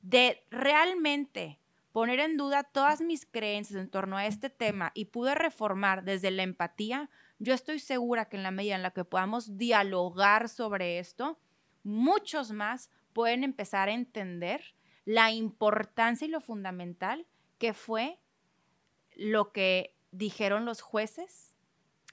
de 0.06 0.46
realmente 0.52 1.60
poner 1.92 2.20
en 2.20 2.38
duda 2.38 2.64
todas 2.64 3.02
mis 3.02 3.26
creencias 3.26 3.80
en 3.82 3.90
torno 3.90 4.18
a 4.18 4.28
este 4.28 4.52
tema 4.52 4.92
y 4.94 5.06
pude 5.06 5.34
reformar 5.34 6.04
desde 6.04 6.30
la 6.30 6.44
empatía, 6.44 7.10
yo 7.40 7.56
estoy 7.56 7.80
segura 7.80 8.26
que 8.26 8.38
en 8.38 8.44
la 8.44 8.52
medida 8.52 8.76
en 8.76 8.84
la 8.84 8.92
que 8.92 9.04
podamos 9.04 9.58
dialogar 9.58 10.48
sobre 10.48 11.00
esto, 11.00 11.40
muchos 11.84 12.52
más 12.52 12.92
pueden 13.14 13.44
empezar 13.44 13.90
a 13.90 13.94
entender 13.94 14.76
la 15.06 15.32
importancia 15.32 16.28
y 16.28 16.30
lo 16.30 16.40
fundamental 16.40 17.26
que 17.58 17.74
fue 17.74 18.20
lo 19.16 19.52
que 19.52 19.96
dijeron 20.12 20.66
los 20.66 20.82
jueces 20.82 21.56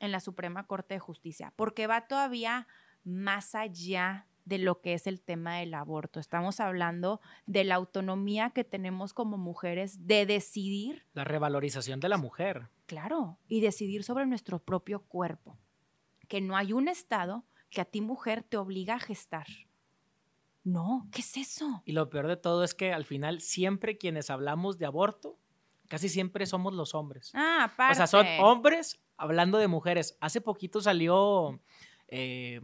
en 0.01 0.13
la 0.13 0.21
Suprema 0.21 0.67
Corte 0.67 0.95
de 0.95 1.01
Justicia, 1.01 1.53
porque 1.57 1.87
va 1.87 2.07
todavía 2.09 2.67
más 3.05 3.55
allá 3.55 4.27
de 4.45 4.59
lo 4.59 4.81
que 4.81 4.95
es 4.95 5.07
el 5.07 5.21
tema 5.21 5.59
del 5.59 5.75
aborto. 5.75 6.21
Estamos 6.21 6.61
hablando 6.61 7.21
de 7.47 7.65
la 7.65 7.77
autonomía 7.77 8.51
que 8.51 8.65
tenemos 8.65 9.15
como 9.15 9.39
mujeres 9.39 10.07
de 10.07 10.27
decidir. 10.27 11.07
La 11.15 11.25
revalorización 11.25 12.01
de 12.01 12.09
la 12.09 12.19
mujer. 12.19 12.69
Claro, 12.87 13.39
y 13.49 13.61
decidir 13.61 14.05
sobre 14.05 14.27
nuestro 14.27 14.59
propio 14.59 15.01
cuerpo. 15.03 15.59
Que 16.29 16.41
no 16.41 16.57
hay 16.57 16.73
un 16.73 16.89
Estado 16.89 17.45
que 17.71 17.81
a 17.81 17.85
ti 17.85 18.01
mujer 18.01 18.43
te 18.43 18.57
obliga 18.57 18.95
a 18.95 19.01
gestar. 19.01 19.47
No, 20.65 21.09
¿qué 21.11 21.21
es 21.21 21.37
eso? 21.37 21.83
Y 21.85 21.93
lo 21.93 22.09
peor 22.09 22.29
de 22.29 22.37
todo 22.37 22.63
es 22.63 22.75
que 22.75 22.93
al 22.93 23.05
final 23.05 23.41
siempre 23.41 23.99
quienes 23.99 24.31
hablamos 24.31 24.79
de 24.79 24.87
aborto, 24.87 25.39
casi 25.89 26.09
siempre 26.09 26.47
somos 26.47 26.73
los 26.73 26.95
hombres. 26.95 27.33
Ah, 27.35 27.65
aparte. 27.65 27.93
O 27.93 27.97
sea, 27.97 28.07
son 28.07 28.27
hombres 28.41 29.01
hablando 29.17 29.59
de 29.59 29.69
mujeres. 29.69 30.17
Hace 30.21 30.41
poquito 30.41 30.81
salió 30.81 31.61
eh, 32.09 32.61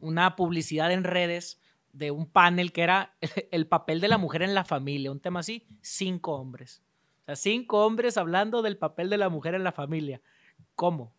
una 0.00 0.36
publicidad 0.36 0.90
en 0.92 1.04
redes 1.04 1.60
de 1.92 2.10
un 2.10 2.26
panel 2.26 2.72
que 2.72 2.82
era 2.82 3.16
el 3.50 3.66
papel 3.66 4.00
de 4.00 4.08
la 4.08 4.18
mujer 4.18 4.42
en 4.42 4.54
la 4.54 4.64
familia, 4.64 5.10
un 5.10 5.20
tema 5.20 5.40
así, 5.40 5.66
cinco 5.80 6.34
hombres. 6.34 6.82
O 7.22 7.24
sea, 7.26 7.36
cinco 7.36 7.84
hombres 7.84 8.16
hablando 8.16 8.62
del 8.62 8.76
papel 8.76 9.10
de 9.10 9.18
la 9.18 9.28
mujer 9.28 9.54
en 9.54 9.64
la 9.64 9.72
familia. 9.72 10.20
¿Cómo? 10.74 11.12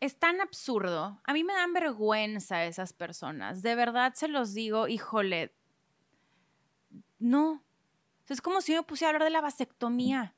Es 0.00 0.18
tan 0.18 0.40
absurdo. 0.40 1.20
A 1.24 1.32
mí 1.32 1.44
me 1.44 1.52
dan 1.52 1.72
vergüenza 1.72 2.64
esas 2.64 2.92
personas. 2.92 3.62
De 3.62 3.74
verdad 3.74 4.14
se 4.14 4.28
los 4.28 4.52
digo, 4.54 4.88
híjole. 4.88 5.54
No. 7.18 7.62
Es 8.28 8.40
como 8.40 8.60
si 8.60 8.72
me 8.72 8.82
pusiera 8.82 9.10
a 9.10 9.14
hablar 9.14 9.24
de 9.24 9.30
la 9.30 9.40
vasectomía. 9.40 10.34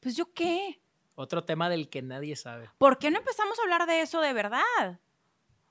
Pues 0.00 0.16
yo 0.16 0.32
qué. 0.32 0.80
Otro 1.14 1.44
tema 1.44 1.68
del 1.68 1.88
que 1.88 2.02
nadie 2.02 2.36
sabe. 2.36 2.70
¿Por 2.78 2.98
qué 2.98 3.10
no 3.10 3.18
empezamos 3.18 3.58
a 3.58 3.62
hablar 3.62 3.86
de 3.86 4.00
eso 4.00 4.20
de 4.20 4.32
verdad? 4.32 5.00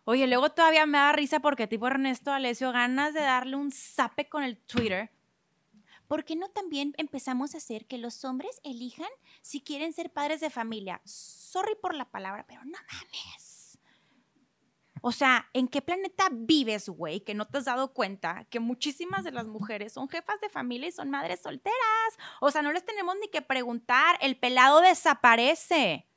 Oye, 0.07 0.27
luego 0.27 0.51
todavía 0.51 0.85
me 0.85 0.99
da 0.99 1.11
risa 1.13 1.39
porque 1.39 1.65
tipo 1.65 1.87
Ernesto 1.87 2.31
Alesio 2.31 2.71
ganas 2.71 3.15
de 3.15 3.21
darle 3.21 3.55
un 3.55 3.71
zape 3.71 4.29
con 4.29 4.43
el 4.43 4.57
Twitter. 4.57 5.11
¿Por 6.07 6.23
qué 6.23 6.35
no 6.35 6.49
también 6.49 6.93
empezamos 6.97 7.55
a 7.55 7.57
hacer 7.57 7.87
que 7.87 7.97
los 7.97 8.23
hombres 8.23 8.61
elijan 8.63 9.09
si 9.41 9.61
quieren 9.61 9.93
ser 9.93 10.13
padres 10.13 10.41
de 10.41 10.51
familia? 10.51 11.01
Sorry 11.05 11.73
por 11.81 11.95
la 11.95 12.05
palabra, 12.05 12.45
pero 12.47 12.63
no 12.63 12.77
mames. 12.91 13.79
O 15.01 15.11
sea, 15.11 15.49
¿en 15.53 15.67
qué 15.67 15.81
planeta 15.81 16.29
vives, 16.31 16.87
güey? 16.89 17.21
Que 17.21 17.33
no 17.33 17.47
te 17.47 17.57
has 17.57 17.65
dado 17.65 17.91
cuenta 17.91 18.45
que 18.51 18.59
muchísimas 18.59 19.23
de 19.23 19.31
las 19.31 19.47
mujeres 19.47 19.93
son 19.93 20.07
jefas 20.07 20.39
de 20.39 20.49
familia 20.49 20.89
y 20.89 20.91
son 20.91 21.09
madres 21.09 21.41
solteras. 21.41 21.77
O 22.41 22.51
sea, 22.51 22.61
no 22.61 22.71
les 22.71 22.85
tenemos 22.85 23.15
ni 23.19 23.27
que 23.27 23.41
preguntar. 23.41 24.17
El 24.21 24.37
pelado 24.37 24.81
desaparece. 24.81 26.07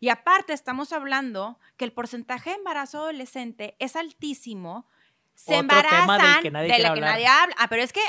Y 0.00 0.08
aparte 0.08 0.54
estamos 0.54 0.92
hablando 0.94 1.58
que 1.76 1.84
el 1.84 1.92
porcentaje 1.92 2.50
de 2.50 2.56
embarazo 2.56 2.98
adolescente 3.00 3.76
es 3.78 3.96
altísimo. 3.96 4.86
Se 5.34 5.52
Otro 5.52 5.60
embarazan 5.60 6.00
tema 6.00 6.18
del 6.18 6.42
que 6.42 6.50
nadie 6.50 6.72
de 6.72 6.78
la 6.78 6.84
que 6.84 6.86
hablar. 6.86 7.10
nadie 7.12 7.26
habla. 7.26 7.54
Ah, 7.58 7.68
pero 7.68 7.82
es 7.82 7.92
que, 7.92 8.00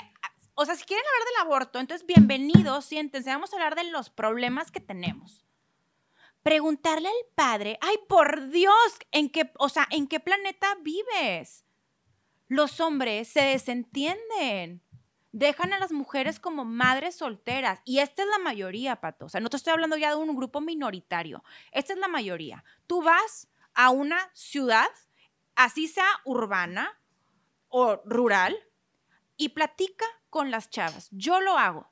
o 0.56 0.66
sea, 0.66 0.76
si 0.76 0.86
quieren 0.86 1.06
hablar 1.06 1.28
del 1.28 1.48
aborto, 1.48 1.80
entonces 1.80 2.08
bienvenidos, 2.08 2.86
siéntense, 2.86 3.30
vamos 3.30 3.52
a 3.52 3.58
hablar 3.58 3.76
de 3.76 3.84
los 3.84 4.10
problemas 4.10 4.72
que 4.72 4.80
tenemos. 4.80 5.46
Preguntarle 6.44 7.10
al 7.10 7.36
padre, 7.36 7.78
ay, 7.82 7.98
por 8.08 8.50
Dios, 8.50 8.98
¿en 9.12 9.30
qué, 9.30 9.52
o 9.60 9.68
sea, 9.68 9.86
¿en 9.92 10.08
qué 10.08 10.20
planeta 10.22 10.76
vives? 10.82 11.66
Los 12.48 12.80
hombres 12.80 13.28
se 13.28 13.42
desentienden 13.42 14.82
dejan 15.32 15.74
a 15.74 15.80
las 15.80 15.92
mujeres 15.92 16.40
como 16.40 16.66
madres 16.66 17.16
solteras. 17.16 17.80
Y 17.86 18.00
esta 18.00 18.24
es 18.24 18.30
la 18.30 18.40
mayoría, 18.40 18.98
Pato. 18.98 19.26
O 19.26 19.30
sea, 19.30 19.42
no 19.42 19.50
te 19.50 19.58
estoy 19.58 19.74
hablando 19.74 19.98
ya 19.98 20.10
de 20.10 20.16
un 20.16 20.36
grupo 20.36 20.62
minoritario. 20.62 21.44
Esta 21.72 21.94
es 21.94 22.00
la 22.00 22.08
mayoría. 22.08 22.64
Tú 22.88 23.02
vas 23.02 23.50
a 23.74 23.90
una 23.90 24.30
ciudad, 24.34 24.88
así 25.56 25.88
sea 25.88 26.10
urbana 26.26 27.00
o 27.70 28.02
rural, 28.06 28.58
y 29.38 29.50
platica 29.50 30.06
con 30.30 30.52
las 30.52 30.70
chavas. 30.70 31.08
Yo 31.12 31.42
lo 31.42 31.58
hago. 31.58 31.90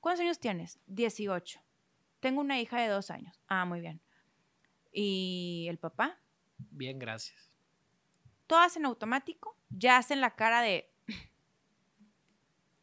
¿Cuántos 0.00 0.22
años 0.22 0.40
tienes? 0.40 0.78
18. 0.86 1.60
Tengo 2.20 2.40
una 2.40 2.60
hija 2.60 2.80
de 2.80 2.88
dos 2.88 3.10
años. 3.10 3.40
Ah, 3.46 3.64
muy 3.64 3.80
bien. 3.80 4.00
¿Y 4.92 5.66
el 5.68 5.78
papá? 5.78 6.18
Bien, 6.58 6.98
gracias. 6.98 7.50
Todas 8.46 8.76
en 8.76 8.84
automático, 8.84 9.56
ya 9.70 9.96
hacen 9.96 10.20
la 10.20 10.34
cara 10.34 10.60
de 10.60 10.91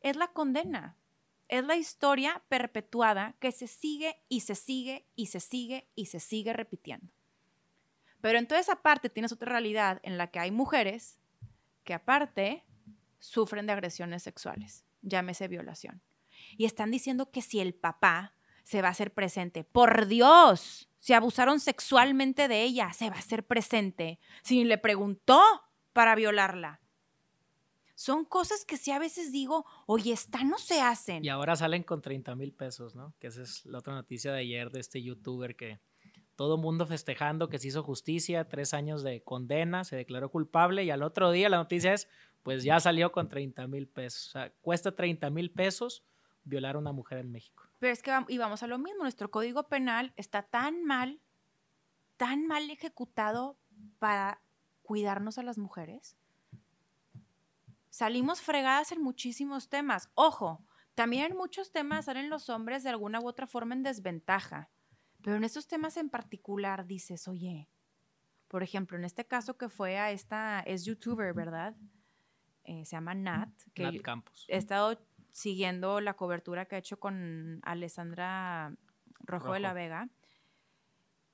es 0.02 0.16
la 0.16 0.28
condena. 0.28 0.98
Es 1.48 1.64
la 1.64 1.76
historia 1.76 2.44
perpetuada 2.48 3.36
que 3.40 3.52
se 3.52 3.68
sigue 3.68 4.22
y 4.30 4.42
se 4.42 4.56
sigue 4.56 5.08
y 5.16 5.28
se 5.28 5.40
sigue 5.40 5.90
y 5.96 6.06
se 6.06 6.20
sigue 6.20 6.54
repitiendo. 6.54 7.12
Pero 8.22 8.38
entonces 8.38 8.70
aparte 8.70 9.10
tienes 9.10 9.32
otra 9.32 9.52
realidad 9.52 10.00
en 10.04 10.18
la 10.18 10.28
que 10.28 10.40
hay 10.40 10.52
mujeres 10.52 11.18
que 11.84 11.94
aparte 11.94 12.64
sufren 13.18 13.66
de 13.66 13.74
agresiones 13.74 14.24
sexuales, 14.24 14.86
llámese 15.02 15.48
violación. 15.48 16.02
Y 16.58 16.66
están 16.66 16.92
diciendo 16.92 17.32
que 17.32 17.42
si 17.42 17.60
el 17.60 17.74
papá 17.74 18.36
se 18.64 18.82
va 18.82 18.90
a 18.90 18.92
hacer 18.92 19.14
presente, 19.14 19.64
por 19.64 20.06
Dios, 20.06 20.90
si 21.00 21.14
abusaron 21.14 21.60
sexualmente 21.60 22.48
de 22.48 22.62
ella, 22.64 22.94
se 22.94 23.10
va 23.10 23.16
a 23.16 23.20
hacer 23.20 23.46
presente. 23.46 24.20
Si 24.44 24.64
le 24.64 24.78
preguntó 24.78 25.42
para 25.94 26.16
violarla, 26.16 26.80
son 28.00 28.24
cosas 28.24 28.64
que 28.64 28.78
sí 28.78 28.92
a 28.92 28.98
veces 28.98 29.34
digo, 29.34 29.66
oye, 29.86 30.14
esta 30.14 30.46
no 30.46 30.58
se 30.58 30.80
hacen. 30.80 31.26
Y 31.26 31.28
ahora 31.28 31.58
salen 31.58 31.84
con 31.84 32.02
30 32.02 32.34
mil 32.36 32.54
pesos, 32.54 32.96
¿no? 32.96 33.14
Que 33.20 33.28
esa 33.28 33.42
es 33.42 33.66
la 33.66 33.80
otra 33.80 33.94
noticia 33.94 34.32
de 34.32 34.40
ayer 34.40 34.72
de 34.72 34.80
este 34.80 35.04
youtuber 35.04 35.58
que 35.58 35.82
todo 36.38 36.56
mundo 36.56 36.86
festejando 36.86 37.50
que 37.50 37.60
se 37.60 37.68
hizo 37.68 37.84
justicia, 37.84 38.48
tres 38.48 38.74
años 38.74 39.04
de 39.04 39.22
condena, 39.22 39.84
se 39.84 39.98
declaró 39.98 40.32
culpable 40.32 40.86
y 40.86 40.92
al 40.92 41.04
otro 41.04 41.30
día 41.32 41.50
la 41.50 41.58
noticia 41.58 41.94
es, 41.94 42.08
pues 42.42 42.64
ya 42.64 42.80
salió 42.80 43.12
con 43.12 43.28
30 43.28 43.68
mil 43.68 43.90
pesos. 43.90 44.28
O 44.28 44.32
sea, 44.32 44.54
cuesta 44.62 44.96
30 44.96 45.30
mil 45.30 45.52
pesos 45.52 46.06
violar 46.46 46.78
a 46.78 46.80
una 46.80 46.94
mujer 46.94 47.18
en 47.18 47.34
México. 47.34 47.66
Pero 47.80 47.92
es 47.92 48.02
que 48.02 48.14
y 48.30 48.38
vamos 48.38 48.64
a 48.64 48.68
lo 48.68 48.78
mismo, 48.78 49.04
nuestro 49.04 49.30
código 49.30 49.68
penal 49.68 50.14
está 50.16 50.44
tan 50.44 50.86
mal, 50.86 51.20
tan 52.16 52.48
mal 52.48 52.70
ejecutado 52.70 53.60
para 54.00 54.42
cuidarnos 54.84 55.38
a 55.38 55.44
las 55.44 55.58
mujeres. 55.58 56.16
Salimos 57.90 58.42
fregadas 58.42 58.92
en 58.92 59.02
muchísimos 59.02 59.70
temas. 59.70 60.10
Ojo, 60.16 60.66
también 60.96 61.32
en 61.32 61.38
muchos 61.38 61.72
temas 61.72 62.06
salen 62.06 62.30
los 62.30 62.50
hombres 62.50 62.84
de 62.84 62.90
alguna 62.90 63.20
u 63.20 63.28
otra 63.28 63.48
forma 63.48 63.74
en 63.74 63.84
desventaja. 63.84 64.70
Pero 65.22 65.36
en 65.36 65.44
estos 65.44 65.68
temas 65.68 65.98
en 65.98 66.10
particular 66.10 66.86
dices, 66.86 67.28
oye, 67.28 67.70
por 68.48 68.64
ejemplo, 68.64 68.98
en 68.98 69.06
este 69.06 69.26
caso 69.26 69.58
que 69.58 69.70
fue 69.70 69.98
a 69.98 70.12
esta, 70.12 70.62
es 70.62 70.86
youtuber, 70.86 71.34
¿verdad? 71.34 71.76
Eh, 72.64 72.86
se 72.86 72.96
llama 72.96 73.14
Nat, 73.14 73.50
que 73.74 73.84
Nat 73.84 74.02
Campos. 74.02 74.46
he 74.48 74.58
estado 74.58 75.00
siguiendo 75.32 76.02
la 76.02 76.16
cobertura 76.16 76.66
que 76.66 76.76
ha 76.76 76.80
hecho 76.80 77.00
con 77.00 77.60
Alessandra 77.64 78.76
Rojo, 79.20 79.54
de 79.54 79.60
la 79.60 79.70
Rojo. 79.70 79.76
Vega. 79.76 80.10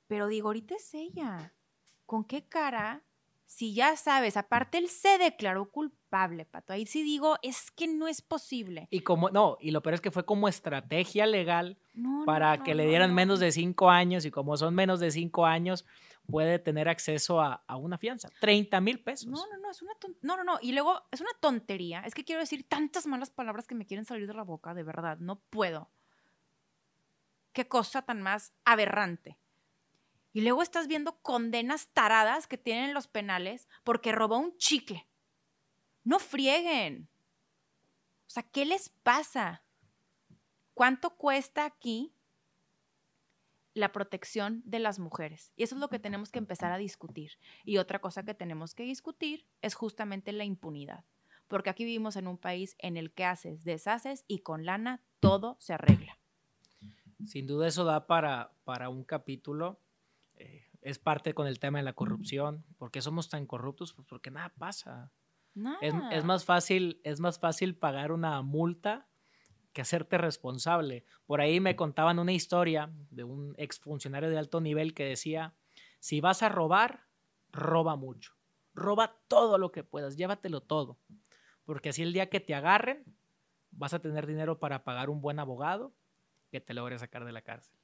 Pero 0.08 0.28
digo, 0.28 0.50
ahorita 0.50 0.76
es 0.76 0.94
ella. 0.94 1.54
¿Con 2.06 2.24
qué 2.24 2.48
cara? 2.48 3.04
Si 3.46 3.74
ya 3.74 3.96
sabes, 3.96 4.38
aparte 4.38 4.78
él 4.78 4.90
se 4.90 5.18
declaró 5.18 5.72
culpable, 5.72 6.05
Pato. 6.50 6.74
Ahí 6.74 6.86
sí 6.86 7.04
digo, 7.04 7.38
es 7.42 7.72
que 7.72 7.88
no 7.88 8.08
es 8.08 8.22
posible. 8.22 8.88
Y 8.92 9.02
como, 9.02 9.30
no, 9.30 9.58
y 9.60 9.72
lo 9.72 9.82
peor 9.82 9.96
es 9.96 10.02
que 10.02 10.12
fue 10.12 10.26
como 10.26 10.48
estrategia 10.48 11.26
legal 11.26 11.78
No, 11.94 12.24
para 12.26 12.58
no, 12.58 12.64
que 12.64 12.72
no, 12.72 12.78
le 12.78 12.88
dieran 12.88 13.10
no. 13.10 13.16
menos 13.16 13.40
de 13.40 13.52
cinco 13.52 13.90
años 13.90 14.26
y 14.26 14.32
como 14.32 14.58
son 14.58 14.74
menos 14.76 15.00
de 15.00 15.12
cinco 15.12 15.46
años, 15.46 15.86
puede 16.26 16.60
tener 16.60 16.90
acceso 16.90 17.42
a, 17.42 17.64
a 17.68 17.76
una 17.76 17.98
fianza. 17.98 18.30
30 18.40 18.82
mil 18.82 19.04
pesos. 19.04 19.28
No, 19.28 19.46
no, 19.48 19.58
no, 19.62 19.72
es 19.72 19.82
una 19.82 19.94
no, 20.22 20.38
no, 20.38 20.44
no. 20.44 20.58
Y 20.62 20.72
luego 20.72 21.02
es 21.12 21.22
una 21.22 21.32
tontería. 21.40 22.02
Es 22.02 22.16
que 22.16 22.24
quiero 22.24 22.42
decir 22.42 22.68
tantas 22.68 23.06
malas 23.08 23.30
palabras 23.30 23.68
que 23.68 23.76
me 23.76 23.86
quieren 23.86 24.06
salir 24.06 24.28
de 24.28 24.34
la 24.34 24.44
boca, 24.44 24.74
de 24.74 24.84
verdad. 24.84 25.18
No 25.20 25.40
puedo. 25.50 25.90
Qué 27.54 27.68
cosa 27.68 28.02
tan 28.02 28.22
más 28.22 28.54
aberrante. 28.66 29.38
Y 30.34 30.42
luego 30.42 30.62
estás 30.62 30.88
viendo 30.88 31.18
condenas 31.22 31.88
taradas 31.94 32.48
que 32.48 32.58
tienen 32.58 32.94
los 32.94 33.08
penales 33.08 33.70
porque 33.86 34.12
robó 34.12 34.38
un 34.38 34.58
chicle. 34.58 35.08
No 36.06 36.20
frieguen. 36.20 37.10
O 38.28 38.30
sea, 38.30 38.44
¿qué 38.44 38.64
les 38.64 38.88
pasa? 39.04 39.64
¿Cuánto 40.74 41.18
cuesta 41.18 41.66
aquí 41.66 42.16
la 43.76 43.92
protección 43.92 44.64
de 44.66 44.80
las 44.80 45.00
mujeres. 45.00 45.52
Y 45.56 45.64
eso 45.64 45.76
es 45.76 45.82
lo 45.82 45.90
que 45.90 46.00
tenemos 46.00 46.32
que 46.32 46.40
empezar 46.40 46.72
a 46.72 46.78
discutir. 46.78 47.34
Y 47.66 47.78
otra 47.78 48.00
cosa 48.00 48.24
que 48.24 48.34
tenemos 48.34 48.74
que 48.74 48.84
discutir 48.84 49.46
es 49.62 49.76
justamente 49.76 50.32
la 50.32 50.46
impunidad. 50.46 51.04
Porque 51.48 51.70
aquí 51.70 51.84
vivimos 51.84 52.16
en 52.16 52.28
un 52.28 52.38
país 52.38 52.76
en 52.80 52.98
el 52.98 53.12
que 53.12 53.26
haces, 53.26 53.64
deshaces 53.64 54.24
y 54.28 54.40
con 54.40 54.66
lana 54.66 55.04
todo 55.20 55.58
se 55.60 55.74
arregla. 55.74 56.18
Sin 57.26 57.46
duda 57.46 57.68
eso 57.68 57.84
da 57.84 58.08
para, 58.08 58.54
para 58.64 58.90
un 58.90 59.04
capítulo. 59.04 59.80
Eh, 60.38 60.64
es 60.82 60.98
parte 60.98 61.34
con 61.34 61.46
el 61.46 61.60
tema 61.60 61.80
de 61.80 61.84
la 61.84 61.94
corrupción. 61.94 62.64
¿Por 62.78 62.92
qué 62.92 63.02
somos 63.02 63.30
tan 63.30 63.46
corruptos? 63.46 63.94
Pues 63.94 64.08
porque 64.08 64.32
nada 64.32 64.54
pasa. 64.58 65.12
Es, 65.82 65.94
es, 66.12 66.24
más 66.26 66.44
fácil, 66.44 67.00
es 67.04 67.20
más 67.20 67.40
fácil 67.40 67.76
pagar 67.76 68.12
una 68.12 68.42
multa 68.42 69.08
que 69.72 69.82
hacerte 69.82 70.18
responsable. 70.18 71.06
Por 71.26 71.42
ahí 71.42 71.60
me 71.60 71.76
contaban 71.76 72.20
una 72.20 72.34
historia 72.34 72.92
de 73.10 73.24
un 73.24 73.56
exfuncionario 73.58 74.30
de 74.30 74.38
alto 74.38 74.62
nivel 74.62 74.94
que 74.94 75.06
decía, 75.06 75.54
si 76.00 76.22
vas 76.22 76.44
a 76.44 76.50
robar, 76.50 77.08
roba 77.52 77.96
mucho. 77.96 78.34
Roba 78.74 79.18
todo 79.28 79.58
lo 79.58 79.72
que 79.72 79.84
puedas, 79.84 80.18
llévatelo 80.18 80.62
todo. 80.62 80.98
Porque 81.66 81.90
así 81.90 82.04
el 82.04 82.14
día 82.14 82.30
que 82.30 82.40
te 82.40 82.54
agarren, 82.54 83.04
vas 83.72 83.94
a 83.94 84.00
tener 84.00 84.28
dinero 84.28 84.60
para 84.60 84.84
pagar 84.84 85.10
un 85.10 85.22
buen 85.22 85.40
abogado 85.40 85.94
que 86.52 86.62
te 86.62 86.74
logre 86.74 86.98
sacar 87.00 87.26
de 87.26 87.32
la 87.32 87.42
cárcel. 87.42 87.76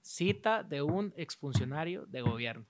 Cita 0.00 0.62
de 0.62 0.82
un 0.82 1.12
exfuncionario 1.16 2.06
de 2.06 2.22
gobierno. 2.22 2.66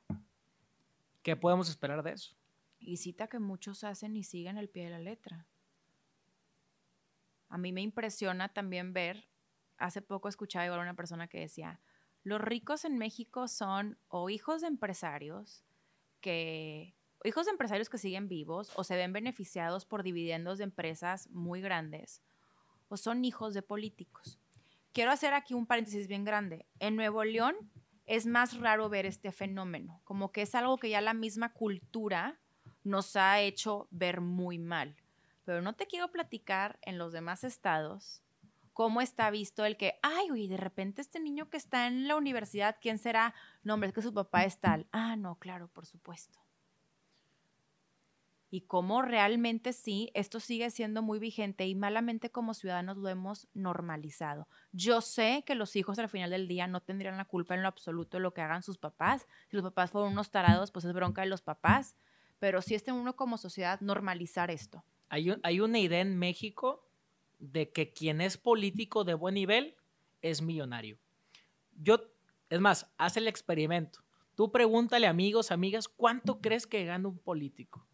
¿Qué 1.22 1.36
podemos 1.36 1.68
esperar 1.68 2.02
de 2.02 2.12
eso? 2.12 2.34
Y 2.80 2.96
cita 2.96 3.28
que 3.28 3.38
muchos 3.38 3.84
hacen 3.84 4.16
y 4.16 4.24
siguen 4.24 4.58
el 4.58 4.68
pie 4.68 4.84
de 4.84 4.90
la 4.90 4.98
letra. 4.98 5.46
A 7.48 7.58
mí 7.58 7.72
me 7.72 7.82
impresiona 7.82 8.48
también 8.48 8.92
ver, 8.92 9.28
hace 9.76 10.02
poco 10.02 10.28
escuchaba 10.28 10.64
igual 10.64 10.80
a 10.80 10.84
una 10.84 10.96
persona 10.96 11.28
que 11.28 11.40
decía, 11.40 11.80
los 12.22 12.40
ricos 12.40 12.84
en 12.84 12.98
México 12.98 13.48
son 13.48 13.98
o 14.08 14.30
hijos 14.30 14.60
de 14.60 14.68
empresarios 14.68 15.64
que 16.20 16.94
hijos 17.24 17.46
de 17.46 17.52
empresarios 17.52 17.88
que 17.88 17.98
siguen 17.98 18.28
vivos 18.28 18.72
o 18.76 18.84
se 18.84 18.96
ven 18.96 19.12
beneficiados 19.12 19.84
por 19.84 20.02
dividendos 20.02 20.58
de 20.58 20.64
empresas 20.64 21.28
muy 21.30 21.60
grandes 21.60 22.22
o 22.88 22.96
son 22.96 23.24
hijos 23.24 23.54
de 23.54 23.62
políticos. 23.62 24.38
Quiero 24.92 25.12
hacer 25.12 25.34
aquí 25.34 25.54
un 25.54 25.66
paréntesis 25.66 26.08
bien 26.08 26.24
grande. 26.24 26.66
En 26.78 26.96
Nuevo 26.96 27.24
León 27.24 27.54
es 28.06 28.26
más 28.26 28.58
raro 28.58 28.88
ver 28.88 29.06
este 29.06 29.32
fenómeno, 29.32 30.00
como 30.04 30.32
que 30.32 30.42
es 30.42 30.54
algo 30.54 30.78
que 30.78 30.90
ya 30.90 31.00
la 31.00 31.14
misma 31.14 31.52
cultura 31.52 32.40
nos 32.84 33.16
ha 33.16 33.40
hecho 33.40 33.88
ver 33.90 34.20
muy 34.20 34.58
mal 34.58 34.96
pero 35.50 35.62
no 35.62 35.72
te 35.72 35.86
quiero 35.86 36.12
platicar 36.12 36.78
en 36.82 36.96
los 36.96 37.12
demás 37.12 37.42
estados 37.42 38.22
cómo 38.72 39.00
está 39.00 39.30
visto 39.30 39.64
el 39.64 39.76
que, 39.76 39.98
ay, 40.00 40.30
oye, 40.30 40.46
de 40.46 40.56
repente 40.56 41.02
este 41.02 41.18
niño 41.18 41.50
que 41.50 41.56
está 41.56 41.88
en 41.88 42.06
la 42.06 42.14
universidad, 42.16 42.76
¿quién 42.80 42.98
será? 42.98 43.34
No, 43.62 43.74
hombre, 43.74 43.88
es 43.88 43.94
que 43.94 44.00
su 44.00 44.14
papá 44.14 44.44
es 44.44 44.58
tal. 44.58 44.86
Ah, 44.92 45.16
no, 45.16 45.34
claro, 45.40 45.68
por 45.68 45.86
supuesto. 45.86 46.38
Y 48.48 48.62
cómo 48.62 49.02
realmente 49.02 49.72
sí, 49.72 50.10
esto 50.14 50.38
sigue 50.38 50.70
siendo 50.70 51.02
muy 51.02 51.18
vigente 51.18 51.66
y 51.66 51.74
malamente 51.74 52.30
como 52.30 52.54
ciudadanos 52.54 52.96
lo 52.96 53.08
hemos 53.08 53.48
normalizado. 53.52 54.48
Yo 54.72 55.00
sé 55.00 55.42
que 55.44 55.56
los 55.56 55.76
hijos 55.76 55.98
al 55.98 56.08
final 56.08 56.30
del 56.30 56.48
día 56.48 56.68
no 56.68 56.80
tendrían 56.80 57.16
la 57.16 57.24
culpa 57.24 57.54
en 57.54 57.62
lo 57.62 57.68
absoluto 57.68 58.16
de 58.16 58.22
lo 58.22 58.34
que 58.34 58.40
hagan 58.40 58.62
sus 58.62 58.78
papás. 58.78 59.26
Si 59.48 59.56
los 59.56 59.64
papás 59.64 59.90
fueron 59.90 60.12
unos 60.12 60.30
tarados, 60.30 60.70
pues 60.70 60.84
es 60.84 60.92
bronca 60.92 61.22
de 61.22 61.28
los 61.28 61.42
papás. 61.42 61.96
Pero 62.40 62.60
sí 62.62 62.74
está 62.74 62.92
uno 62.92 63.14
como 63.14 63.38
sociedad 63.38 63.80
normalizar 63.80 64.50
esto. 64.50 64.82
Hay, 65.08 65.60
una 65.60 65.78
idea 65.78 66.00
en 66.00 66.18
México 66.18 66.88
de 67.38 67.70
que 67.70 67.92
quien 67.92 68.20
es 68.20 68.36
político 68.36 69.04
de 69.04 69.14
buen 69.14 69.34
nivel 69.34 69.76
es 70.22 70.40
millonario. 70.40 70.98
Yo, 71.76 72.00
es 72.48 72.60
más, 72.60 72.92
haz 72.96 73.16
el 73.16 73.28
experimento. 73.28 74.00
Tú 74.36 74.50
pregúntale 74.50 75.06
amigos, 75.06 75.50
amigas, 75.50 75.88
¿cuánto 75.88 76.40
crees 76.40 76.66
que 76.66 76.84
gana 76.84 77.08
un 77.08 77.18
político? 77.18 77.86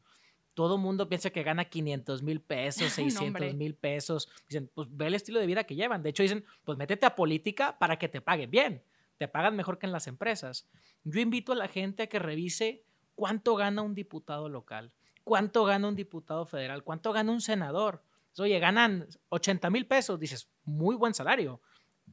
Todo 0.55 0.78
mundo 0.78 1.09
piensa 1.09 1.30
que 1.30 1.42
gana 1.42 1.66
500 1.66 2.22
mil 2.22 2.40
pesos, 2.40 2.92
600 2.92 3.55
mil 3.55 3.74
pesos. 3.74 4.28
Dicen, 4.49 4.70
pues 4.72 4.88
ve 4.90 5.09
el 5.09 5.14
estilo 5.14 5.40
de 5.40 5.47
vida 5.47 5.64
que 5.64 5.74
llevan. 5.74 6.03
De 6.03 6.11
hecho, 6.11 6.22
dicen, 6.22 6.44
pues 6.64 6.78
métete 6.78 7.05
a 7.05 7.16
política 7.16 7.78
para 7.78 7.99
que 7.99 8.09
te 8.09 8.20
paguen 8.20 8.51
bien. 8.51 8.82
Te 9.18 9.28
pagan 9.28 9.57
mejor 9.57 9.78
que 9.78 9.86
en 9.86 9.92
las 9.92 10.07
empresas. 10.07 10.68
Yo 11.05 11.20
invito 11.20 11.53
a 11.53 11.57
la 11.57 11.68
gente 11.68 12.05
a 12.05 12.07
que 12.09 12.18
revise 12.18 12.86
cuánto 13.16 13.56
gana 13.56 13.82
un 13.82 13.94
diputado 13.94 14.48
local 14.48 14.92
cuánto 15.26 15.64
gana 15.64 15.88
un 15.88 15.96
diputado 15.96 16.46
federal, 16.46 16.84
cuánto 16.84 17.12
gana 17.12 17.32
un 17.32 17.40
senador. 17.40 18.00
Oye, 18.38 18.60
ganan 18.60 19.08
80 19.30 19.70
mil 19.70 19.84
pesos, 19.84 20.20
dices, 20.20 20.48
muy 20.64 20.94
buen 20.94 21.14
salario, 21.14 21.60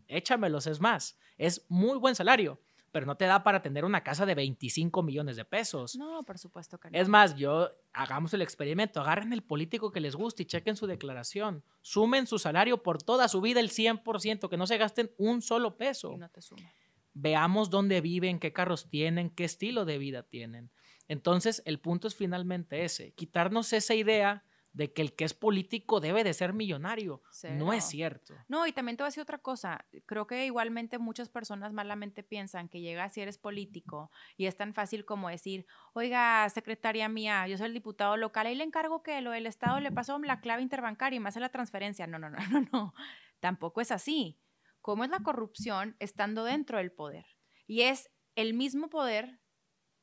échamelos, 0.07 0.65
es 0.65 0.81
más, 0.81 1.15
es 1.37 1.63
muy 1.69 1.99
buen 1.99 2.15
salario, 2.15 2.59
pero 2.91 3.05
no 3.05 3.15
te 3.15 3.25
da 3.25 3.43
para 3.43 3.61
tener 3.61 3.85
una 3.85 4.03
casa 4.03 4.25
de 4.25 4.33
25 4.33 5.03
millones 5.03 5.35
de 5.35 5.45
pesos. 5.45 5.95
No, 5.95 6.23
por 6.23 6.39
supuesto 6.39 6.79
que 6.79 6.89
no. 6.89 6.97
Es 6.97 7.07
más, 7.07 7.35
yo, 7.35 7.69
hagamos 7.93 8.33
el 8.33 8.41
experimento, 8.41 8.99
agarren 8.99 9.31
el 9.31 9.43
político 9.43 9.91
que 9.91 9.99
les 9.99 10.15
guste 10.15 10.41
y 10.41 10.45
chequen 10.47 10.75
su 10.75 10.87
declaración, 10.87 11.63
sumen 11.83 12.25
su 12.25 12.39
salario 12.39 12.81
por 12.81 13.03
toda 13.03 13.27
su 13.27 13.41
vida 13.41 13.59
el 13.59 13.69
100%, 13.69 14.49
que 14.49 14.57
no 14.57 14.65
se 14.65 14.79
gasten 14.79 15.11
un 15.19 15.43
solo 15.43 15.77
peso. 15.77 16.13
Y 16.13 16.17
no 16.17 16.29
te 16.29 16.41
sumen. 16.41 16.67
Veamos 17.13 17.69
dónde 17.69 18.01
viven, 18.01 18.39
qué 18.39 18.53
carros 18.53 18.89
tienen, 18.89 19.29
qué 19.29 19.43
estilo 19.43 19.85
de 19.85 19.99
vida 19.99 20.23
tienen. 20.23 20.71
Entonces, 21.07 21.61
el 21.65 21.79
punto 21.79 22.07
es 22.07 22.15
finalmente 22.15 22.83
ese, 22.85 23.13
quitarnos 23.13 23.73
esa 23.73 23.93
idea 23.93 24.43
de 24.73 24.91
que 24.91 25.03
el 25.03 25.13
que 25.13 25.23
es 25.23 25.33
político 25.35 25.99
debe 25.99 26.23
de 26.23 26.33
ser 26.33 26.51
millonario. 26.53 27.21
No 27.51 27.73
es 27.73 27.85
cierto. 27.85 28.33
No, 28.47 28.65
y 28.65 28.73
también 28.73 28.97
te 28.97 29.03
voy 29.03 29.07
a 29.07 29.09
decir 29.09 29.21
otra 29.21 29.37
cosa. 29.37 29.85
Creo 30.07 30.25
que 30.25 30.45
igualmente 30.45 30.97
muchas 30.97 31.29
personas 31.29 31.73
malamente 31.73 32.23
piensan 32.23 32.67
que 32.69 32.81
llegas 32.81 33.13
si 33.13 33.21
eres 33.21 33.37
político 33.37 34.11
y 34.35 34.47
es 34.47 34.57
tan 34.57 34.73
fácil 34.73 35.05
como 35.05 35.29
decir, 35.29 35.67
oiga, 35.93 36.49
secretaria 36.49 37.07
mía, 37.07 37.47
yo 37.47 37.57
soy 37.57 37.67
el 37.67 37.73
diputado 37.73 38.17
local, 38.17 38.47
ahí 38.47 38.55
le 38.55 38.63
encargo 38.63 39.03
que 39.03 39.21
lo 39.21 39.31
del 39.31 39.45
Estado 39.45 39.79
le 39.79 39.91
pasó 39.91 40.17
la 40.19 40.41
clave 40.41 40.63
interbancaria 40.63 41.17
y 41.17 41.19
me 41.19 41.29
hace 41.29 41.39
la 41.39 41.49
transferencia. 41.49 42.07
No, 42.07 42.17
no, 42.17 42.29
no, 42.29 42.37
no, 42.51 42.67
no. 42.71 42.93
Tampoco 43.39 43.79
es 43.79 43.91
así. 43.91 44.39
¿Cómo 44.81 45.03
es 45.03 45.09
la 45.11 45.19
corrupción 45.19 45.95
estando 45.99 46.43
dentro 46.43 46.79
del 46.79 46.91
poder? 46.91 47.25
Y 47.67 47.83
es 47.83 48.09
el 48.35 48.53
mismo 48.53 48.89
poder 48.89 49.39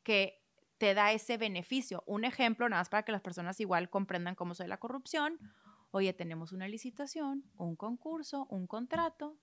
que 0.02 0.39
te 0.80 0.94
da 0.94 1.12
ese 1.12 1.36
beneficio. 1.36 2.02
Un 2.06 2.24
ejemplo, 2.24 2.66
nada 2.66 2.80
más 2.80 2.88
para 2.88 3.02
que 3.02 3.12
las 3.12 3.20
personas 3.20 3.60
igual 3.60 3.90
comprendan 3.90 4.34
cómo 4.34 4.54
soy 4.54 4.66
la 4.66 4.78
corrupción. 4.78 5.38
Oye, 5.90 6.14
tenemos 6.14 6.52
una 6.52 6.68
licitación, 6.68 7.44
un 7.58 7.76
concurso, 7.76 8.46
un 8.48 8.66
contrato. 8.66 9.36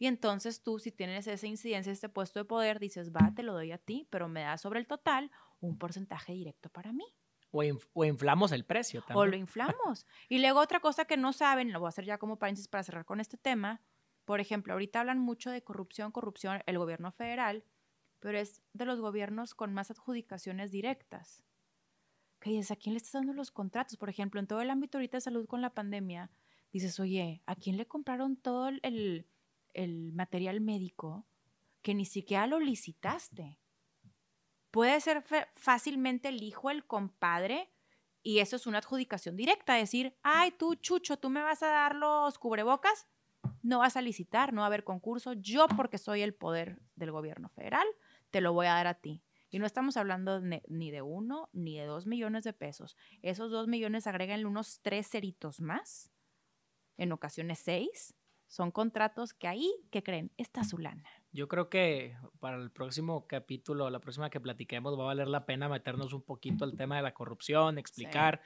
Y 0.00 0.08
entonces 0.08 0.60
tú, 0.64 0.80
si 0.80 0.90
tienes 0.90 1.28
esa 1.28 1.46
incidencia, 1.46 1.92
este 1.92 2.08
puesto 2.08 2.40
de 2.40 2.46
poder, 2.46 2.80
dices, 2.80 3.12
va, 3.12 3.32
te 3.32 3.44
lo 3.44 3.52
doy 3.52 3.70
a 3.70 3.78
ti, 3.78 4.08
pero 4.10 4.28
me 4.28 4.40
da 4.40 4.58
sobre 4.58 4.80
el 4.80 4.88
total 4.88 5.30
un 5.60 5.78
porcentaje 5.78 6.32
directo 6.32 6.68
para 6.68 6.92
mí. 6.92 7.06
O, 7.52 7.62
inflamos 8.04 8.50
el 8.50 8.64
precio 8.64 9.02
también. 9.02 9.18
O 9.18 9.26
lo 9.26 9.36
inflamos. 9.36 10.04
y 10.28 10.40
luego 10.40 10.58
otra 10.58 10.80
cosa 10.80 11.04
que 11.04 11.16
no 11.16 11.32
saben, 11.32 11.72
lo 11.72 11.78
voy 11.78 11.86
a 11.86 11.90
hacer 11.90 12.06
ya 12.06 12.18
como 12.18 12.40
paréntesis 12.40 12.66
para 12.66 12.82
cerrar 12.82 13.04
con 13.04 13.20
este 13.20 13.36
tema. 13.36 13.80
Por 14.24 14.40
ejemplo, 14.40 14.72
ahorita 14.72 14.98
hablan 14.98 15.20
mucho 15.20 15.52
de 15.52 15.62
corrupción, 15.62 16.10
corrupción, 16.10 16.60
el 16.66 16.78
gobierno 16.78 17.12
federal 17.12 17.62
pero 18.22 18.38
es 18.38 18.62
de 18.72 18.84
los 18.84 19.00
gobiernos 19.00 19.52
con 19.52 19.74
más 19.74 19.90
adjudicaciones 19.90 20.70
directas. 20.70 21.44
Que 22.38 22.50
dices, 22.50 22.70
¿a 22.70 22.76
quién 22.76 22.94
le 22.94 22.98
estás 22.98 23.14
dando 23.14 23.32
los 23.32 23.50
contratos? 23.50 23.96
Por 23.96 24.08
ejemplo, 24.08 24.38
en 24.38 24.46
todo 24.46 24.60
el 24.60 24.70
ámbito 24.70 24.96
ahorita 24.96 25.16
de 25.16 25.22
salud 25.22 25.46
con 25.46 25.60
la 25.60 25.74
pandemia, 25.74 26.30
dices, 26.72 27.00
oye, 27.00 27.42
¿a 27.46 27.56
quién 27.56 27.76
le 27.76 27.86
compraron 27.86 28.36
todo 28.36 28.68
el, 28.68 29.26
el 29.74 30.12
material 30.12 30.60
médico 30.60 31.26
que 31.82 31.94
ni 31.94 32.04
siquiera 32.04 32.46
lo 32.46 32.60
licitaste? 32.60 33.58
Puede 34.70 35.00
ser 35.00 35.24
fácilmente 35.54 36.28
el 36.28 36.44
hijo, 36.44 36.70
el 36.70 36.86
compadre, 36.86 37.70
y 38.22 38.38
eso 38.38 38.54
es 38.54 38.68
una 38.68 38.78
adjudicación 38.78 39.36
directa, 39.36 39.74
decir, 39.74 40.16
ay, 40.22 40.52
tú, 40.52 40.76
Chucho, 40.76 41.18
tú 41.18 41.28
me 41.28 41.42
vas 41.42 41.64
a 41.64 41.68
dar 41.68 41.96
los 41.96 42.38
cubrebocas, 42.38 43.08
no 43.64 43.80
vas 43.80 43.96
a 43.96 44.02
licitar, 44.02 44.52
no 44.52 44.60
va 44.60 44.66
a 44.66 44.68
haber 44.68 44.84
concurso, 44.84 45.32
yo 45.32 45.66
porque 45.66 45.98
soy 45.98 46.22
el 46.22 46.34
poder 46.34 46.80
del 46.94 47.10
gobierno 47.10 47.48
federal, 47.48 47.86
te 48.32 48.40
lo 48.40 48.52
voy 48.52 48.66
a 48.66 48.74
dar 48.74 48.88
a 48.88 48.94
ti. 48.94 49.22
Y 49.50 49.58
no 49.58 49.66
estamos 49.66 49.96
hablando 49.96 50.40
ni 50.40 50.90
de 50.90 51.02
uno 51.02 51.50
ni 51.52 51.78
de 51.78 51.84
dos 51.84 52.06
millones 52.06 52.42
de 52.42 52.54
pesos. 52.54 52.96
Esos 53.20 53.50
dos 53.50 53.68
millones 53.68 54.06
agregan 54.06 54.46
unos 54.46 54.80
tres 54.80 55.06
ceritos 55.06 55.60
más, 55.60 56.10
en 56.96 57.12
ocasiones 57.12 57.60
seis. 57.60 58.14
Son 58.48 58.70
contratos 58.70 59.32
que 59.32 59.48
ahí, 59.48 59.70
¿qué 59.90 60.02
creen? 60.02 60.32
Está 60.36 60.64
su 60.64 60.78
lana. 60.78 61.08
Yo 61.32 61.48
creo 61.48 61.70
que 61.70 62.14
para 62.38 62.56
el 62.56 62.70
próximo 62.70 63.26
capítulo, 63.26 63.88
la 63.88 64.00
próxima 64.00 64.28
que 64.28 64.40
platiquemos, 64.40 64.98
va 64.98 65.04
a 65.04 65.06
valer 65.06 65.28
la 65.28 65.46
pena 65.46 65.68
meternos 65.68 66.12
un 66.12 66.22
poquito 66.22 66.64
al 66.64 66.76
tema 66.76 66.96
de 66.96 67.02
la 67.02 67.14
corrupción, 67.14 67.78
explicar 67.78 68.42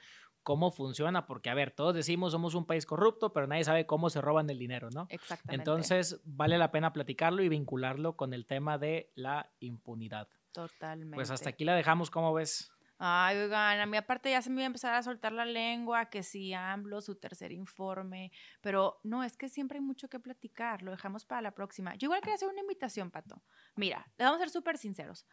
cómo 0.47 0.71
funciona, 0.71 1.25
porque 1.25 1.49
a 1.49 1.53
ver, 1.53 1.71
todos 1.71 1.93
decimos 1.93 2.31
somos 2.31 2.55
un 2.55 2.65
país 2.65 2.85
corrupto, 2.85 3.33
pero 3.33 3.47
nadie 3.47 3.65
sabe 3.65 3.85
cómo 3.85 4.09
se 4.09 4.21
roban 4.21 4.49
el 4.49 4.57
dinero, 4.57 4.89
¿no? 4.89 5.05
Exactamente. 5.09 5.55
Entonces, 5.55 6.21
vale 6.23 6.57
la 6.57 6.71
pena 6.71 6.93
platicarlo 6.93 7.43
y 7.43 7.49
vincularlo 7.49 8.15
con 8.15 8.33
el 8.33 8.45
tema 8.45 8.77
de 8.77 9.11
la 9.15 9.51
impunidad. 9.59 10.29
Totalmente. 10.53 11.15
Pues 11.15 11.31
hasta 11.31 11.49
aquí 11.49 11.65
la 11.65 11.75
dejamos, 11.75 12.09
¿cómo 12.09 12.33
ves? 12.33 12.71
Ay, 12.97 13.35
oigan, 13.39 13.81
a 13.81 13.85
mí 13.87 13.97
aparte 13.97 14.31
ya 14.31 14.41
se 14.41 14.49
me 14.49 14.61
iba 14.61 14.63
a 14.63 14.67
empezar 14.67 14.93
a 14.93 15.03
soltar 15.03 15.33
la 15.33 15.43
lengua, 15.43 16.05
que 16.05 16.23
si 16.23 16.53
AMLO, 16.53 17.01
su 17.01 17.15
tercer 17.15 17.51
informe, 17.51 18.31
pero 18.61 19.01
no, 19.03 19.25
es 19.25 19.35
que 19.35 19.49
siempre 19.49 19.79
hay 19.79 19.83
mucho 19.83 20.07
que 20.07 20.17
platicar, 20.17 20.81
lo 20.81 20.91
dejamos 20.91 21.25
para 21.25 21.41
la 21.41 21.51
próxima. 21.51 21.93
Yo 21.95 22.05
igual 22.05 22.21
quería 22.21 22.35
hacer 22.35 22.47
una 22.47 22.61
invitación, 22.61 23.11
Pato. 23.11 23.43
Mira, 23.75 24.09
le 24.17 24.23
vamos 24.23 24.39
a 24.39 24.43
ser 24.45 24.49
súper 24.49 24.77
sinceros. 24.77 25.27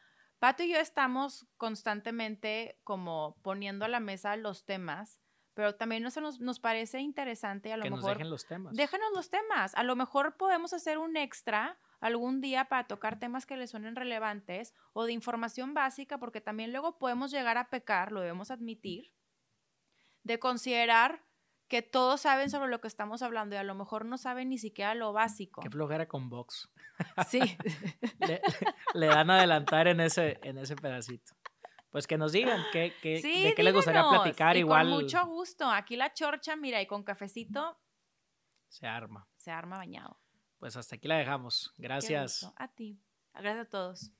Pato 0.44 0.62
y 0.62 0.68
yo 0.68 0.78
estamos 0.78 1.46
constantemente 1.56 2.78
como 2.84 3.38
poniendo 3.40 3.86
a 3.86 3.88
la 3.88 3.98
mesa 3.98 4.36
los 4.36 4.66
temas, 4.66 5.18
pero 5.54 5.74
también 5.74 6.02
nos, 6.02 6.18
nos, 6.38 6.60
parece 6.60 7.00
interesante 7.00 7.72
a 7.72 7.78
lo 7.78 7.84
que 7.84 7.88
nos 7.88 8.00
mejor... 8.00 8.18
dejen 8.18 8.28
los 8.28 8.46
temas. 8.46 8.76
Déjanos 8.76 9.08
los 9.14 9.30
temas. 9.30 9.74
A 9.74 9.82
lo 9.84 9.96
mejor 9.96 10.36
podemos 10.36 10.74
hacer 10.74 10.98
un 10.98 11.16
extra 11.16 11.78
algún 11.98 12.42
día 12.42 12.66
para 12.66 12.86
tocar 12.86 13.18
temas 13.18 13.46
que 13.46 13.56
les 13.56 13.70
suenen 13.70 13.96
relevantes 13.96 14.74
o 14.92 15.06
de 15.06 15.12
información 15.12 15.72
básica, 15.72 16.18
porque 16.18 16.42
también 16.42 16.72
luego 16.72 16.98
podemos 16.98 17.30
llegar 17.30 17.56
a 17.56 17.70
pecar, 17.70 18.12
lo 18.12 18.20
debemos 18.20 18.50
admitir, 18.50 19.14
de 20.24 20.38
considerar 20.38 21.24
que 21.68 21.82
todos 21.82 22.20
saben 22.20 22.50
sobre 22.50 22.70
lo 22.70 22.80
que 22.80 22.88
estamos 22.88 23.22
hablando 23.22 23.54
y 23.54 23.58
a 23.58 23.62
lo 23.62 23.74
mejor 23.74 24.04
no 24.04 24.18
saben 24.18 24.48
ni 24.48 24.58
siquiera 24.58 24.94
lo 24.94 25.12
básico. 25.12 25.60
Qué 25.62 25.70
flojera 25.70 26.06
con 26.06 26.28
Vox. 26.28 26.70
Sí. 27.28 27.40
le, 28.20 28.40
le 28.94 29.06
dan 29.06 29.30
a 29.30 29.38
adelantar 29.38 29.88
en 29.88 30.00
ese, 30.00 30.38
en 30.42 30.58
ese 30.58 30.76
pedacito. 30.76 31.34
Pues 31.90 32.06
que 32.06 32.18
nos 32.18 32.32
digan 32.32 32.60
qué, 32.72 32.92
qué, 33.00 33.20
Sí, 33.22 33.44
de 33.44 33.54
qué 33.54 33.62
les 33.62 33.72
gustaría 33.72 34.08
platicar. 34.08 34.56
y 34.56 34.60
Igual 34.60 34.88
Con 34.90 35.02
mucho 35.02 35.24
gusto. 35.26 35.70
Aquí 35.70 35.96
la 35.96 36.12
chorcha, 36.12 36.56
mira, 36.56 36.82
y 36.82 36.86
con 36.86 37.04
cafecito 37.04 37.78
se 38.68 38.88
arma. 38.88 39.28
se 39.36 39.52
arma 39.52 39.76
bañado. 39.76 40.18
Pues 40.58 40.76
hasta 40.76 40.96
aquí 40.96 41.06
la 41.06 41.16
dejamos. 41.18 41.72
Gracias. 41.78 42.52
A 42.56 42.68
ti. 42.68 43.00
Gracias 43.32 43.66
a 43.66 43.70
todos. 43.70 44.10